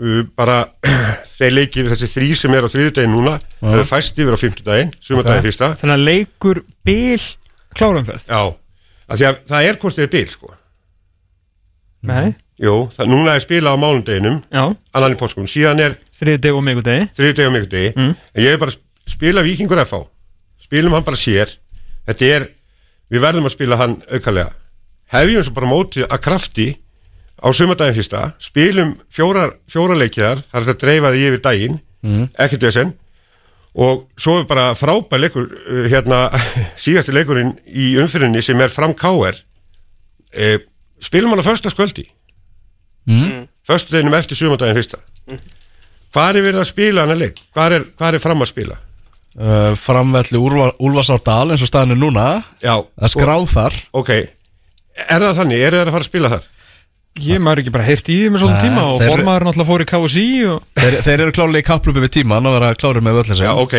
[0.00, 0.64] Uh, bara
[1.38, 4.94] þeir leikir þessi þrý sem er á þriðudagin núna þau er fæst yfir á fimmtudagin,
[4.96, 5.48] sumardagin Ok.
[5.50, 5.68] fyrsta.
[5.82, 7.24] Þannig að leikur bil
[7.76, 8.40] klárumferð já,
[9.06, 10.54] af því að það er hvort þið er bil sko.
[12.08, 12.32] Nei,
[12.64, 14.62] jú, það, núna er spilað á málundeginum já,
[14.96, 16.40] annan í páskum, síðan er þriði
[17.36, 18.14] deg og miðgudegi mm.
[18.40, 18.80] ég er bara að
[19.10, 20.06] spila Víkingur FH
[20.60, 21.56] spilum hann bara sér.
[22.06, 22.46] Þetta er,
[23.10, 24.54] við verðum að spila hann aukalega.
[25.10, 26.68] Hefjum svo bara mótið að krafti
[27.40, 28.24] á sumardaginn fyrsta.
[28.42, 31.80] Spilum fjórar, fjórar leikiðar það er þetta að dreifa því yfir daginn.
[32.00, 32.28] Mm.
[32.40, 32.94] ekkert vesen.
[33.76, 36.22] Og svo er bara frábær leikur uh, hérna,
[36.84, 39.36] síðasti leikurinn í umfyrinni sem er fram káer
[40.32, 40.56] e,
[41.02, 42.06] spilum hann á föstaskvöldi
[43.06, 43.44] mm.
[43.66, 44.98] föstudeginum eftir sumardaginn fyrsta.
[46.10, 47.42] Hvar er verið að spila hann að leik?
[47.54, 48.80] Hvar er, hvar er fram að spila?
[49.38, 52.26] Uh, framvelli Úlfarsárdal eins og staðinu núna
[52.62, 54.10] Já, að skráð þar ok
[55.00, 55.60] Er það þannig?
[55.64, 56.48] Er það að fara að spila þar?
[57.20, 59.84] Ég maður ekki bara heyrt í því með Nei, tíma og þeir- formaður náttúrulega fór
[59.84, 63.16] í KSI og þeir, þeir eru klálega í kapplubi við tíman að vera klárið með
[63.20, 63.74] völlin Já, ok,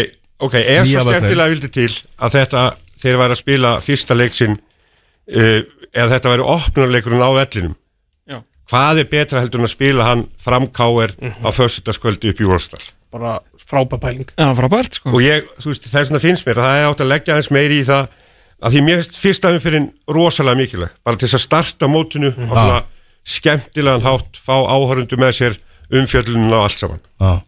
[0.47, 2.63] ok, ef Nýja svo skemmtilega vildi til að þetta,
[3.03, 5.59] þeir væri að spila fyrsta leiksinn uh,
[5.91, 7.75] eða þetta væri opnarleikurinn á vellinum.
[8.71, 12.83] Hvað er betra heldur en að spila hann framkáir á föstudagskvöldi upp í Volsdal?
[13.11, 14.29] bara frábær pæling.
[14.37, 15.11] Já, frábært sko.
[15.11, 17.51] Og ég, þú veist, þess vegna finnst mér að það er átt að leggja aðeins
[17.51, 18.17] meiri í það
[18.61, 20.95] að því mér finnst fyrsta umfyrin rosalega mikilvæg.
[21.03, 22.79] Bara til þess að starta mótinu á svona
[23.35, 25.57] skemmtilegan hátt fá áhörundu með sér
[25.91, 27.03] umfjöllunum á allt saman.
[27.21, 27.39] Uh,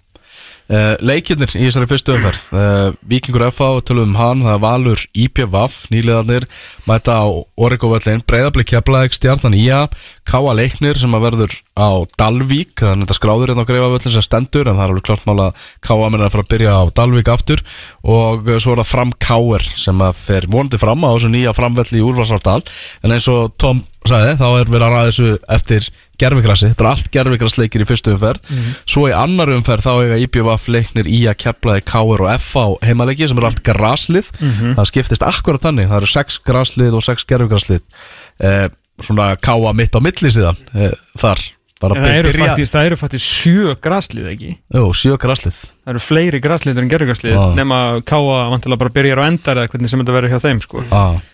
[1.03, 2.43] leikirnir í þessari fyrstu umferð.
[2.53, 6.47] Uh, Víkingur FH, tölum um hann það er Valur IPVAF, nýliðarnir
[6.89, 7.28] mæta á
[7.59, 9.86] Origovöllin, Breiðablik Keflæk, Stjarnan IA,
[10.30, 14.26] Káa Leiknir sem að verður á Dalvík þannig að þetta skráður hérna á Greifavöllin sem
[14.26, 15.47] stendur en það er alveg klart mála
[15.84, 17.63] Káa menn að fara að byrja á Dalvík aftur.
[18.03, 21.55] Og uh, svo er það fram Káer sem að fer vonandi fram á þessu nýja
[21.57, 22.61] framvelli í Úrvarsárdal
[23.03, 25.88] en eins og Tom sagði, þá er verið að ræða þessu eftir
[26.24, 28.51] gerfikrassi, þetta er allt gerfikrassleikir í fyrstu umferð,
[28.89, 33.28] svo í annar umferð þá eiga IBVF leiknir í að kepplaði Káur og FH heimaleiki
[33.30, 34.30] sem eru allt graslið,
[34.78, 37.82] það skiptist akkurat þannig, það eru sex graslið og sex gerfikrasslið
[38.43, 38.68] eh,
[39.01, 41.41] svona Káa mitt á milli síðan eh, þar,
[41.84, 45.92] bara það eru byrja faktist, það eru faktist sjö graslið ekki Jú, sjö graslið Það
[45.94, 47.42] eru fleiri grasliður en gerðugraslið Já.
[47.58, 50.84] nema káa vantilega bara byrjar á endar eða hvernig sem þetta verður hjá þeim sko.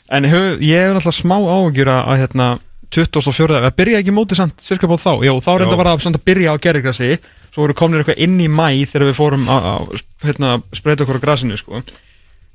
[0.09, 2.47] En hef, ég hef alltaf smá áhugjur að, hérna,
[2.89, 3.59] 24.
[3.61, 5.65] að byrja ekki mótið samt cirka bóð þá, Jó, þá er Já.
[5.67, 7.11] þetta bara samt að byrja á gerðugrasi
[7.53, 11.25] svo voru komnir eitthvað inn í mæ þegar við fórum að, hérna, spreita okkur á
[11.27, 11.83] grasinu sko.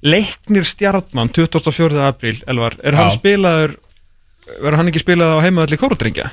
[0.04, 2.02] Leiknir stjartmann 24.
[2.10, 3.16] apríl, Elvar, er hann Já.
[3.20, 3.78] spilaður
[4.46, 6.30] verður hann ekki spilað á heimaðalli kórudringja?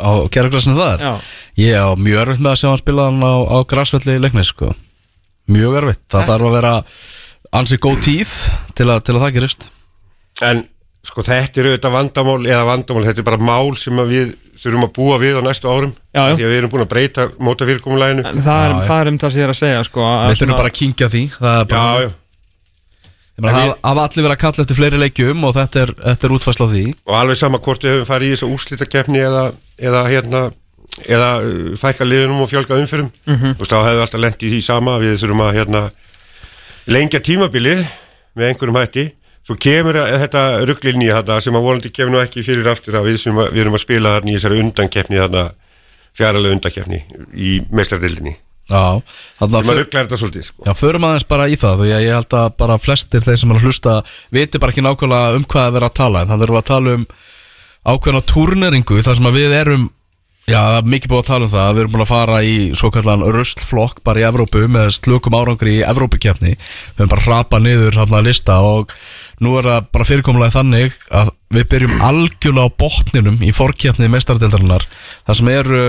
[0.00, 1.12] á gerfikrassinu þar Já.
[1.60, 4.74] Ég á mjög erfitt með að sjá hann spila hann á, á grasvelli leiknir sko.
[5.50, 6.74] mjög erfitt, það þarf að vera
[7.60, 8.34] ansi góð tíð
[8.78, 9.64] til að, til að það gerist
[10.46, 10.60] en
[11.06, 14.92] sko þetta eru auðvitað vandamál eða vandamál, þetta er bara mál sem við þurfum að
[14.98, 16.34] búa við á næstu árum Já, já.
[16.36, 18.82] því að við erum búin að breyta mótafyrirkomulæginu En það er, já.
[18.90, 20.70] það er um það sem ég er að segja sko, að Við þurfum svona- bara
[20.72, 22.10] að kingja því Það er bara, já, já,
[23.48, 26.66] það hafa allir verið að kalla eftir fleiri leikjum og þetta er, þetta er útfæsla
[26.66, 26.82] á því.
[27.06, 29.44] Og alveg sama hvort við höfum farið í þessa úrslítakefni eða,
[29.78, 30.42] eða hérna
[31.06, 33.54] eða uh, fækka liðunum og fjölga umfyrum Mhm.
[33.56, 35.82] þú veist, þá hefur við alltaf lent í því sama við þurfum að hérna
[36.90, 37.84] lengja tímabilið
[38.36, 39.04] með einhverjum hætti.
[39.46, 43.06] Svo kemur að- þetta rugglinni þetta sem að volandi kemur nú ekki fyrir aftur að
[43.08, 45.44] við, sem að, við erum að spila þarna í þessari undankefni þarna
[46.18, 47.00] fjaralega undankefni
[47.34, 48.36] í meistardildinni
[48.70, 49.02] Já,
[49.40, 50.64] þannig að að ruggla þetta svolítið sko.
[50.68, 53.50] Já, förum aðeins bara í það Því að ég held að bara flestir þeir sem
[53.50, 53.94] er að hlusta
[54.30, 56.68] Viti bara ekki nákvæmlega um hvað að vera að tala En þannig erum við að
[56.70, 57.06] tala um
[57.90, 59.88] ákveðna turneringu þar sem að við erum
[60.50, 62.90] Já, það mikið búið að tala um það Við erum búin að fara í svo
[62.94, 67.98] kallan ruslflokk bara í Evrópu með slökum árangri í Evrópukefni Við höfum bara hrapað niður
[68.00, 68.94] hann að lista og
[69.42, 74.86] nú er það bara fyrirkomulega þannig að við byrjum algjörlega á botninum í fórkjapnið mestaradeldarinnar
[75.26, 75.84] það sem eru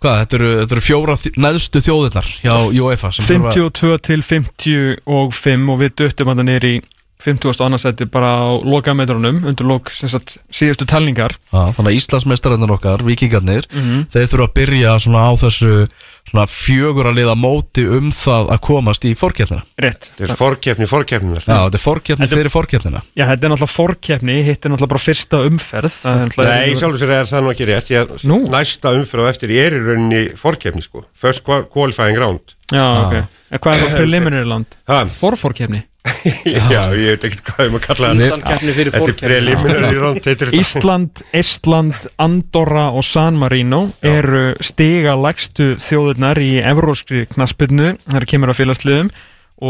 [0.00, 5.68] hvað, þetta eru, þetta eru fjóra neðstu þjóðirnar hjá UEFA sem þurfa- 52 til 55
[5.74, 6.74] og við duttum hann niður í
[7.20, 11.36] 50 og annarsætti bara á lokametrunum undir lok sem sagt, síðustu talningar.
[11.52, 14.06] Já, þannig að Íslandsmeistararnir okkar, vikingarnir Mhm.
[14.12, 15.88] þeir þurfa að byrja svona á þessu
[16.30, 20.10] svona fjögur að liða móti um það að komast í fórkeppnina rétt.
[20.16, 21.84] Þetta er fórkeppni fórkeppninar Já, þetta er
[22.28, 25.92] Þetta- fyrir fórkeppnina Já, þetta er náttúrulega fórkeppni, hitt er náttúrulega bara fyrsta umferð.
[26.04, 28.24] Er Nei, sjálfur sér er það nú ekki rétt.
[28.24, 28.48] Nú?
[28.48, 31.04] næsta umfyrir á eftir er í rauninni fórkeppni sko.
[31.14, 32.40] First qua- qualifying round.
[32.70, 33.14] Já, ok.
[33.50, 34.66] En hvað er það preliminary land?
[34.86, 35.82] Ha, Forfórkeppni
[36.72, 38.22] Já, ég veit ekkert hvað ég maður kalla það.
[38.24, 40.60] Undankeppni fyrir Þetta er fórkeppni preliminary round heitir þetta.
[40.60, 48.52] Ísland, Estland, Andorra og San Marino eru stiga lægstu þjóðurnar í evróskri knaspinu, það kemur
[48.54, 49.12] að félagsliðum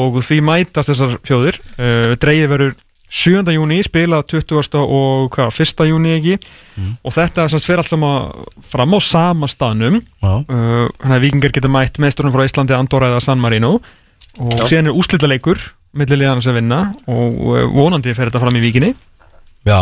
[0.00, 2.78] og því mætast þessar þjóður uh, dreigið verður
[3.10, 3.42] 7.
[3.50, 4.76] júni, spila 20.
[4.78, 5.80] og hvað, 1.
[5.90, 6.36] júni ekki?
[7.02, 9.98] Og þetta er semst fyrir allt saman fram á sama staðnum.
[10.22, 13.80] Já, uh, þannig að vikingar geta mætt meðsturinn frá Íslandi, Andorra eða San Marino.
[14.38, 15.58] Og síðan er úslitaleikur
[15.96, 18.94] milliliðana sem vinna og uh, vonandi fer þetta fram í vikinni
[19.66, 19.80] já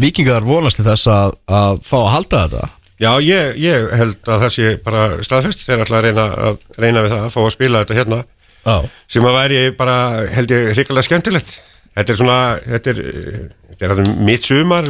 [0.00, 2.70] vikingar vonast til þess að, að fá að halda þetta.
[3.02, 5.64] Já, ég, ég held að það sé bara staðfest.
[5.66, 8.18] Þeir ætla að reyna, að reyna við það að fá að spila þetta hérna.
[8.64, 8.76] Já,
[9.12, 9.96] sem að væri bara,
[10.32, 11.56] held ég, hrikalega skemmtilegt.
[11.94, 13.40] Þetta er svona, þetta er, eh,
[13.74, 14.88] þetta er mitt sumar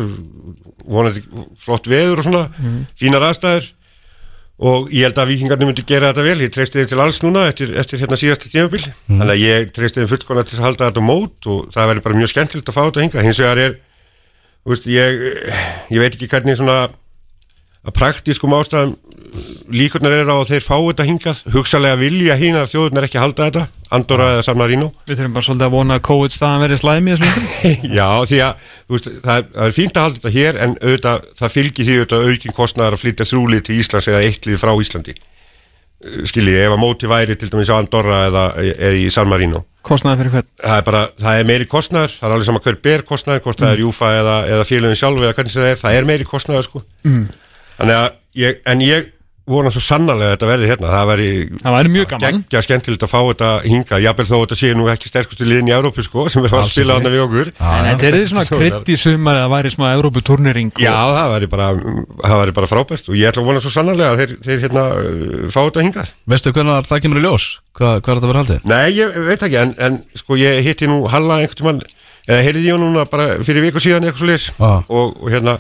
[0.85, 1.25] vonandi
[1.61, 2.45] flott veður og svona
[3.01, 3.71] fínar aðstæður
[4.65, 6.37] og ég held að vikingarnir myndi gera þetta vel.
[6.45, 8.85] Ég treysti þeim til alls núna eftir, eftir hérna síðasta tímabil.
[9.11, 12.21] Þannig að ég treysti þeim fullkona til að halda þetta mót og það væri bara
[12.21, 13.75] mjög skemmtilegt að fá þetta hinga hins vegar er,
[14.65, 15.27] veist, ég
[15.93, 16.79] ég veit ekki hvernig svona
[17.85, 18.95] að praktískum ástæðum
[19.75, 23.65] líkurnar eru á að þeir fá þetta hingað hugsalega vilja hínar þjóðurnar ekki halda þetta
[23.95, 27.17] Andorra eða San Marino Við þurfum bara svolítið að vona að COVID-staðan verið slæmi.
[27.99, 31.29] Já, því að veist, það, er, það er fínt að halda þetta hér en auðvitað,
[31.43, 34.75] það fylgir því auðvitað aukin kostnaðar að flytja þrúlið til Íslands eða eitt lið frá
[34.87, 35.17] Íslandi
[36.05, 39.63] Eh, skiljið, ef að móti væri til dæmis á Andorra eða, eða í San Marino
[39.85, 40.49] Kostnaði fyrir hvern.
[40.61, 43.63] það er bara, það er meiri kostnaður það er alveg sama hver ber kostnaður, hvort
[43.63, 46.67] það er Júfa eða, eða félagin sjálf eða hvernig það er það er meiri kostnaður
[46.69, 47.25] sko Mm.
[47.81, 48.09] Þannig að
[48.45, 49.11] ég, en ég
[49.45, 51.25] vona svo sannarlega að þetta verði hérna, það væri
[51.61, 52.37] Það væri mjög gaman.
[52.49, 55.69] geggja skemmtilegt að fá þetta hinga, jafnvel þó að þetta sé nú ekki sterkustu liðin
[55.69, 57.03] í Európu sko, sem er að Alls spila ekki.
[57.05, 60.73] þarna við okkur En þetta er svona krydd í sumar að það væri smá Evróputurnering.
[60.81, 61.67] Já, það væri bara,
[62.25, 64.87] það væri bara frábært og ég ætla að vona svo sannarlega að þeir, þeir hérna
[64.97, 66.15] uh, fá þetta hingað.
[66.33, 67.47] veistu hvernig það kemur í ljós?
[67.77, 68.65] Hva, hvað er þetta verið haldið?
[68.73, 71.85] Nei, ég veit ekki, en, en sko ég hitti nú Halla einhvern tímann,
[72.33, 74.81] eða heyrði ég hann núna bara fyrir viku síðan eitthvað svo leis Ah.
[74.89, 75.59] og, og hérna,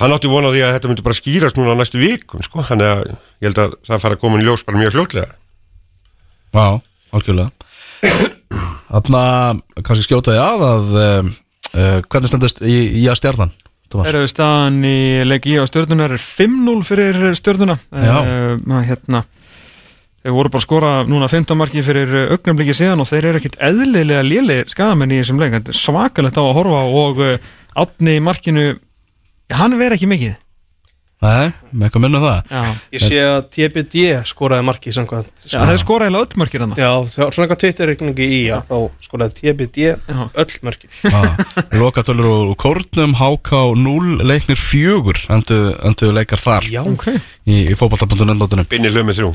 [0.00, 2.88] hann átti vona á því að þetta myndi bara skýrast núna næstu vikum, sko, þannig
[2.88, 5.34] að ég held að það fara að koma í ljós bara mjög fljótlega.
[6.52, 6.66] Já,
[7.12, 7.50] algjörlega
[8.92, 9.24] Þarna,
[9.80, 11.28] kannski skjóta því að að uh,
[12.12, 13.52] hvernig stendast í, í að stjarnan?
[13.92, 14.08] Tómas?
[14.08, 17.76] Eru staðan í leiki á stjörnunar er 5-0 fyrir stjörnuna.
[17.92, 18.14] Já.
[18.20, 19.22] Uh, hérna,
[20.24, 23.58] þeir voru bara að skora núna 15 marki fyrir augnumbliki síðan og þeir eru ekkit
[23.64, 25.56] eðlilega lélir skagamenn í þessum leik.
[25.56, 27.22] Þetta er svakalegt á að horfa og
[27.82, 28.66] átni í markinu,
[29.58, 30.38] hann verið ekki mikið.
[31.22, 32.62] Nei, með eitthvað minna það Já,
[32.96, 36.72] Ég sé að TBD skoraði marki samkvæmt Já það er skoraði öll markir hann.
[36.74, 40.18] Já, svona eitthvað Twitter-reikningi í að þá skoraði TBD Já.
[40.42, 41.28] öll marki ah,
[41.78, 43.52] Lokatölur og kórnum HK
[43.84, 47.06] 0 leiknir fjögur endu, endu leikar þar Já, Ok.
[47.46, 49.30] í, í fótballta.net Binni hlömið þrjú.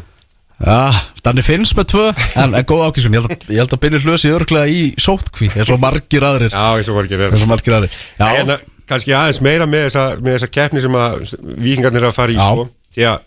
[0.68, 0.78] Já,
[1.24, 2.06] Danni finnst með tvö
[2.42, 5.54] en, en góð ákvísun, ég held að, ég held að byrja hlösi örglega í sótkví,
[5.56, 7.36] eins og margir aðrir Já, eins og ekki verið.
[7.38, 8.58] eins og margir aðrir Já, Hérna,
[8.88, 11.18] kannski aðeins meira með þessa, með þessa keppni sem að
[11.66, 13.26] vikingarnir að fara í sko, því að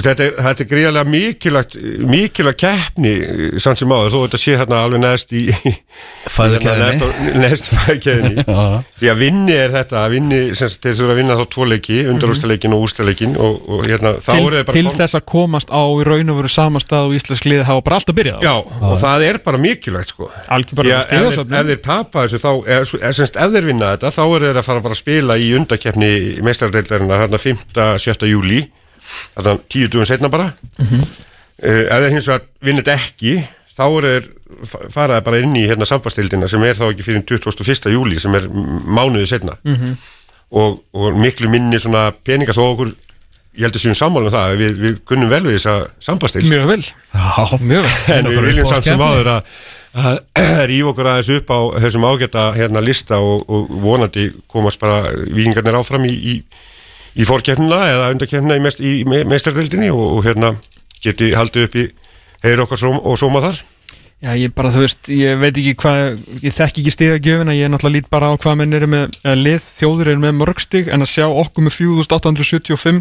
[0.00, 1.74] þetta, er, þetta er gríðarlega mikilvægt
[2.08, 3.10] mikilvægt keppni
[3.60, 5.42] sann sem áður, þó þetta sé hérna alveg neðst í
[6.32, 7.32] Fæðukeðjunni.
[7.42, 8.80] neðst fæðkeðinni Já.
[9.02, 11.66] því að vinni er þetta að vinni, sem sagt, þeir þurfa að vinna þá tvo
[11.68, 15.18] leiki, undarústaleikin og ústaleikin og, og hérna, þá Til, eru þeir bara til kom- þess
[15.18, 18.38] að komast á í raun og veru samastað og íslensk liði hafa bara alltaf byrjað
[18.38, 18.42] á.
[18.48, 18.54] Já,
[18.88, 21.58] og það er bara mikilvægt sko Algjör bara að ef, þeir, stigasöfnun.
[21.60, 24.60] ef þeir tapa þessu þá, ef, ef, semst, ef þeir vinna þetta þá eru þeir
[24.62, 26.12] að fara bara að spila í undakeppni
[29.02, 29.36] meistaradeildarinnar 5.
[29.36, 29.42] 7.
[29.42, 31.02] júli þarna 10 dugum setna bara Mhm.
[31.62, 33.34] uh, ef þeir hins vegar vinna þetta ekki
[33.72, 33.84] þá
[34.68, 37.90] fa- faraði bara inn í hérna sambastildina sem er þá ekki fyrir 21.
[37.94, 39.96] júli sem er mánuði setna Mhm.
[40.52, 42.92] og, og miklu minni svona peninga þó okkur
[43.52, 46.82] ég heldur séum sammála um það við, við kunnum vel við þessa sambastild Mjög vel.
[47.12, 48.16] Já, Mjög vel.
[48.18, 49.42] en við viljum samt sem áður að,
[49.92, 50.20] að
[50.70, 55.76] rífa okkur aðeins upp á þessum ágæta hérna lista og, og vonandi komast bara vikingarnir
[55.76, 56.34] áfram í, í,
[57.16, 60.54] í fórkeppnina eða undarkeppnina í, mest, í me, meistardildinni og, og hérna
[61.02, 61.86] geti haldið upp í
[62.42, 63.62] heyri okkar sóm, og sóma þar
[64.22, 67.72] Já, ég bara, þú veist, ég veit ekki hvað, ég þekki ekki stigagjöfina, ég er
[67.72, 70.90] náttúrulega lít bara á hvað menn eru með, eða lið, þjóður eru með mörg stig,
[70.94, 73.00] en að sjá okkur með 4875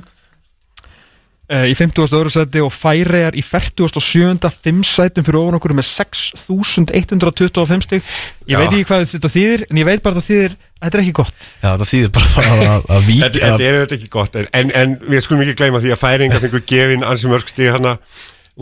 [1.52, 2.08] uh, í 50.
[2.08, 4.50] öðru seti og færiðar í 47.
[4.66, 8.10] 5 sætum fyrir ofan okkur með 6125 stig.
[8.50, 8.64] Ég Já.
[8.64, 11.14] veit ekki hvað þetta þýðir, en ég veit bara að það þýðir þetta er ekki
[11.22, 11.48] gott.
[11.62, 14.72] Já, það þýðir bara það að, að Þetta, víkja þetta er auðvitað ekki gott en,
[14.82, 17.96] en, við skulum ekki gleyma því að færinga fengur gefin ansi mörg stig hana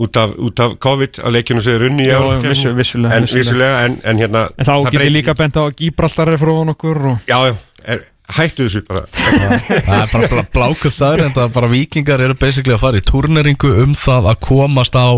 [0.00, 2.54] út af, út af COVID að leikinu séu runni í Já, Evrópukeppninni.
[2.54, 3.80] vissu- vissulega, en, vissulega.
[3.88, 6.72] en, en hérna En þá getur breytir- líka bent á að Gíbraltar er frá ofan
[6.76, 7.18] okkur og...
[7.28, 7.54] Já, já,
[7.96, 12.36] er, hættu þessu bara Það er bara blá, blákuð staður en það bara vikingar eru
[12.38, 15.08] basically að fara í turneringu um það að komast á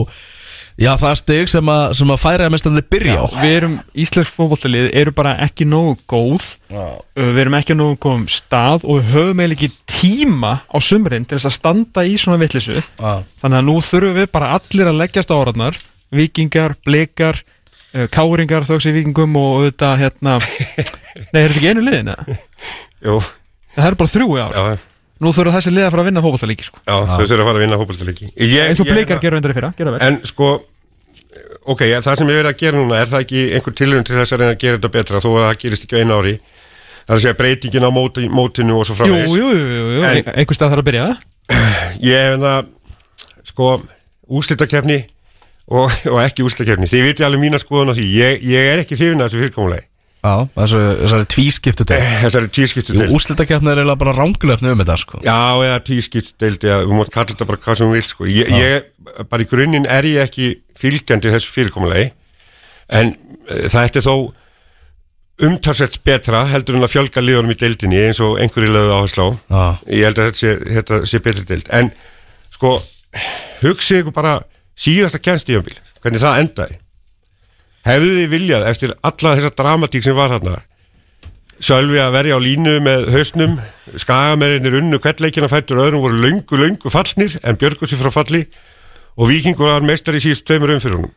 [0.81, 3.24] Já, það er stig sem að, sem að færa að mestandi byrja á.
[3.43, 3.74] Við erum,
[4.05, 6.47] Íslensk fótbollalið eru bara ekki nógu góð.
[6.73, 11.27] Uh, Við erum ekki nógu góðum stað og við höfum eiginlega ekki tíma á sumrin
[11.28, 13.12] til þess að standa í svona vittlisu Já.
[13.43, 15.77] Þannig að nú þurfum við bara allir að leggjast á áraðnar
[16.12, 17.43] Víkingar, blikar,
[17.93, 20.39] uh, káringar, þóks í vikingum og auðvitað hérna
[21.32, 22.11] Nei, er þetta ekki einu liðin?
[22.16, 22.39] eða?
[23.05, 23.20] Jú,
[23.77, 24.57] Það er bara þrjú í ár.
[24.57, 24.81] Já,
[25.23, 26.81] Nú þurfum þessi lið að fara að vinna fótbollalíki sko.
[26.82, 28.31] já, þau þurfa að fara að vinna hópaldalegi
[28.66, 29.73] Eins og blikar gera undir í fyrra,
[30.03, 30.53] En sko
[31.62, 34.16] Ok, ja, það sem ég verið að gera núna er það ekki einhver tilhörun til
[34.19, 36.32] þess að reyna að gera þetta betra þó að það gerist ekki á einu ári?
[37.03, 39.36] Það er að segja breytingin á móti, mótinu og svo Jú, framvegis.
[39.39, 40.03] jú, jú, jú, jú.
[40.03, 40.32] En- En...
[40.43, 41.07] einhver stað þarf að byrja
[42.11, 42.69] Ég hef það
[43.53, 43.70] sko
[44.40, 44.99] úslitakefni
[45.70, 48.09] og, og ekki úslitakefni Þið viti alveg mína skoðun á því.
[48.19, 49.86] Ég, ég er ekki að fyrirkomulegi
[50.23, 54.82] Já, þessari, þessari tvískiptu deild Þessari tískiptu Jú, deild úrslitakeppni er eiginlega bara rángulefni um
[54.82, 55.23] þetta sko.
[55.27, 58.28] Já, eða tískiptu deild eða þú mátt kalla þetta bara hvað sem þú vilt sko.
[58.31, 58.86] ég, ég,
[59.32, 62.12] bara í grunninn er ég ekki fylgjandi þessu fyrirkomulegi
[63.01, 64.15] en uh, það er þó
[65.43, 69.31] umtarsett betra heldur en að fjölga liðunum í deildinni eins og einhverju lögðu áherslu á.
[69.35, 69.65] Já.
[69.90, 71.73] ég held að þetta sé, þetta sé betri deild.
[71.74, 71.90] En
[72.53, 72.77] sko
[73.65, 74.36] hugsið ykkur bara
[74.78, 76.78] síðasta kjenstíðanbíl hvernig það endaði
[77.86, 80.59] hefðu þið viljað eftir alla þessa dramatík sem var þarna?
[81.62, 83.56] Sölvi að verja á línu með hausnum
[83.94, 88.46] skagamerinir unnu kvettleikina fættur öðrum voru löngu, löngu fallnir en björgur sér frá falli
[89.14, 91.12] og vikingur var meistar í síðust tveimur umfyrunum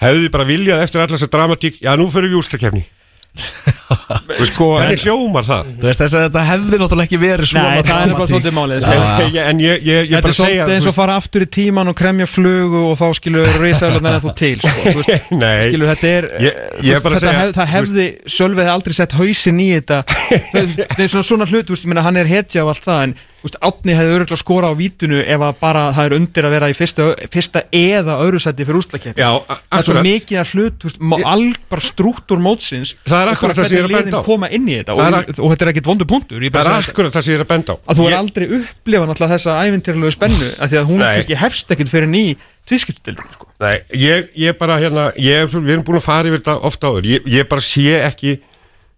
[0.00, 1.80] hefðu þið bara viljað eftir alla þessa dramatík?
[1.80, 2.84] Já nú fyrir við úrstakefni
[3.90, 5.70] Sko, en, hvernig hljómar það?
[5.80, 8.54] Þú veist þess að þetta hefði náttúrulega ekki verið svona Nei, það er bara svolítið
[8.56, 8.86] málið.
[8.90, 11.48] En, en ég, ég, ég Þetta bara er svolítið segja eins og fara aftur í
[11.58, 14.84] tíman og kremja flugu og þá skilur risaðlunar en þú til sko.
[14.86, 17.74] Þú veist, Nei, skilur þetta er Ég- þú ég að þetta segja, hef, það þú
[17.74, 18.06] hefði
[18.36, 20.00] Sölvi hefði aldrei sett hausin í þetta.
[20.90, 23.02] Það er svona svona hlut, þú veist, ég meina, hann er hetja af allt það
[23.08, 26.46] en þú veist, Átni hefði öruglega skora á vítunu ef að bara það er undir
[26.46, 30.40] að vera í fyrsta, fyrsta eða öðru sæti fyrir úrslakefni Já, það er svo mikið
[30.42, 32.92] að hlut, þú veist, all, bara strúktúr mótsins.
[33.08, 35.40] Það er akkurat það sem ég hvernig liðin koma inn í þetta Það er og,
[35.40, 37.72] og þetta er ekkit vondu punktur Það er akkurat það sem ég er að benda
[37.72, 37.76] á.
[37.90, 41.74] Að þú er aldrei upplifa náttúrulega þessa ævintýralegu spennu af því að hún kannski hefst
[41.76, 42.22] ekkert fyrir ný
[42.70, 43.48] tviskiptildin sko.
[43.64, 46.90] Nei, ég, ég bara hérna ég, svo- Við erum búin að fara yfir þetta ofta
[46.92, 47.08] áður.
[47.10, 48.36] Ég, ég bara sé ekki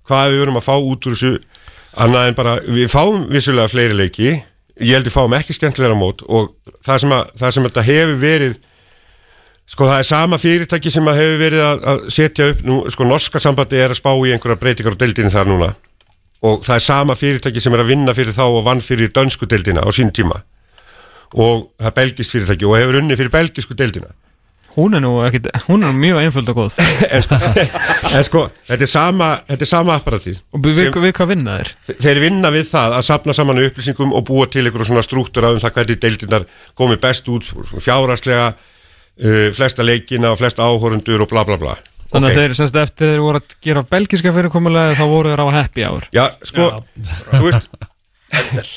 [0.08, 1.32] hvað við verum að fá út úr þessu
[2.02, 4.32] annað en bara, við fáum vissulega fleiri leiki.
[4.82, 6.52] Ég held við fáum ekki skemmtilega mót og
[6.84, 8.54] það sem, að, það sem þetta hefur verið
[9.70, 13.06] sko það er sama fyrirtæki sem að hefur verið að, að setja upp nú, sko
[13.08, 15.70] norska sambandi er að spá í einhverja breytingar á deildinni þar núna.
[16.42, 19.46] Og það er sama fyrirtæki sem er að vinna fyrir þá og vann fyrir dönsku
[19.46, 20.42] deildina á sín tíma.
[21.38, 24.10] Og það er belgist fyrirtæki og hefur unni fyrir belgisku deildina.
[24.72, 26.76] Hún er nú ekkit, hún er nú mjög einföld og góð.
[27.12, 27.36] En sko,
[28.16, 31.56] en sko þetta, er sama, þetta er sama apparatið og við, Sem- við, hvað vinna
[31.58, 35.50] þér þeir vinna við það að sapna saman upplýsingum og búa til einhverjum svona strúktura
[35.52, 36.46] um það hvernig deildirnar
[36.78, 37.50] komi best út
[37.84, 38.46] fjáraslega
[39.20, 41.76] uh, flesta leikina og flesta áhorundur og bla bla bla.
[42.12, 42.36] Þannig Ok.
[42.36, 45.84] að þeir semst eftir þeir voru að gera belgiska fyrirkomulega þá voru þeir á happy
[45.88, 46.04] hour.
[46.12, 46.66] Já, sko,
[47.32, 47.70] þú veist,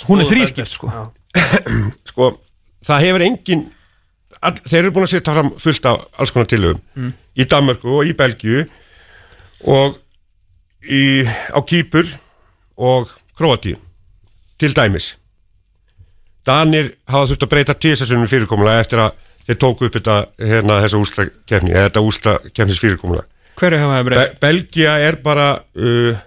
[0.08, 0.92] hún er þrískipt sko.
[2.10, 2.30] Sko
[2.86, 3.66] það hefur engin
[4.40, 8.08] all, þeir eru búin að setja fram fullt af alls konar tilögum í Danmörku og
[8.08, 8.62] í Belgíu
[9.68, 9.98] og
[10.86, 12.08] í, á Kýpur
[12.78, 13.76] og Kroatíu
[14.62, 15.16] til dæmis.
[16.46, 21.02] Danir hafa þurft að breyta tísasunum fyrirkomulega eftir að þeir tóku upp þetta hérna þessa
[21.02, 26.22] úslakefni eða þetta úslakefnis fyrirkomulega hverju hafa þeir Be breytt Belgia er bara uh,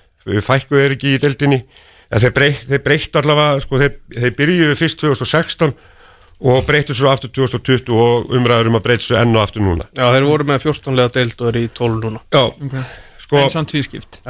[0.45, 1.63] fækkuð er ekki í deildinni.
[2.09, 5.75] En þeir, breytt, þeir breyttu allavega sko, þeir, þeir byrjuðu fyrst 2016
[6.49, 9.89] og breyttu svo aftur 2020 og umræður um að breyttu svo enn og aftur núna.
[9.93, 12.23] Já, þeir voru með 14 lega deild og er í 12 núna.
[12.33, 12.87] Já,
[13.25, 14.23] sko en samt tvískipt.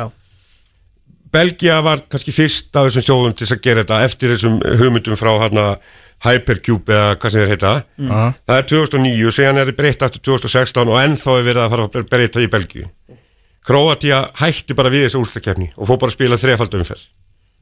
[1.29, 5.31] Belgia var kannski fyrst af þessum þjóðum til að gera þetta eftir þessum hugmyndum frá
[5.45, 5.67] hana
[6.25, 7.75] Hypercube eða hvað sem þeir heita.
[8.49, 11.87] Það er 2009 og síðan er breytt aftur 2016 og ennþá er verið að fara
[11.87, 12.89] að breyta í Belgíu.
[13.69, 17.07] Kroatia hætti bara við þessu úrstakefni og fór bara að spila þrefald umferð.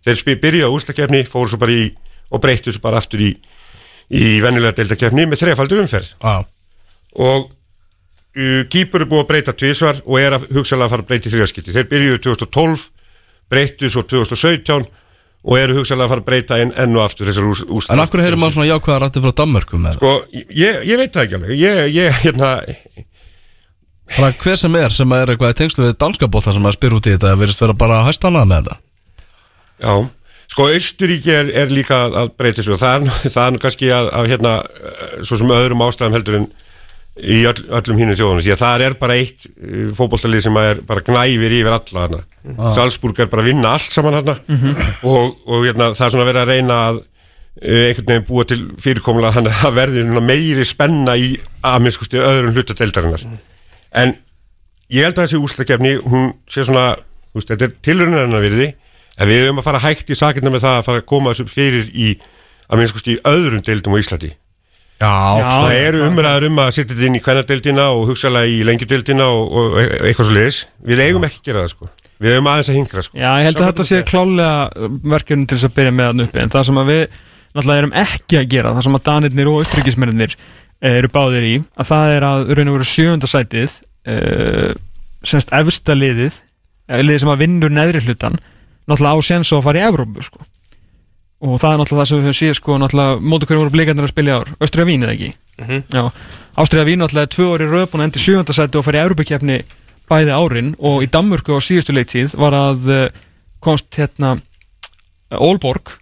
[0.07, 1.87] Þeir spil, byrja úrstakefni, fóru svo bara í
[2.31, 3.33] og breyttu svo bara aftur í
[4.15, 6.13] í venjulega deildakefni með þrefald umferð.
[6.23, 6.37] Já,
[7.17, 11.11] og uh, Kýpur er búið að breyta tvisvar og er að hugsalega að fara að
[11.11, 12.87] breyta í þriðaskipti þeir byrjuðu 2012,
[13.51, 14.87] breyttu svo 2017
[15.47, 18.03] og eru hugsalega að fara að breyta enn, enn og aftur þessar ús, ús, En
[18.03, 19.99] af hverju heyrir maður svona jákvæða rætti frá Danmörku með?
[20.01, 20.01] Það?
[20.01, 21.53] Sko, ég, ég veit það ekki alveg.
[21.61, 22.51] Ég, ég, hérna,
[24.15, 26.95] Bara hver sem er sem er eitthvað í tengslu við danska bólla sem að spyr
[26.95, 28.77] út í þetta verðist vera bara hæstanað með þetta.
[29.83, 29.95] Já,
[30.53, 34.31] sko Austuríki er, er líka að breyta og það er, það er kannski að, að
[34.31, 36.47] hérna, eh, svo sem öðrum ástæðum heldur en
[37.17, 39.47] í öll, öllum hínu þjóðunum því að það er bara eitt
[39.97, 42.23] fótbolltalið sem er bara gnæfir yfir alla hana.
[42.77, 44.35] Salzburg er bara að vinna allt saman hana
[45.03, 47.01] og, og hérna, það er svona verið að reyna að
[47.63, 51.29] eh, einhvern veginn búa til fyrirkomlega þannig að það verði svona meiri spenna í
[51.65, 53.27] að minnskusti öðrum hlutadeildarinnar
[53.97, 54.17] en
[54.93, 56.97] ég held að þessi ústakefni hún sé svona,
[57.33, 58.73] þú veist, þetta er tilrunarinn að virði.
[59.17, 61.49] En við höfum að fara hægt í sakirna með það að fara að koma þessu
[61.49, 62.11] fyrir í
[62.69, 64.35] að minnst í öðrum deildum á Íslandi
[64.97, 69.29] Já, það eru umræður um að setja þetta inn í kvennadeildina og hugsalega í lengjudeildina
[69.29, 71.89] og, og e- eitthvað svo leiðis við eigum ekki að gera það sko.
[72.17, 73.19] Við eigum aðeins að hingra sko.
[73.21, 76.41] Já, ég held að þetta sé klálega verkefni til þess að byrja með hann uppi.
[76.41, 77.03] En það sem að við
[77.57, 80.37] náttúrulega erum ekki að gera það sem að danirnir og austríkismennir
[80.87, 83.79] eru báðir í að það er að raun og veru sjönda sætið
[84.09, 84.73] uh,
[85.27, 88.37] semst efsta liðið eh, liðið sem að vinnur neðri hlutan
[88.87, 90.45] náttúrulega á séns á að fara í Evrópu sko.
[91.45, 94.07] Og það er náttúrulega það sem við höfum séð sko, náttúrulega móti hverju voru blikarnir
[94.07, 94.53] að spila í ár.
[94.65, 95.31] Östriða Vín eða ekki?
[95.93, 96.03] Já,
[96.57, 99.61] Ástriða Vín náttúrulega er tvö orði röpun endi sjönda sæti og fara í Evrópukefni
[100.09, 100.73] bæði árin.
[100.79, 103.23] Og í Danmörku á síðustu leiktíð var að eh,
[103.61, 104.37] komst hérna
[105.35, 105.97] Ólborg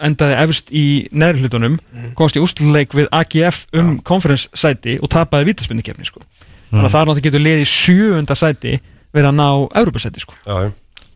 [0.00, 1.76] endaði efst í neðri hlutunum
[2.18, 6.22] komst í úrstuleik við AGF um konferenssæti og tapaði vítaspinnukefni sko.
[6.70, 8.76] þannig að það er náttúrulega getur liðið í sjöunda sæti
[9.12, 9.48] verið að ná
[9.82, 10.36] Európa-sæti sko.
[10.46, 10.70] já, já.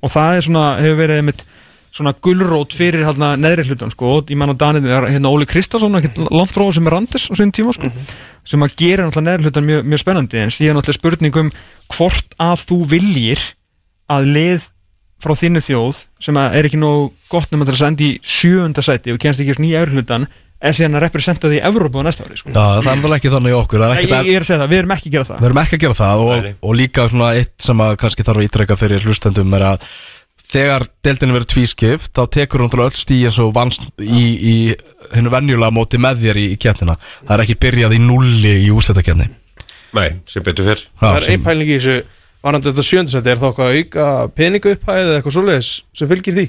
[0.05, 1.45] og það er svona, hefur verið einmitt
[1.95, 5.95] svona gullrót fyrir hérna neðri hlutan sko, ég man á Danið er hérna Óli Kristásson
[6.51, 7.91] frá sem er Randis á sín tíma sko,
[8.43, 11.53] sem að gera náttúrulega neðri hlutan mjög, mjög spennandi en síðan náttúrulega spurning um
[11.95, 13.45] hvort að þú viljir
[14.11, 14.71] að lið
[15.25, 18.83] frá þinnu þjóð sem að er ekki nóg gott nema til að senda í sjöunda
[18.85, 20.27] sæti og kennst ekki svona í efri hlutan
[20.65, 22.51] er síðan að representa því í Evrópu á næsta ári sko.
[22.51, 24.79] Já, það er náttúrulega ekki þannig okkur er ég, ég er að segja það, við
[24.81, 26.55] erum ekki að gera það Við erum ekki að gera það og, Nei, nei.
[26.65, 29.89] og líka svona eitt sem að kannski þarf að ítrekka fyrir hlustendum er að
[30.45, 34.57] þegar deildinu verður tvískipt þá tekur hún öll stíð eins og vannst í, í
[35.15, 36.99] hennu venjulega móti með þér í, í keppnina.
[37.23, 39.31] Það er ekki byrjað í nulli í úsletakefni
[39.95, 40.81] Nei, sem betur fyrr.
[40.99, 42.01] Það er ein pæling í þessu.
[42.45, 44.07] Varandi þetta sjöndasætti, er þá eitthvað að auka
[44.37, 46.47] peningu upphæðið eða eitthvað svoleiðis sem fylgir því?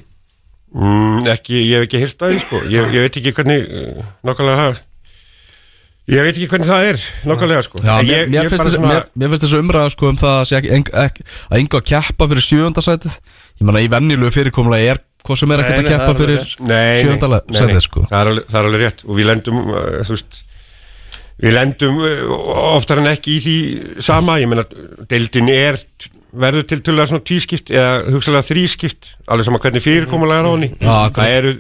[0.76, 2.60] mm, ekki, ég hef ekki hýrt að því sko.
[2.74, 4.84] Ég, ég veit ekki hvernig uh, nákvæmlega það
[6.06, 7.82] ég veit ekki hvernig það er nákvæmlega sko.
[7.82, 10.20] Já, ég, mér, ég finnst bara þessi, svona mér, mér finnst þessu umræða sko um
[10.22, 13.18] það að, sé ekki, eng, ekki, að enga að keppa fyrir sjöundasætið
[13.60, 17.84] ég menna í venjulegu fyrirkomulega er hvað sem er ekkert að keppa fyrir sjöundasætið nei,
[17.84, 18.04] sko.
[18.10, 19.06] Það, er það er alveg rétt.
[19.08, 20.42] Og við lendum uh, þú veist
[21.42, 22.36] við lendum uh,
[22.76, 23.56] oftar en ekki í því
[24.06, 24.66] sama, ég meina
[25.12, 25.80] deildin er
[26.36, 30.70] verður til að svona tvískipt eða hugsalega þrískipt alveg sama hvernig fyrirkomulega er á henni.
[30.76, 31.18] Já, akkurat.
[31.22, 31.54] það eru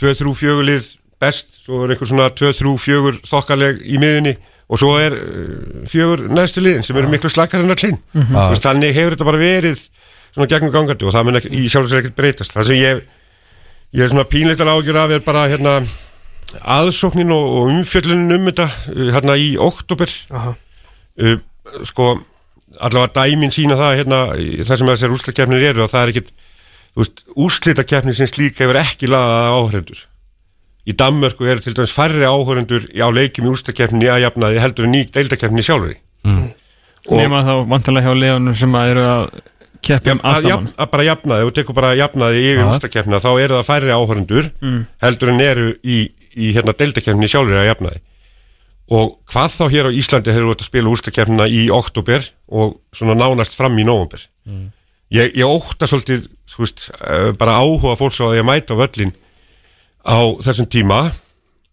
[0.00, 0.90] 2-3-4 lið
[1.22, 4.34] best, svo er einhver svona 2-3-4 þokkaleg í miðunni
[4.64, 8.62] og svo er uh, fjögur næstu liðin sem eru miklu slakar en allin mm -hmm.
[8.64, 9.84] þannig hefur þetta bara verið
[10.34, 12.54] svona gegnum gangandi og það mun ekki, í sjálf og sér ekkert breytast.
[12.56, 13.04] Það sem ég
[13.94, 15.74] ég er svona pínleitar ágjur af er bara hérna
[16.62, 20.54] aðsóknin og, og umfjöllunin um þetta uh, hérna í oktober Aha.
[21.22, 21.36] uh,
[21.86, 22.08] sko
[22.82, 24.18] allavega dæmin sína það hérna
[24.66, 28.78] það sem þessar úrslitakefnir eru og það er ekkit þú veist, úrslitakefnir sem slík hefur
[28.82, 30.02] ekki laðað áhörendur
[30.84, 34.94] í Danmörku eru til dæmis færri áhörendur á leikjum í úrslitakefninni að jafnaði heldur en
[34.94, 35.94] ný deildakefni sjálfur
[37.04, 39.24] Og- nema þá vantarlega hjá leðunum sem að eru að
[39.84, 40.72] keppa um allt saman.
[40.76, 42.66] að bara jafnaði, ef þú tekur bara jafnaði yfir Já.
[42.72, 44.50] úrstakefnina, þá eru það færri áhörendur
[45.04, 45.98] heldur en eru í,
[46.34, 48.02] í hérna deildakefninni sjálfur að jafnaði.
[48.94, 53.16] Og hvað þá hér á Íslandi hefur við að spila úrstakefnina í oktober og svona
[53.16, 54.26] nánast fram í nóvember?
[55.14, 59.14] Ég, ég ótta svolítið þú veist, eh, bara áhuga fólks á að mæta á völlin
[60.04, 61.12] á þessum tíma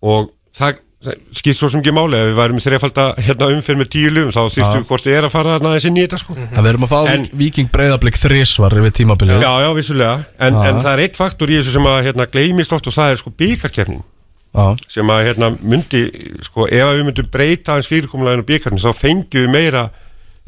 [0.01, 2.19] og það, það skipt svo sem ekki máli.
[2.19, 4.86] Ef við værum með þrefalda hérna umfyrir með tíu lugum þá þýrstu Já.
[4.91, 6.36] hvort þið er að fara þarna aðeins inn í þetta sko.
[6.38, 9.41] En við erum að fá Viking breyðablík þrísvar yfir tímabilið.
[9.41, 12.76] Já, já, vissulega, en, en það er eitt faktor í þessu sem að hérna, gleymist
[12.78, 14.03] oft og það er sko byggarkefnin
[14.52, 16.02] Já, sem að hérna, myndi,
[16.44, 19.86] sko, ef við myndum breyta hans fyrirkomuleginu byggarkefnin þá fengjum við meira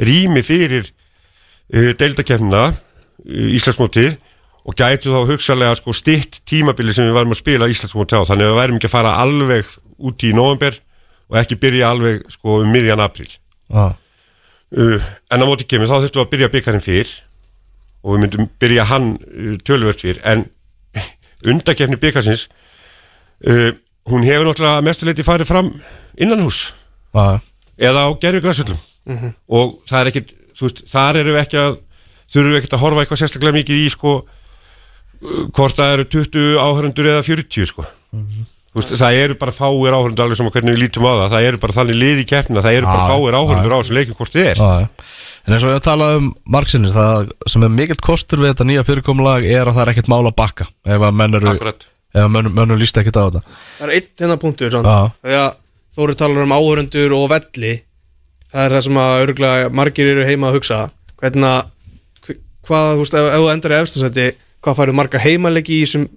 [0.03, 4.09] rými fyrir uh, deildakefnina uh, Íslandsmóti
[4.63, 8.27] og gætu þá hugsalega sko stitt tímabili sem við varum að spila Íslandsmóti á.
[8.27, 10.77] Þannig að við værum ekki að fara alveg út í november
[11.29, 13.85] og ekki byrja alveg sko um miðjan april já,
[14.77, 17.13] uh, en á móti kemur þá þurftum við að byrja byggarinn fyrr
[18.03, 20.19] og við myndum byrja hann uh, töluvert fyrr.
[20.27, 20.45] En
[21.49, 22.47] undakefni byggarsins
[23.47, 23.71] uh,
[24.11, 25.71] hún hefur náttúrulega mestuleiti farið fram
[26.19, 26.73] innan hús
[27.15, 27.39] já,
[27.77, 28.79] eða á gerfi græsullum
[29.51, 31.73] og það er ekkit, þú veist, þar eru við ekki að
[32.33, 36.59] þurfum við ekkit að horfa eitthvað sérstaklega mikið í sko uh, hvort það eru 20
[36.63, 37.87] áhörundur eða 40 sko.
[38.13, 41.27] Þú veist, það eru bara fáir áhörundur alveg sem að hvernig við lítum á það.
[41.33, 44.17] Það eru bara þannig lið í keppnina, það eru bara fáir áhörundur á þessu leikum
[44.19, 44.63] hvort þið er.
[45.43, 48.67] En eins og ég hef talað um margsinnis það sem er mikill kostur við þetta
[48.69, 51.83] nýja fyrirkomulag er að það er ekkert mál að bakka ef að menn eru, Akkurat.
[52.15, 53.41] ef að menn, menn líst ekkert á þetta.
[53.81, 54.77] Það er einn hérna punktur
[55.93, 57.73] Þóri talar um áhörundur og velli
[58.53, 60.79] Það er það sem að örgulega margir eru heima að hugsa.
[61.21, 61.59] Hvernig að
[62.25, 64.25] hv- Hvað, þú veist, ef, ef þú endar í efstasætti
[64.63, 66.07] Hvað færðu marga heimaleiki í þessum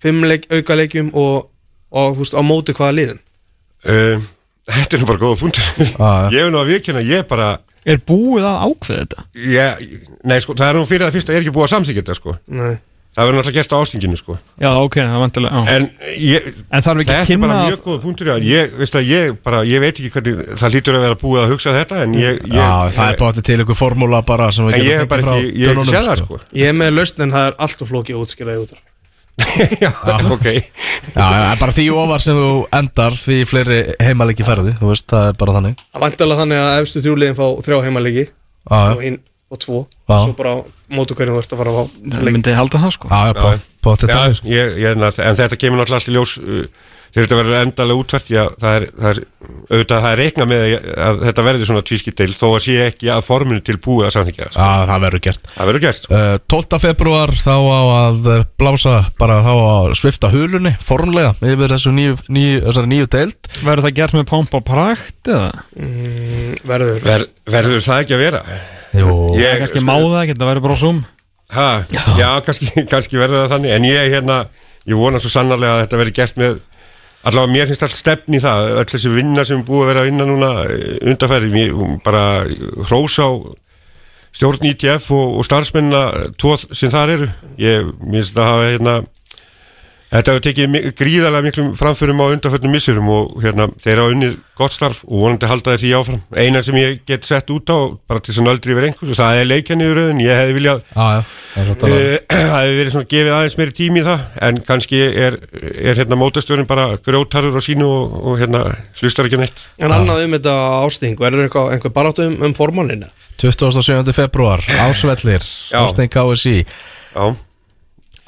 [0.00, 1.48] Fimm leik, auka leikjum og,
[1.90, 3.22] og þú veist, á móti hvaða liðin
[3.88, 4.26] uh,
[4.68, 6.10] Þetta er nú bara góða punktur já.
[6.34, 7.54] Ég hef nú að viðkynna, ég bara
[7.88, 9.24] Er búið að ákveða þetta?
[9.48, 9.88] ég,
[10.28, 12.36] Nei, sko, það er nú fyrir að fyrsta er ekki búið að samþykja þetta sko
[12.58, 12.76] Nei
[13.18, 15.70] Það verður náttúrulega gert á ástinginu sko Já, ok, það er vantilega já.
[15.74, 15.86] En
[16.22, 18.34] ég, En þarf ekki að þetta er bara mjög góða punktur já.
[18.46, 18.76] ég,
[19.08, 22.14] ég, bara, ég veit ekki hvernig það lítur að vera búið að hugsa þetta En
[22.14, 25.10] ég, ég, Já, það er bótið til einhver formúla bara sem við En ég getum
[25.14, 26.38] bara frá ekki, ég það sko.
[26.38, 28.76] sko Ég er með lausn en það er alltaf flókið að útskýra því út.
[29.84, 29.90] Já,
[30.32, 30.46] ok.
[31.14, 35.30] Já, já, bara því ofar sem þú endar því fleiri heimalegi ferði, þú veist, það
[35.30, 35.80] er bara þannig.
[35.94, 39.80] Það vantilega þannig að efstu þrjúliðin fá þrjá heimaleiki Já, og já, hinn og tvo.
[40.10, 40.16] Já.
[40.24, 40.58] Svo bara á
[40.98, 43.10] móti hverjum þú ert að fara að fá Ég myndi halda það sko.
[43.12, 44.52] Já, já, bótið Já, þannig sko.
[44.52, 48.30] ég, ég, en þetta kemur náttúrulega allt í ljós uh, þegar þetta verður endalega útvært
[48.32, 49.20] já, það er, það er
[49.68, 50.74] auðvitað það er reikna með að,
[51.08, 54.44] að þetta verður svona tvískideil þó að sé ekki að forminu til búið að samþykja
[54.48, 54.66] það, sko.
[54.68, 56.18] Já, það verður gert það verður gert sko.
[56.18, 56.80] Uh, 12.
[56.84, 58.30] februar þá á að
[58.62, 63.52] blása bara þá á að svifta hulunni formlega yfir þessu nýju, nýju, þessari nýju deild
[63.64, 65.50] Verður það gert með pomp og prakt eða?
[65.78, 68.42] mm, Verður Ver, verður það ekki að vera
[68.96, 71.00] Jú, Það ég, er kannski má það ekki, það verður bara zoom
[71.56, 71.66] ha,
[72.20, 74.38] já, kannski, kannski verður það þannig en ég hérna,
[74.88, 76.58] ég vona svo sannarlega að þetta verður gert með
[77.28, 80.10] allavega mér finnst allt stefn í það öll þessi vinna sem búið að vera að
[80.10, 80.50] vinna núna
[81.12, 82.24] undarfæri, mér bara
[82.88, 83.28] hrós á
[84.38, 87.30] stjórn ITF og, og starfsmennina tvo sem þar eru.
[87.60, 88.96] Ég minnst að hafa hérna
[90.08, 94.72] Þetta hefur tekið gríðarlega miklum framförum á undanföllum missurum og hérna, þeir hafa unnið gott
[94.72, 96.20] starf og vonandi halda þeir því áfram.
[96.32, 97.78] Eina sem ég get sett út á,
[98.08, 101.20] bara til að nöldri yfir einhvers og það er leikjanniðuröðin, ég hefði viljað já, já,
[101.52, 101.90] það er þetta
[102.54, 106.70] hefði verið svona gefið aðeins meiri tími í það en kannski er, er hérna mótastjórinn
[106.70, 108.62] bara grjótarður á sínu og, og hérna
[109.02, 109.66] hlustar ekki neitt.
[109.76, 110.56] En annað um þetta
[110.86, 114.00] ásting Verður eitthvað, einhver baráttu um, um formálinu 27.
[114.16, 115.84] februar, ásvellir Já.
[115.84, 117.28] Ástein KSI Já,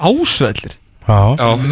[0.01, 0.80] Ásvellir.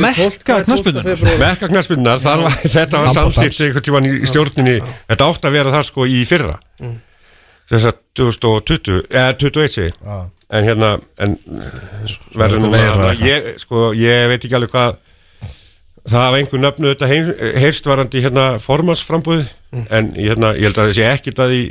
[0.02, 1.06] Mekka knaspunnar
[1.40, 4.78] Mekka knaspunnar, var, þetta var samþýtt einhvern tímann í, stjórninni,
[5.10, 6.56] þetta átti að vera það sko í fyrra,
[7.70, 10.16] þess að 2020, eða 21 segi, Já.
[10.58, 10.92] en hérna,
[11.22, 11.36] en
[12.34, 12.94] verður nú Meira.
[12.94, 13.26] að, eitthvað.
[13.28, 14.96] ég, sko, ég veit ekki alveg hvað,
[16.08, 19.46] það hafa einhver nöfnu þetta heim, heyrst varandi hérna formansframbúði,
[19.86, 21.62] en hérna, ég held að það sé ekkit að því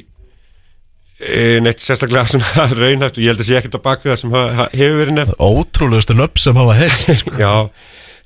[1.66, 5.00] neitt sérstaklega svona raunhæft og ég held að sé ekkit að baka það sem hefur
[5.02, 5.40] verið nefnt.
[5.42, 7.34] ótrúlegustu nöfn sem hafa heyrst sko.
[7.42, 7.54] Já,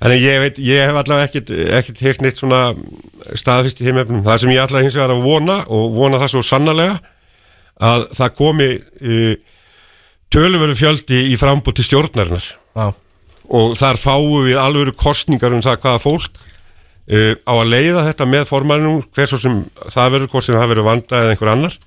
[0.02, 2.60] þannig ég veit, ég hef allavega ekkit, ekkit heyrt neitt svona
[3.38, 4.24] staðfist í þeim efnum.
[4.26, 6.98] Það sem ég allavega hins vegar að vona og vona það svo sannarlega
[7.82, 9.34] að það komi uh,
[10.32, 12.44] töluvöru fjöldi í frambúð til stjórnarinnar
[12.76, 12.86] Já,
[13.52, 18.28] og þar fáum við alvöru kostningar um það hvaða fólk uh, á að leiða þetta
[18.28, 19.58] með formannum hver svo sem
[19.88, 21.78] það verður, hvort sem það verður vanda eða einhver annar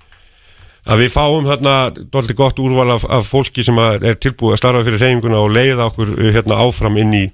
[0.86, 1.74] að við fáum hérna
[2.14, 5.52] doldi gott úrval af, af fólki sem að er tilbúið að starfa fyrir reynguna og
[5.54, 7.24] leiða okkur uh, hérna áfram inn í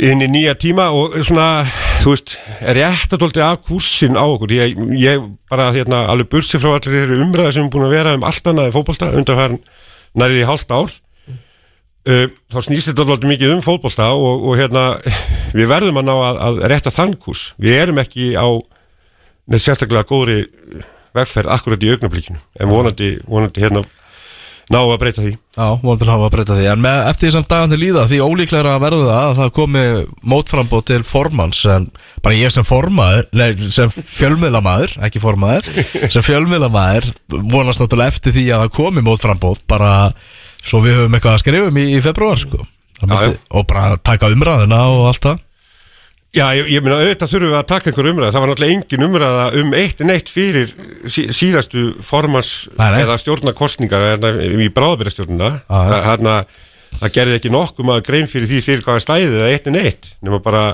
[0.00, 1.66] inn í nýja tíma og svona,
[2.00, 4.54] þú veist, er rétt að doldi af kursin á okkur.
[4.56, 8.14] Ég, ég bara hérna alveg bursi frá allir þeirri umræði sem er búin að vera
[8.16, 9.60] um allt annað í fótbolta undanfærin
[10.16, 10.96] nærið í hálft ár.
[12.08, 14.86] Uh, þá snýst þetta alveg mikið um fótbolta og, og hérna
[15.52, 18.48] við verðum að ná að, að rétta þann kurs við erum ekki á
[19.52, 20.40] neitt sérstaklega góðri
[21.16, 22.40] vegferð akkurat í augnablikinu.
[22.60, 23.82] En vonandi, vonandi hérna
[24.72, 25.32] ná að breyta því.
[25.56, 26.66] Já, vondur hafa að breyta því.
[26.72, 29.84] En með, eftir því sem dagandi líða því ólíklega að verða það að það komi
[30.32, 31.88] mótframbóð til formans en
[32.24, 35.70] bara ég sem formaður, nei, sem fjölmiðlamaður ekki formaður,
[36.14, 37.10] sem fjölmiðlamaður
[37.52, 39.92] vonast náttúrulega eftir því að það komi mótframbóð bara
[40.62, 42.64] svo við höfum eitthvað að skrifum í, í februar sko.
[43.02, 45.40] Myndi, og bara taka umræðina og allt það
[46.32, 48.32] Já, ég, ég meina auðvitað þurfum við að taka einhver umræða.
[48.32, 50.70] Það var náttúrulega engin umræða um eitt en eitt fyrir
[51.04, 54.70] sí, síðastu formans eða stjórnarkostningar eða í
[55.68, 56.36] það, hérna,
[57.02, 60.08] það gerði ekki nokkum að grein fyrir því fyrir hvaða stæði eða eitt en eitt
[60.24, 60.64] nema bara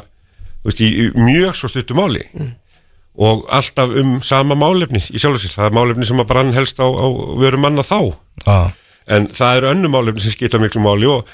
[0.62, 2.22] þú veist, í, mjög svo stuttu máli.
[3.18, 6.54] Og alltaf um sama málefnið í sjálf og sér, það er málefnið sem að brann
[6.54, 7.06] helst á, á
[7.42, 8.14] veru manna þá.
[8.46, 8.58] Já,
[9.10, 11.26] en það eru önnu málefni sem skipta miklu máli og,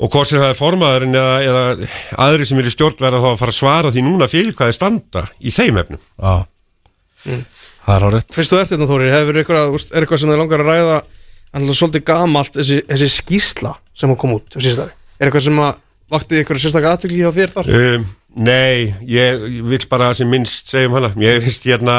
[0.00, 1.90] og hvort sem það er formaðurinn eða, eða
[2.26, 5.24] aðri sem eru stjórnverða þá að fara að svara því núna fyrir hvað er standa
[5.38, 6.02] í þeim efnum.
[6.16, 6.34] Já.
[7.84, 9.42] Það er hárið Fyrst þú ert hérna Þóri, hefur er
[10.00, 10.96] eitthvað sem þið langar að ræða?
[11.50, 15.80] Alltaf svolítið gamalt þessi, þessi skýrsla sem kom út á síðstæri Er eitthvað sem að
[16.10, 17.68] vakti eitthvað sérstaklega aðtökli hjá þér þar?
[17.76, 18.06] Um,
[18.46, 21.12] nei, ég vil bara sem minnst segja um hana.
[21.20, 21.98] Ég finnst hérna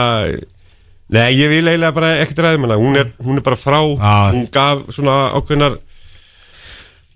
[1.12, 2.80] Nei, ég vil eiginlega bara ekkert ræðum hana.
[2.80, 3.80] Hún er, hún er bara frá.
[3.84, 4.14] Já.
[4.32, 5.78] Hún gaf svona ákveðnar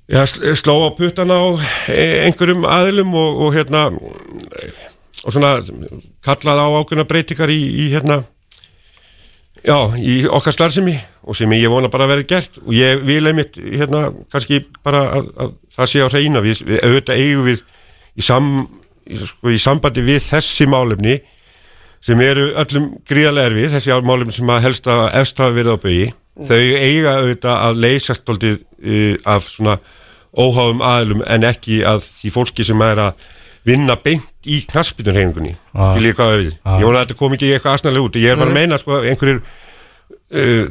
[0.06, 1.46] Já, sl- sló á puttana á
[1.90, 3.88] e- einhverjum aðilum og, og hérna
[5.26, 5.56] og svona
[6.26, 8.20] kallaði á ákveðnar breytingar í, í hérna
[9.66, 10.94] já, í okkar starfsemi
[11.26, 12.60] og sem ég vona bara að verði gert.
[12.62, 16.84] Og ég vil einmitt hérna kannski bara að, að það sé á hreina við, við
[16.86, 18.52] auðvitað eigum við í, sam,
[19.10, 21.18] í, sko, í sambandi við þessi málefni
[22.06, 25.78] sem eru öllum gríðarlega erfið, þessi málefni sem að helst að efst hafa verið á
[25.82, 29.78] bögi þau eiga auðvitað að leysast doldið uh, af svona
[30.36, 33.28] óháðum aðlum en ekki að því fólki sem er að
[33.66, 35.94] vinna beint í knaspinurhengunni Ah.
[35.96, 36.76] skiljið hvað við, Ah.
[36.80, 39.00] ég vona að þetta kom ekki eitthvað asnalega út, ég er bara að meina sko
[39.02, 40.66] einhverjir uh,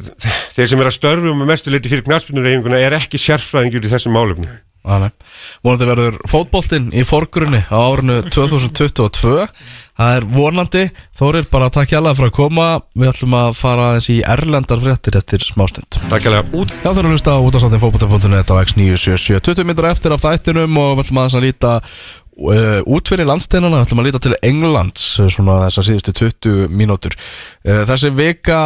[0.55, 4.15] þeir sem er að störfum með mestu leiti fyrir knaspinurhenguna er ekki sérfræðingur í þessum
[4.15, 4.47] málefni
[4.85, 9.49] vonandi verður fótboltinn í forgrunni á árinu 2022
[9.95, 10.81] Það er vonandi.
[11.15, 12.65] Þórir, bara takk hjá fyrir að koma.
[12.99, 15.99] Við ætlum að fara aðeins í erlendar fréttir eftir smástund.
[16.11, 16.43] Takk hérlega
[16.83, 20.81] Já, það er að hlusta á útastáttin fótbolta.net á X977 20 minnur eftir af þættinum
[20.81, 25.07] og við ætlum aðeins að líta uh, út fyrir landsteinana, ætlum að líta til Englands
[25.21, 27.15] uh, svona þessar síðustu 20 mínútur.
[27.63, 28.59] Uh, Þessi vika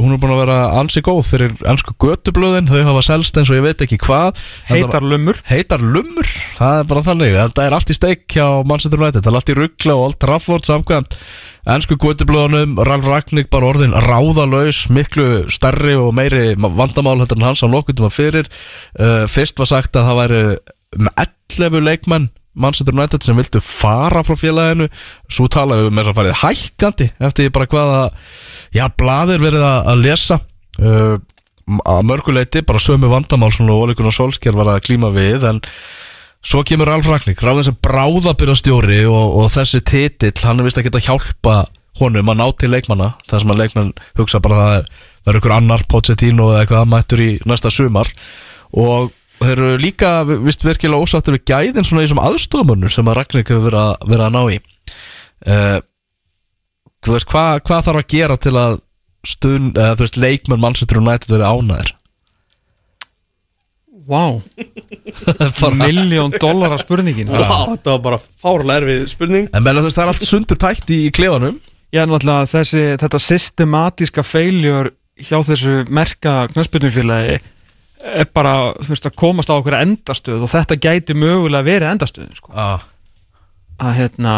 [0.00, 3.58] hún er búin að vera ansi góð fyrir ennsku götublöðin, þau hafa selst eins og
[3.58, 4.40] ég veit ekki hvað.
[4.70, 7.36] Heitar lumur heitar lumur, það er bara þannig.
[7.36, 10.18] Þetta er allt í steik hjá Manchester United það er allt í ruggla og Old
[10.22, 11.16] Trafford samkvæmt
[11.72, 17.62] ennsku gutublöðunum, Ralf Ragník bara orðin ráðalaus, miklu stærri og meiri vandamál heldur en hans
[17.62, 18.52] á nokkundum að fyrir.
[18.98, 20.44] Uh, fyrst var sagt að það væri
[20.98, 24.88] um 11 leikmenn Manchester United sem vildu fara frá félaginu.
[25.32, 28.00] Svo talaðu við með þess að farið hækkandi eftir bara hvaða
[28.76, 30.40] já, blaðir verið að, að lesa.
[30.80, 31.16] Uh,
[31.86, 35.60] að mörguleiti bara sömu vandamál svona Ólíkunar Solskjær var að klíma við en
[36.42, 40.88] svo kemur Ralf Ragník ráðin sem bráðabyrjastjóri og, og þessi titill, hann er vist að
[40.88, 41.56] geta hjálpa
[42.00, 43.12] honum að ná til leikmanna.
[43.30, 47.22] Þar sem að leikmann hugsa bara að það verður ykkur annar Pochettino eða eitthvað mættur
[47.22, 48.10] í næsta sumar.
[48.72, 49.12] Og
[49.46, 53.50] þeir eru líka vist virkilega ósáttur við gæðin svona í þessum aðstofamönnur sem að Ragník
[53.52, 54.60] hefur verið að, verið að ná í.
[55.42, 55.78] Uh,
[57.08, 58.78] veist, hvað hva þarf að gera til að
[59.26, 61.92] stund, eða veist, leikmenn Manchester United verið ánæður
[64.02, 64.42] Vá,
[65.78, 67.28] miljón dólar spurningin.
[67.30, 69.46] Vá, þetta var bara fárlega erfið spurning.
[69.54, 71.60] En menn að þú veist, það er allt sundur tætt í, í klefanum.
[71.94, 74.90] Já, náttúrulega þessi, þetta systematíska feiljur
[75.22, 77.46] hjá þessu merka knöspurningfélagi er
[78.34, 82.52] bara, þú veist, að komast á okkur endastöð og þetta gæti mögulega verið endastöðin, sko.
[82.54, 82.82] ah.
[83.82, 84.34] Að hérna,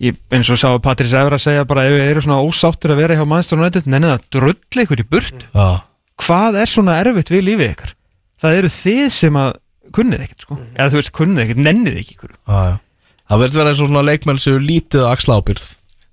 [0.00, 3.02] ég, eins og sá Patrís Efra að segja bara ef við erum svona ósáttur að
[3.02, 5.48] vera hjá Manchester United, nennið að drulli ykkur í burt.
[5.54, 5.82] Ah.
[6.20, 7.96] Hvað er svona erfitt við lífið ykkar?
[8.40, 9.50] Það eru þið sem að
[9.96, 10.60] kunnið ekkert, sko.
[10.76, 12.32] Eða þú veist, kunnið ekkert, nennið ekki ykkur.
[12.46, 12.78] Ah,
[13.28, 15.68] það verður verið eins og svona leikmenn sem eru lítið að axla ábyrð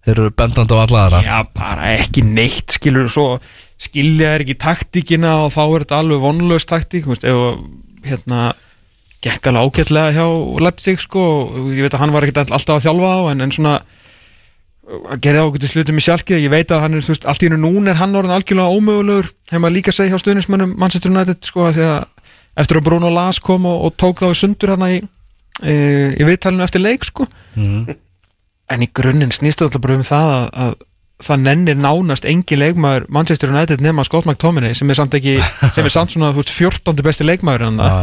[0.07, 3.25] þeir eru bendandi á alla aðra Já, bara ekki neitt, skilur svo
[3.81, 8.53] skilja er ekki taktíkina og þá er þetta alveg vonlaus taktík, veist, ef hérna
[9.25, 10.25] gekk alveg ágætlega hjá
[10.63, 11.23] Leipzig, sko,
[11.73, 13.75] ég veit að hann var ekkert alltaf að þjálfa á, en, en svona
[14.87, 17.49] að gera ágætið slutum í sjálfkið ég veit að hann er, þú veist, allt í
[17.49, 21.41] hennu núna er hann orðin algjörlega ómögulegur, hefur maður líka segja hjá stuðnismönnum Manchester United,
[21.45, 21.99] sko, að því að
[22.63, 25.01] eftir að Bruno Las kom og, og tók þá í sundur hérna í,
[25.61, 25.75] í,
[26.17, 27.27] í viðtalinu eftir leik, sko.
[28.73, 30.71] En í grunninn snýst þetta bara um það að, að
[31.23, 35.37] það nennir nánast engin leikmaður Manchester United nema Scott McTominay sem er samt ekki,
[35.75, 37.05] sem er samt svona þú veist, 14.
[37.05, 37.93] besti leikmaður en Já.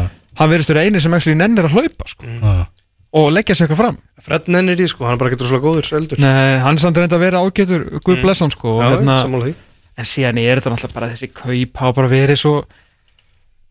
[0.41, 2.65] hann verðist vera eini sem ekki nennir að hlaupa sko, ah.
[3.15, 4.01] og leggja sér eitthvað fram.
[4.25, 6.99] Fred nennir í sko, hann er bara getur svolítið góður eldur Nei, hann er samt
[6.99, 7.87] reynda að vera ágætur.
[8.03, 9.21] Guð bless hann sko og Já, hérna,
[9.95, 12.57] en síðan er þetta náttúrulega bara þessi kaup hafa bara verið svo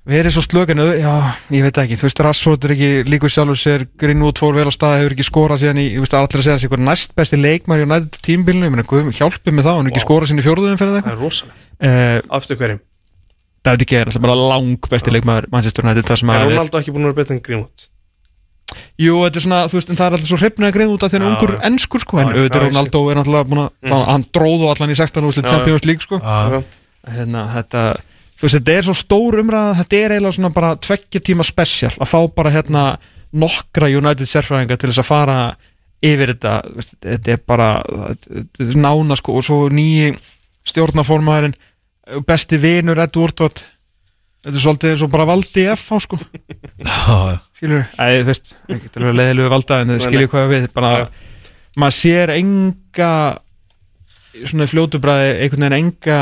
[0.03, 1.11] verið svo slökan já,
[1.55, 4.73] ég veit ekki, þú veist Rassford er ekki líkur sjálfur sér, Greenwood fór vel á
[4.75, 7.39] stað hefur ekki skorað síðan í, ég veist allir að segja þessi eitthvað næst besti
[7.39, 8.83] leikmæri og nætt tímbilinu ég meina,
[9.15, 10.07] hjálpið með það, hann er ekki Vá.
[10.07, 12.83] skorað síðan í fjórðunum fyrir Það það er rosalegt uh, Aftur hverjum
[13.63, 16.81] David Gea er alltaf bara lang besti leikmæður Manchester United það sem Er að Ronaldo
[16.83, 17.87] ekki búin að vera betur en Greenwood?
[18.97, 21.11] jú, þetta er svona, þú veist, en það er alltaf svo hrifnaði greið út af
[21.13, 24.93] því Já, ungur ennskur sko, en auðvitað Ronaldo er náttúrulega búin að, hann dróðu allan
[24.93, 25.47] í 16 úrslit.
[25.51, 26.55] Champions League sko Ah.
[27.13, 27.83] hérna, þetta,
[28.37, 31.93] þú veist, þetta er svo stór umræða þetta er eiginlega svona bara tveggja tíma spesial
[31.97, 32.85] að fá bara hérna
[33.33, 35.37] nokkra United sérfræðinga til þess að fara
[36.03, 36.55] yfir þetta,
[37.01, 40.13] þetta er bara þetta er nána sko og svo nýji
[40.69, 41.55] stjórnaformaðurinn
[42.27, 43.63] besti vinur Edward Watt
[44.43, 46.19] þetta er svolítið eins og bara valdi FH sko.
[46.83, 47.37] Ah.
[47.55, 50.91] skilur, æ, þú veist, ekki til að leiðilegu valda en Nei, skilur hvað við, bara
[51.79, 53.11] maður sér enga
[54.43, 56.19] svona fljótu bræði einhvern veginn enga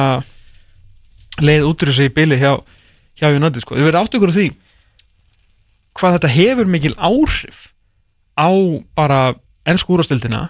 [1.39, 2.57] leið út úr þessu í bili hjá,
[3.19, 3.77] hjá United sko.
[3.77, 4.47] Þið verður átt ykkur á því
[5.97, 7.67] hvað þetta hefur mikil áhrif
[8.39, 8.49] á
[8.95, 9.21] bara
[9.67, 10.49] ennsku úrastildina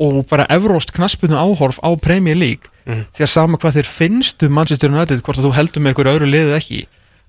[0.00, 4.54] og bara evróst knaspunu áhorf á Premier League því að sama hvað þér finnst um
[4.56, 6.80] Manchester United hvort að þú heldur með ykkur öðru liðið ekki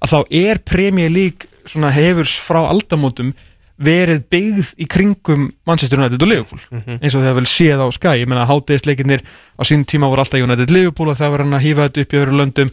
[0.02, 3.34] að þá er Premier League svona hefur frá aldamótum
[3.82, 6.62] verið byggð í kringum Manchester United og Liverpool.
[7.02, 8.16] Eins og það vel séð á Sky.
[8.22, 11.66] Ég meina hátegisleikinnir á sínum tíma voru alltaf United Liverpool og það var hann að
[11.66, 12.72] hýfa þetta upp í öðru löndum.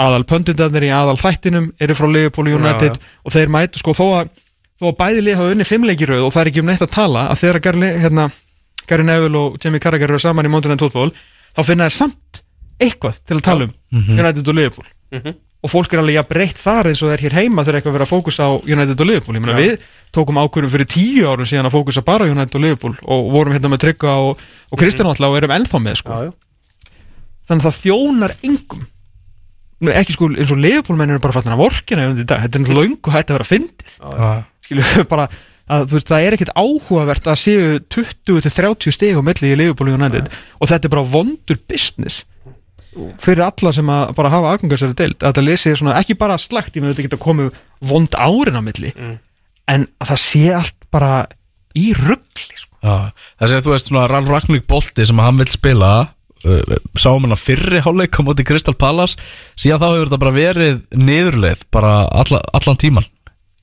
[0.00, 4.04] Aðal pöndundarnir í aðal þættinum eru frá Liverpool og United og þeir mætu sko þó
[4.20, 4.30] að,
[4.80, 7.24] þó að bæði lið hafa unni fimmleikiröð og það er ekki um neitt að tala
[7.32, 8.28] að þegar Gary, hérna,
[8.88, 11.10] Gary Neville og Jamie Carragher eru saman í Mountain Night Football
[11.56, 12.40] þá finna þeir samt
[12.80, 13.74] eitthvað til að tala um
[14.16, 14.88] United og Liverpool
[15.60, 17.96] og fólk er alveg jafn breytt þar eins og það er hér heima þegar eitthvað
[17.96, 19.36] verið að fókusa á United og Liverpool.
[19.36, 22.64] Ég meina við tókum ákvörðum fyrir tíu árum síðan að fókusa bara á United og
[22.64, 24.40] Liverpool og vorum hérna með Tryggva og,
[24.72, 26.16] og Kristján alltaf og erum ennþá með sko.
[26.16, 26.96] Já, já.
[27.50, 28.88] þannig að það þjónar engum.
[29.80, 32.80] Nú, ekki sko eins og Liverpool menn eru bara fattin að vorkina þetta er náttúrulega
[32.80, 33.94] löngu hætti að vera fyndið.
[34.64, 35.28] Skilju bara
[35.70, 39.92] að þú veist það er ekkert áhugavert að séu 20-30 stig á milli í Liverpool
[39.92, 40.32] og United.
[40.56, 42.24] Og þetta er bara vondur business
[43.22, 46.74] fyrir alla sem að bara hafa aðgangarsæri deild að þetta lesi svona ekki bara slagt
[46.76, 47.52] ég með þetta geta komið
[47.90, 48.90] vond árin á milli
[49.70, 51.12] en að það sé allt bara
[51.78, 52.74] í ruggli sko.
[52.82, 57.22] Það sé að þú veist svona Ralf Ragník bolti sem hann vil spila uh, sáum
[57.28, 59.14] hann að fyrri hálfleik á móti Crystal Palace
[59.54, 63.06] síðan þá hefur þetta bara verið niðurleið bara alla, allan tíman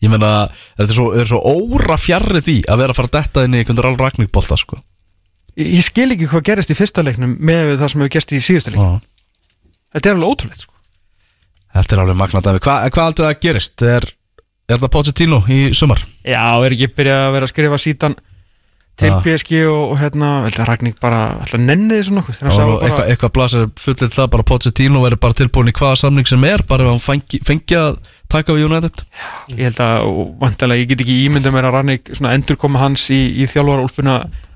[0.05, 0.47] ég meina,
[0.77, 3.57] þetta er svo, er svo óra fjarrið því að vera að fara að detta inn
[3.57, 4.79] í einhvern Ralf Ragník bolta sko
[5.57, 8.41] ég, ég skil ekki hvað gerist í fyrsta leiknum með það sem hefur gerst í
[8.45, 8.91] síðustu leik Já.
[9.95, 10.73] Þetta er alveg ótrúlegt sko.
[11.77, 12.63] Þetta er alveg magnað dæmi.
[12.65, 13.83] Hva, Hvað aldrei það gerist?
[13.85, 14.07] Er,
[14.71, 16.01] er það Pochettino í sumar?
[16.27, 18.15] já, er ekki byrjað að vera að skrifa sítan
[18.97, 19.17] til Já.
[19.21, 20.29] PSG og, og hérna,
[20.65, 24.09] Ragník bara alltaf nenni þessu nokkuð þegar hann sá Og bara, eitthvað, eitthvað blasir fullir
[24.15, 27.39] það bara Pochettino verður bara tilbúin í hvaða samning sem er bara ef hann fengi,
[27.45, 27.99] fengi að
[28.33, 29.03] taka við United
[29.53, 30.09] ég held að,
[30.41, 34.15] vantilega, ég get ekki ímyndað mér að Ragník, svona endurkoma hans í, í þjálfara úlfuna,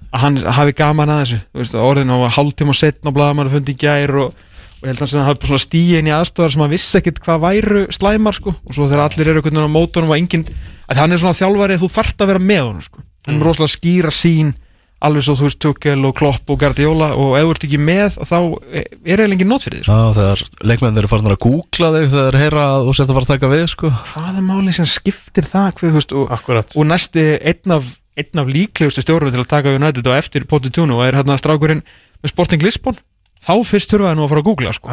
[0.10, 3.78] að hann hafi gaman að þessu, þú veist, orðin á hálftíma og setna blaðamann fundi
[3.78, 4.34] í gær og,
[4.82, 7.22] og ég held að hann bara svona stíið inn í aðstofar sem hann vissi ekkit
[7.22, 10.48] hvað væru slæmar sko, og svo þegar allir eru einhvern veginn á mótunum og enginn,
[10.90, 13.06] að hann er svona þjálfari að þú þarft að vera með honum sko.
[13.28, 14.56] hann er rosalega skýra sín
[15.02, 18.18] alveg svo þú veist Tukkel og Klopp og Guardiola og ef þú ert ekki með
[18.20, 19.96] þá er eiginlega engin nót fyrir því sko.
[19.98, 23.18] Já, þegar leikmenn eru farin að googla þig þegar þeir heyra að þú sért að
[23.18, 23.92] fara að taka við sko.
[24.12, 27.90] hvað er málið sem skiptir það hvað, veist, og, og næsti einn af,
[28.22, 31.82] einn af líklegustu stjórnum til að taka United og eftir Pochettino er hérna strákurinn
[32.22, 33.02] með Sporting Lisbon
[33.42, 34.92] þá fyrst þurfa það nú að fara að googla sko.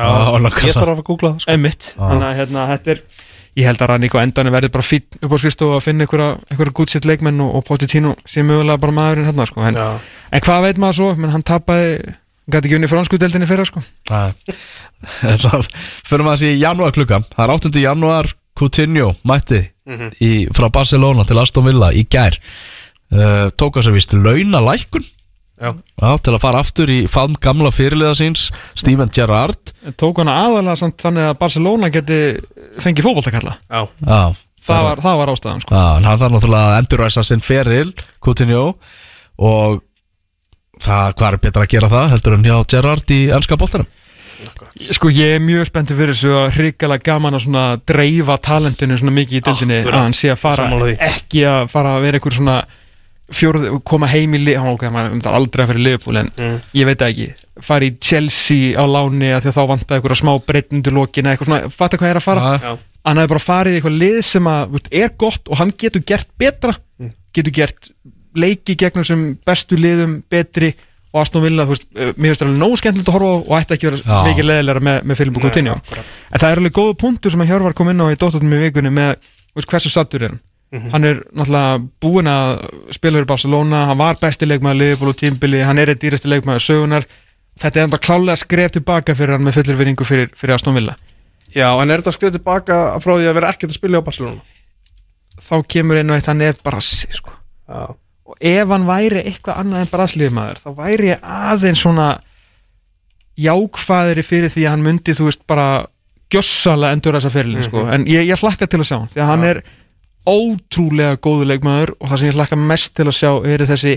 [0.69, 1.55] Ég þarf að googla það sko.
[1.55, 3.03] Einmitt, þannig að hérna, þetta er
[3.59, 6.31] ég held að Ranník á endanum verði bara fín upp á skristu að finna einhverja,
[6.53, 9.65] einhverja gútsitt leikmenn og, og Pochettino sé mögulega bara maðurinn hérna sko.
[9.67, 9.81] en,
[10.31, 11.97] en hvað veit maður svo, menn hann tapaði
[12.49, 13.83] gæti ekki unni fransku deildinni fyrra sko.
[14.09, 17.83] Fyrir maður að sé í janúar klukkan Það er 8.
[17.83, 18.27] janúar
[18.59, 19.61] Coutinho mætti
[20.23, 22.35] í, frá Barcelona til Aston Villa í gær.
[23.09, 25.07] Uh, tók að sér vist launa lækkun
[25.59, 25.73] Já.
[26.23, 28.49] Til að fara aftur í faðm gamla fyrirliða síns
[28.79, 29.73] Steven Gerrard.
[29.99, 32.19] Tók hann aðalega samt þannig að Barcelona geti
[32.85, 33.57] fengið fótboltakalla?
[33.67, 34.21] Já, Já,
[34.69, 35.75] það var, það var ástæðan sko.
[35.75, 37.91] Já, en hann þarf náttúrulega að enduræsa sinn feril
[38.25, 38.65] Coutinho.
[39.39, 39.81] Og
[40.83, 43.91] það, hvað er betra að gera það heldur en hjá Gerrard í ennska boltanum?
[44.79, 49.15] Sko ég er mjög spenntið fyrir þessu að hrikalega gaman að svona dreifa talentinu svona
[49.17, 50.93] mikið í dildinni að hann sé að fara því.
[51.09, 52.59] ekki að fara að vera einhver svona
[53.35, 56.61] fjóruð, koma heim í lið, ok, maður er aldrei að fyrir Liverpool en Mm.
[56.75, 57.27] ég veit ekki,
[57.61, 61.51] fara í Chelsea á láni að því að þá vantaði einhverja smá breytnundu lokina, eitthvað
[61.51, 62.53] svona, fatta hvað er að fara?
[62.63, 66.03] Já, hann hefði bara farið í eitthvað lið sem að er gott og hann getur
[66.05, 66.75] gert betra.
[67.35, 67.91] Getur gert
[68.35, 70.75] leiki gegnum sem bestu liðum betri
[71.13, 73.37] og Aston Villa, þú veist, eh, mér finnst það alveg nógu skemmtilegt að horfa á
[73.41, 75.75] og ætti ekki að vera mikið leðilega með, með og Coutinho.
[76.33, 78.61] en það er alveg góðu punktur sem að Hjörvar kom inn á í dóttarnum í
[78.69, 82.51] vikunni með þú veist, hversu sattur er hann hann er náttúrulega búinn að
[82.93, 86.67] spila fyrir Barcelona, hann var besti leikmaður Liverpool og tímbili, hann er eitt dýrasti leikmaður
[86.67, 87.07] sögunar
[87.59, 90.97] þetta er enda klálega skref tilbaka fyrir hann með fullir vinningu fyrir, fyrir Aston Villa
[91.55, 94.45] Já, en er þetta skrið tilbaka frá því að vera ekkert að spila á Barcelona?
[95.49, 97.33] þá kemur og eitt hann er brassi sko.
[97.69, 97.95] Já,
[98.29, 102.09] og ef hann væri eitthvað annað en brassliðmaður þá væri ég aðeins svona
[103.39, 105.69] jákvæðri fyrir því að hann myndi þú veist bara
[106.33, 107.87] gjössalega endur þessa fyrirlin sko.
[107.89, 108.41] en ég, ég
[110.27, 113.69] að að ótrúlega góðu leikmaður og það sem ég hlakka mest til að sjá eru
[113.69, 113.95] þessi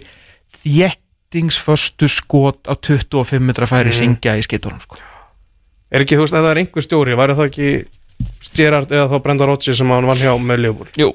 [0.61, 4.99] þjettingsföstu skot á 25 metra færi syngja í skeitunum sko.
[5.91, 7.71] Er ekki, þú veist, ef það er einhver stjóri, væri það ekki
[8.55, 10.91] Gerard eða þá Brenda Rodgers sem hann vann hjá með Liverpool?
[10.99, 11.09] Jú,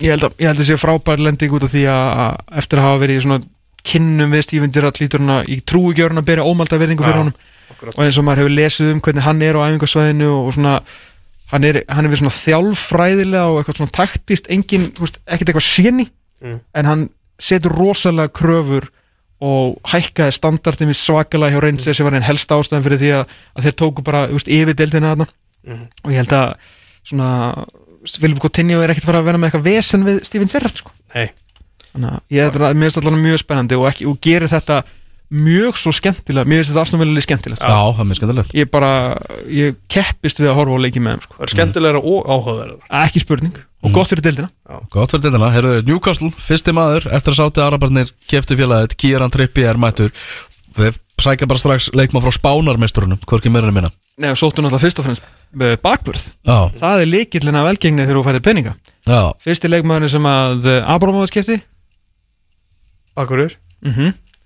[0.00, 2.80] ég held að, ég held að sé frábær lending út af því að að eftir
[2.80, 3.40] að hafa verið í svona
[3.86, 7.36] kynnum við Steven Gerrard lítur hann að í trúugjörn að bera ómalda verðingu fyrir honum
[7.92, 10.74] og eins og maður hefur lesið um hvernig hann er á æfingasvæðinu og svona
[11.52, 15.52] hann er, hann er við svona þjálffræðilega og eitthvað svona taktist engin, þú veist, ekkert
[15.52, 16.58] eitthvað séni Mm.
[16.76, 17.02] en hann
[17.40, 18.84] setur rosalega kröfur
[19.40, 23.32] og hækkaði standardin við svakalega hjá Rangers sem var einn helsta ástæðan fyrir því að,
[23.56, 25.26] að þeir tóku bara veist, yfir deildina þarna
[25.66, 25.86] Mhm.
[26.04, 26.52] og ég held að
[27.08, 27.30] svona
[28.20, 30.90] Vilbjörg Coutinho er ekkert fara að vera með eitthvað vesen við Steven Gerrard sko.
[31.14, 31.30] Nei,
[31.94, 34.82] þannig að ég held að mér finnst allavega mjög spennandi og, ekki, og gerir þetta
[35.30, 38.50] mjög svo skemmtilega mér finnst þetta aðstofnvelið skemmtilegt Já, það er mjög skemmtilegt.
[38.54, 38.90] Ég bara,
[39.50, 41.34] ég keppist við að horfa á leiki með þeim sko.
[41.38, 43.56] það er skemmtilegra og áhugaverðar ekki spurning.
[43.86, 44.48] Og gott fyrir deildina.
[44.90, 48.96] Gott fyrir dildina, heyrðu, Newcastle, fyrsti maður eftir að sátti Arabarnir keftu félagið.
[48.98, 50.10] Kieran Trippi er mættur.
[50.76, 53.90] Við sækja bara strax leikmann frá spánarmestrunum hvorki meira en minna.
[54.18, 56.24] Nei, og sóttu náttúrulega fyrst og fremst uh, bakvörð.
[56.46, 58.42] Já, það er leikillin af velgengni þegar þú færið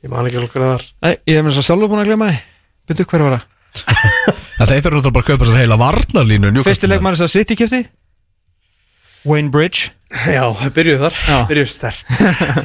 [0.00, 0.84] að ég man ekki alveg hvað það var.
[1.04, 2.38] Nei, ég hef mér svo sjálfur búin að glema því.
[2.90, 3.46] Byrju, hver var það?
[4.60, 6.70] en þeir þurfum náttúrulega bara að kaupa sér heila varnarlínu Newcastle.
[6.72, 7.80] Fyrsti leikmaður sem að City kipti
[9.28, 9.90] Wayne Bridge.
[10.26, 11.36] Já, það byrjuð þar, Já.
[11.50, 12.08] byrjuð stert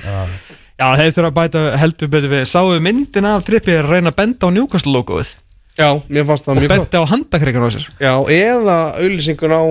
[0.80, 2.46] Já, þeir þurfa að bæta heldur betur við.
[2.50, 5.30] Sáðu myndin af Trippi að reyna að benda á Newcastle logoið
[5.78, 6.80] Já, mér fannst það og mjög gott.
[6.88, 7.86] benda á handakreikar á sér.
[8.02, 9.62] Já, eða auðlýsingun á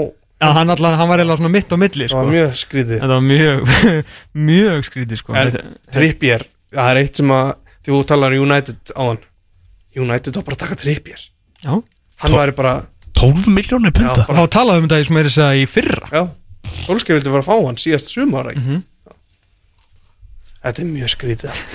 [0.45, 2.23] Já, hann, allan, hann var eiginlega svona mitt á milli Það sko.
[2.23, 2.99] var mjög skrítið.
[3.01, 3.75] Þetta var mjög,
[4.49, 5.35] mjög skrítið sko.
[5.41, 6.45] En Þetta- Trippier,
[6.75, 7.53] það er eitt sem að
[7.85, 9.19] Því þú talar um United á hann
[9.95, 11.21] United var bara að taka Trippier
[11.65, 11.75] Já,
[12.25, 12.73] Hann væri bara,
[13.19, 15.67] 12 miljónir punta og þá talaðum við um þetta í sem er þess að í
[15.71, 16.09] fyrra.
[16.13, 16.23] Já.
[16.87, 18.83] Solskjaer vildi fara að fá hann síðast sumar mm Mhm.
[20.65, 21.75] Þetta er mjög skrítið allt.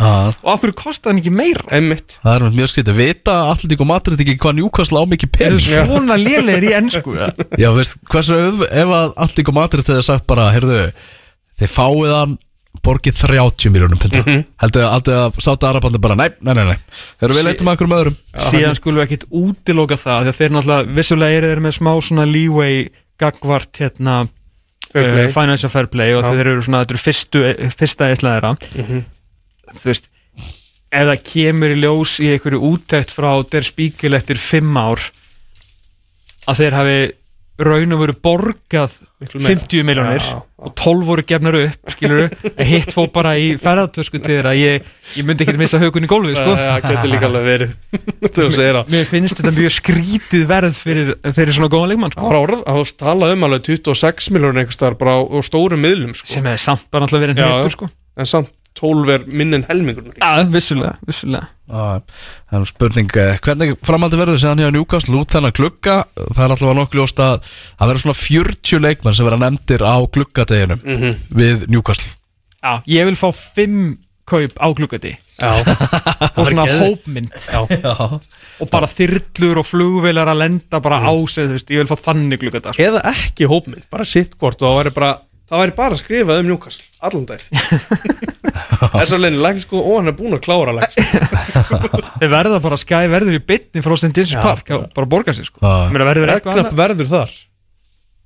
[0.00, 0.10] Já,
[0.40, 1.64] Og okkur kostaði hann ekki meira?
[1.76, 2.14] Einmitt.
[2.24, 5.60] Það er mjög skrítið, vita Atletico Madrid ekki hvað Newcastle á mikið Er pening?
[5.66, 7.16] Það svona lélegir í ennsku?
[7.62, 10.78] Já, veist, hversu ef að Atletico Madrid hefði sagt bara, heyrðu,
[11.60, 12.38] þið fáið hann
[12.86, 16.78] borgið 30 miljónum punta heldur að alltaf að sátta Arabandi bara, nei, nei, nei, nei.
[17.20, 18.16] Þegar við leitum að einhverjum öðrum.
[18.48, 21.90] Síðan skulum við ekkit útiloka það Því að þeir náttúrulega vissulega eru þeir með smá
[22.08, 22.78] svona leeway
[23.20, 27.44] gagvart hérna uh, financial fair play og þeir eru svona, þetta eru fyrstu,
[27.76, 29.04] fyrsta eislæðira Mhm.
[29.76, 30.08] þú veist
[30.90, 34.98] ef það kemur í ljós í einhverju úttækt frá der spíkil eftir fimm ár
[36.50, 36.96] að þeir hafi
[37.60, 39.60] raun og veru borgað Miklu meira.
[39.60, 40.36] 50 miljónir já.
[40.64, 42.22] og 12 voru gefnar upp skilur
[42.70, 44.86] hitt fó bara í ferðartösku til þeirra ég,
[45.18, 46.54] ég myndi ekki missa haugun í gólfið sko.
[46.56, 47.74] Það getur líka alveg verið
[48.60, 52.32] það mér finnst þetta mjög skrítið verð fyrir, fyrir svona góðan leikmann sko.
[52.64, 56.32] Það talað um alveg 26 miljónur einhvers staðar bara á, á stórum miðlum sko.
[56.32, 57.76] sem hefði samt bara alltaf verið hnettur já.
[57.76, 57.92] sko.
[58.20, 61.48] En samt 12 er minn en helmingur Já, vissulega, vissulega.
[61.70, 65.96] Það er spurning, eh, hvernig framaldi verður séðan hjá Newcastle út þennan glugga?
[66.16, 69.96] Það er alltaf nokkuð ljóst að það verður svona 40 leikmenn sem verða nefndir á
[70.16, 71.16] gluggadeginum Mhm.
[71.34, 72.10] við Newcastle.
[72.62, 74.68] Já, ég vil fá fimm kaup á
[75.40, 75.56] Já,
[76.36, 77.32] og svona hópmynd.
[77.32, 77.64] Já.
[77.80, 78.20] Já,
[78.60, 81.96] og bara þyrlur og flugvelar að lenda bara á sig, þú veist, ég vil fá
[82.12, 82.82] þannig gluggata sko.
[82.82, 85.12] Eða ekki hópmynd, bara sitt hvort og það væri bara
[85.50, 87.42] Það væri bara að skrifa um Newcastle Allan dag
[88.94, 91.04] Þess að leini læk sko Og hann er búinn að klára læk sko.
[92.20, 94.12] Þeir verða bara skæ verður í bytni frá St.
[94.14, 95.62] James Park og bara borga sig sko.
[96.78, 97.32] Verður þar.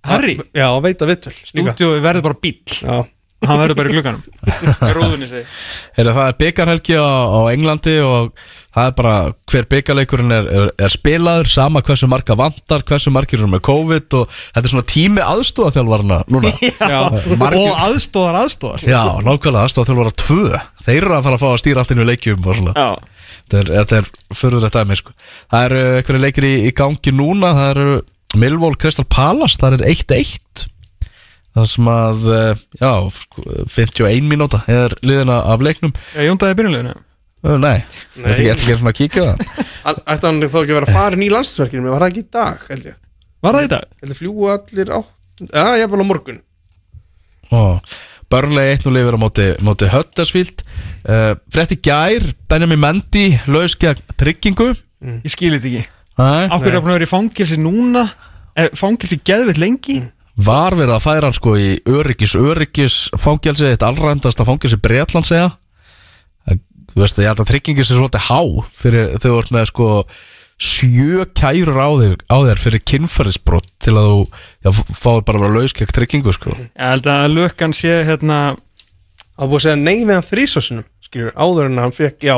[0.05, 2.97] Harry, Já, veita vittul stúdíu verður bara bíl Já,
[3.45, 3.95] hann verður bara í
[5.95, 8.31] Heyrðu, það er byggarhelgi á, á Englandi og
[8.75, 9.15] það er bara
[9.53, 14.17] hver byggarleikurinn er, er, er spilaður sama hversu marga vantar, hversu margir eru með COVID
[14.21, 16.53] og þetta er svona tími aðstofaþjálfarna núna.
[16.95, 17.01] Já,
[17.41, 20.63] Margir- og aðstóðar aðstóðar Já, nákvæmlega aðstofaþjálfara tvö.
[20.87, 22.77] Þeir eru að fara að fá að stýra allt inn í leikjum og svona.
[22.79, 23.11] Já,
[23.45, 24.07] Þetta er, þetta er
[24.39, 25.13] fyrir þetta aðeins sko.
[25.53, 27.89] Það eru einhverju leikir í, í gangi núna Það eru
[28.41, 30.65] Millwall Crystal Palace Það er 1-1
[31.55, 35.93] Það sem að, eh, já, sko, 51 mínúta er liðina af leiknum.
[36.17, 36.95] Ég jóndaði byrjuleginu
[37.45, 37.83] Ö, Nei,
[38.17, 38.25] Nei.
[38.25, 39.41] þetta er ekki svona að kíkja á það.
[40.15, 42.63] Ætti hann þá ekki að vera að fara í landsverkinu Var það ekki í dag,
[42.71, 42.95] held ég?
[43.45, 43.91] Var það í dag?
[44.01, 44.99] Held ég fljúa allir á
[45.45, 46.41] Já, ég er bara á morgun
[48.33, 50.63] Börnlega 1-0 yfir á móti, móti Huddersfield.
[51.05, 54.71] Uh, Frétti gær Benjamin Mendy laus gegn tryggingu.
[55.05, 55.83] Ég skil þetta ekki.
[56.17, 58.07] Ákveður er að vera í fangilsi núna?
[58.55, 60.01] Eh, Fangilsi geðvitt lengi
[60.35, 65.53] Var verið að færa hann sko í öryggis öryggis fangelsi, eitt allrændasta fangelsi Breitland segja
[66.95, 68.41] Þú veist, ég held að tryggingin sé svolítið há
[68.71, 69.89] fyrir þú ert með sko
[70.63, 74.21] sjö kærur á þér, á þér fyrir kynferðisbrot til að þú
[74.63, 78.41] já, fáir bara að vera laus gegn tryggingu sko Ég held að lökkan sé hérna
[79.35, 80.91] Það er búið að segja nei við hann þrísásinum
[81.35, 82.37] áður en hann fekk já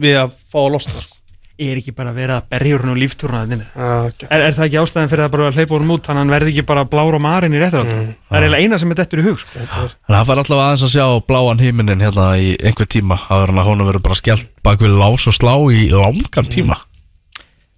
[0.00, 1.19] Við að fá að losna sko.
[1.66, 4.26] Er ekki bara verið að berja úr hún og líftúruna geggjað.
[4.30, 6.34] er, er það ekki ástæðan fyrir að bara að hleypa honum út þannig að hann
[6.34, 8.10] verði ekki bara blár og marinn í réttur mm.
[8.30, 9.64] það er eiginlega eina sem er dettur í hug sko.
[10.10, 14.06] Hann fær allavega aðeins að sjá bláan himinin hérna í einhver tíma að honum verður
[14.08, 16.80] bara skellt bak við lás og slá í langan tíma.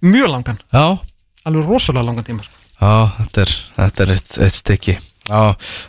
[0.03, 0.99] Mjög langan, Já,
[1.47, 2.55] alveg rosalega langan tíma sko.
[2.79, 4.97] já, þetta er, þetta er eitt, eitt stykki.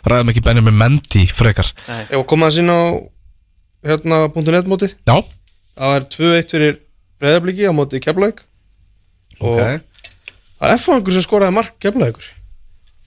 [0.07, 1.67] Ræðum ekki Benjamin Mendy frekar.
[2.07, 2.83] Ef að koma að sína á
[3.85, 5.19] hérna .net móti Já,
[5.75, 6.77] Það er 2-1 fyrir
[7.21, 8.43] breyðabliki á móti Keflavík.
[9.41, 9.85] Og ok.
[10.59, 12.27] það er F-fangur sem skoraði mark Keflavíkur.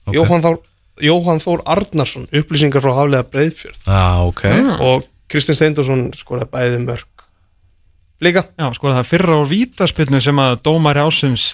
[0.09, 0.17] Ok.
[0.17, 0.59] Jóhann, Þór,
[1.05, 3.79] Jóhann Þór Arnarsson upplýsingar frá Haflega Breiðfjörð.
[3.85, 4.43] Já, ok.
[4.79, 7.07] Og Kristinn Steindorsson skoraði bæði mörg
[8.23, 8.45] líka.
[8.59, 11.53] Já, sko það fyrra úr vítaspilnu sem að dómari ásins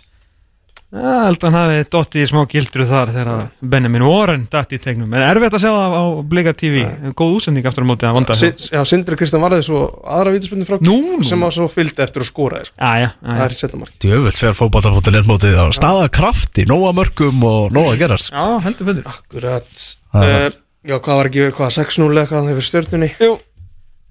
[0.96, 5.12] Að hann hafi dotti í smá gildru þar þegar Benjamin Warren datti í tegnum.
[5.12, 6.84] En erfitt að sjá það á Blika TV
[7.20, 10.68] góð útsending aftur á móti að vanda Si, já, Sindri Kristinn varði svo aðra vítaspinni
[10.68, 10.80] frá
[11.28, 12.78] sem að svo fylgdi eftir að skoraði sko.
[12.80, 16.94] Já, já, já, það er setna mark Djöfull fer fótbolta.net mótið á staða krafti, nóga
[16.96, 18.32] mörgum og nóga gerast.
[18.32, 19.10] Já heldur betur.
[19.12, 19.88] Akkurat.
[20.16, 20.48] Uh,
[20.86, 23.08] Já, hvað var ekki, hvað, 6-0 eða hvað hefur stjörnunni?
[23.18, 23.32] Jú,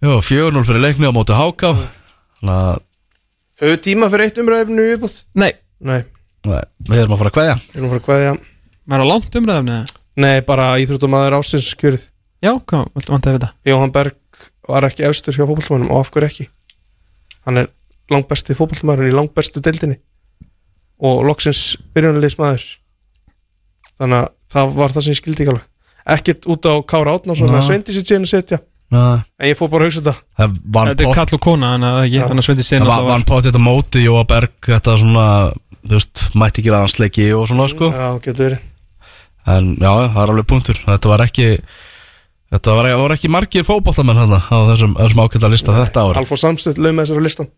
[0.05, 1.71] Jó, 4-0 fyrir leikni á móti Háká.
[2.45, 2.83] Að
[3.63, 5.21] Höfðu tíma fyrir eitt umræðinu viðbútt?
[5.39, 6.03] nei,
[6.45, 7.55] við erum að fara að kveðja.
[7.69, 8.35] Við erum að fara að kveðja.
[8.95, 9.71] Er á langt umræðum?
[10.15, 12.05] Nei, bara íþróttumæður ásins kjörið
[12.45, 13.49] Já, hvað, vant að vita?
[13.65, 16.45] Jóhann Berg var ekki efstur hjá fótballmannum og af hverju ekki?
[17.49, 17.71] Hann er
[18.13, 19.97] langbesti fótballmæðurinn í langbestu deildinni
[21.05, 21.63] og loksins
[21.97, 22.67] byrjunarliðsmaður.
[23.97, 25.67] Þannig að það var það sem ég skildi ekki alveg.
[26.15, 28.61] Ekkert út á Kára Átnarsson að sveindi sitt síðan að setja.
[28.93, 30.15] Nei, En ég fór bara að hugsa þetta.
[30.37, 32.65] Það vann Þetta er pott kall og kona, þannig að ég hætti hann að svendi
[32.65, 35.25] Það sinna var, vann pott þetta móti Jóa Berg Þetta svona,
[35.85, 37.91] þú veist, mætti ekki landsleiki og svona sko.
[37.95, 38.63] Já, getur verið.
[39.55, 40.81] En já, það er alveg punktur.
[40.87, 41.51] Þetta var ekki
[42.55, 46.19] Þetta var, var ekki margir fótbollamenn hann á þessum, þessum ákveðla lista þetta ár.
[46.21, 47.49] Alfó Samstedt laug með þessari listan.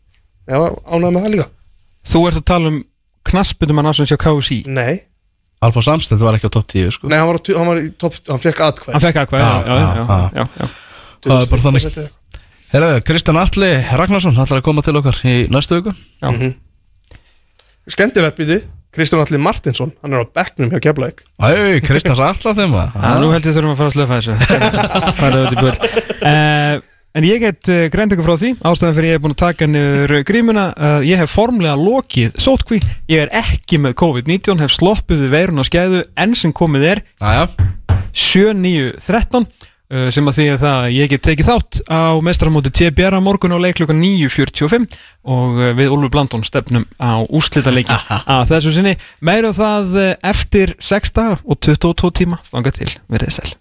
[0.48, 0.56] Já,
[0.88, 1.46] ánægði með það líka.
[2.06, 2.78] Þú ert að tala um
[3.26, 5.00] knaspitum hann ásins hjá KSI Nei,
[5.64, 7.10] Alfa Samstedt var ekki á topp 10 sko.
[7.10, 9.42] Nei hann, var, á hann var í topp, hann fekk atkvæð Hann fekk að hvað,
[9.42, 10.68] Já, já, já, já, já, já, já.
[11.26, 12.14] það er bara þannig.
[12.66, 15.96] Herðu, Kristján Alli Ragnarsson ætlar að koma til okkar í næstu viku
[17.86, 18.58] Skendilegt býti
[18.96, 22.94] Kristján Alli Martinsson, hann er á bekknum hjá Keflæk Æ, Kristján Allar þeim að.
[22.96, 24.36] Já, nú held ég þurfum að fara að slöfa þessu.
[25.20, 25.80] Fara auðvitað í búið
[26.30, 26.76] uh,
[27.16, 29.68] En ég get uh, greint ykkur frá því Ástæðan fyrir ég er búin að taka
[29.70, 30.64] niður grímuna.
[30.76, 32.80] Uh, Ég hef formlega lokið sótkví
[33.12, 36.02] Ég er ekki með COVID-19 Hef sloppið við veirun og skæðu.
[36.18, 37.46] Enn sem komið er Æja,
[38.16, 43.18] 7-9-13 uh, sem að því að það að ég get tekið þátt á mestramóti TBR
[43.18, 44.88] á morgun og leik klukkan 9.45
[45.30, 47.94] og uh, við Úlfur Blandón stefnum á úrslitaleiki
[48.36, 48.96] að þessu sinni.
[49.20, 52.42] Meira um það uh, eftir 6 daga og 22 tíma.
[52.50, 53.54] Þangað til verið sæl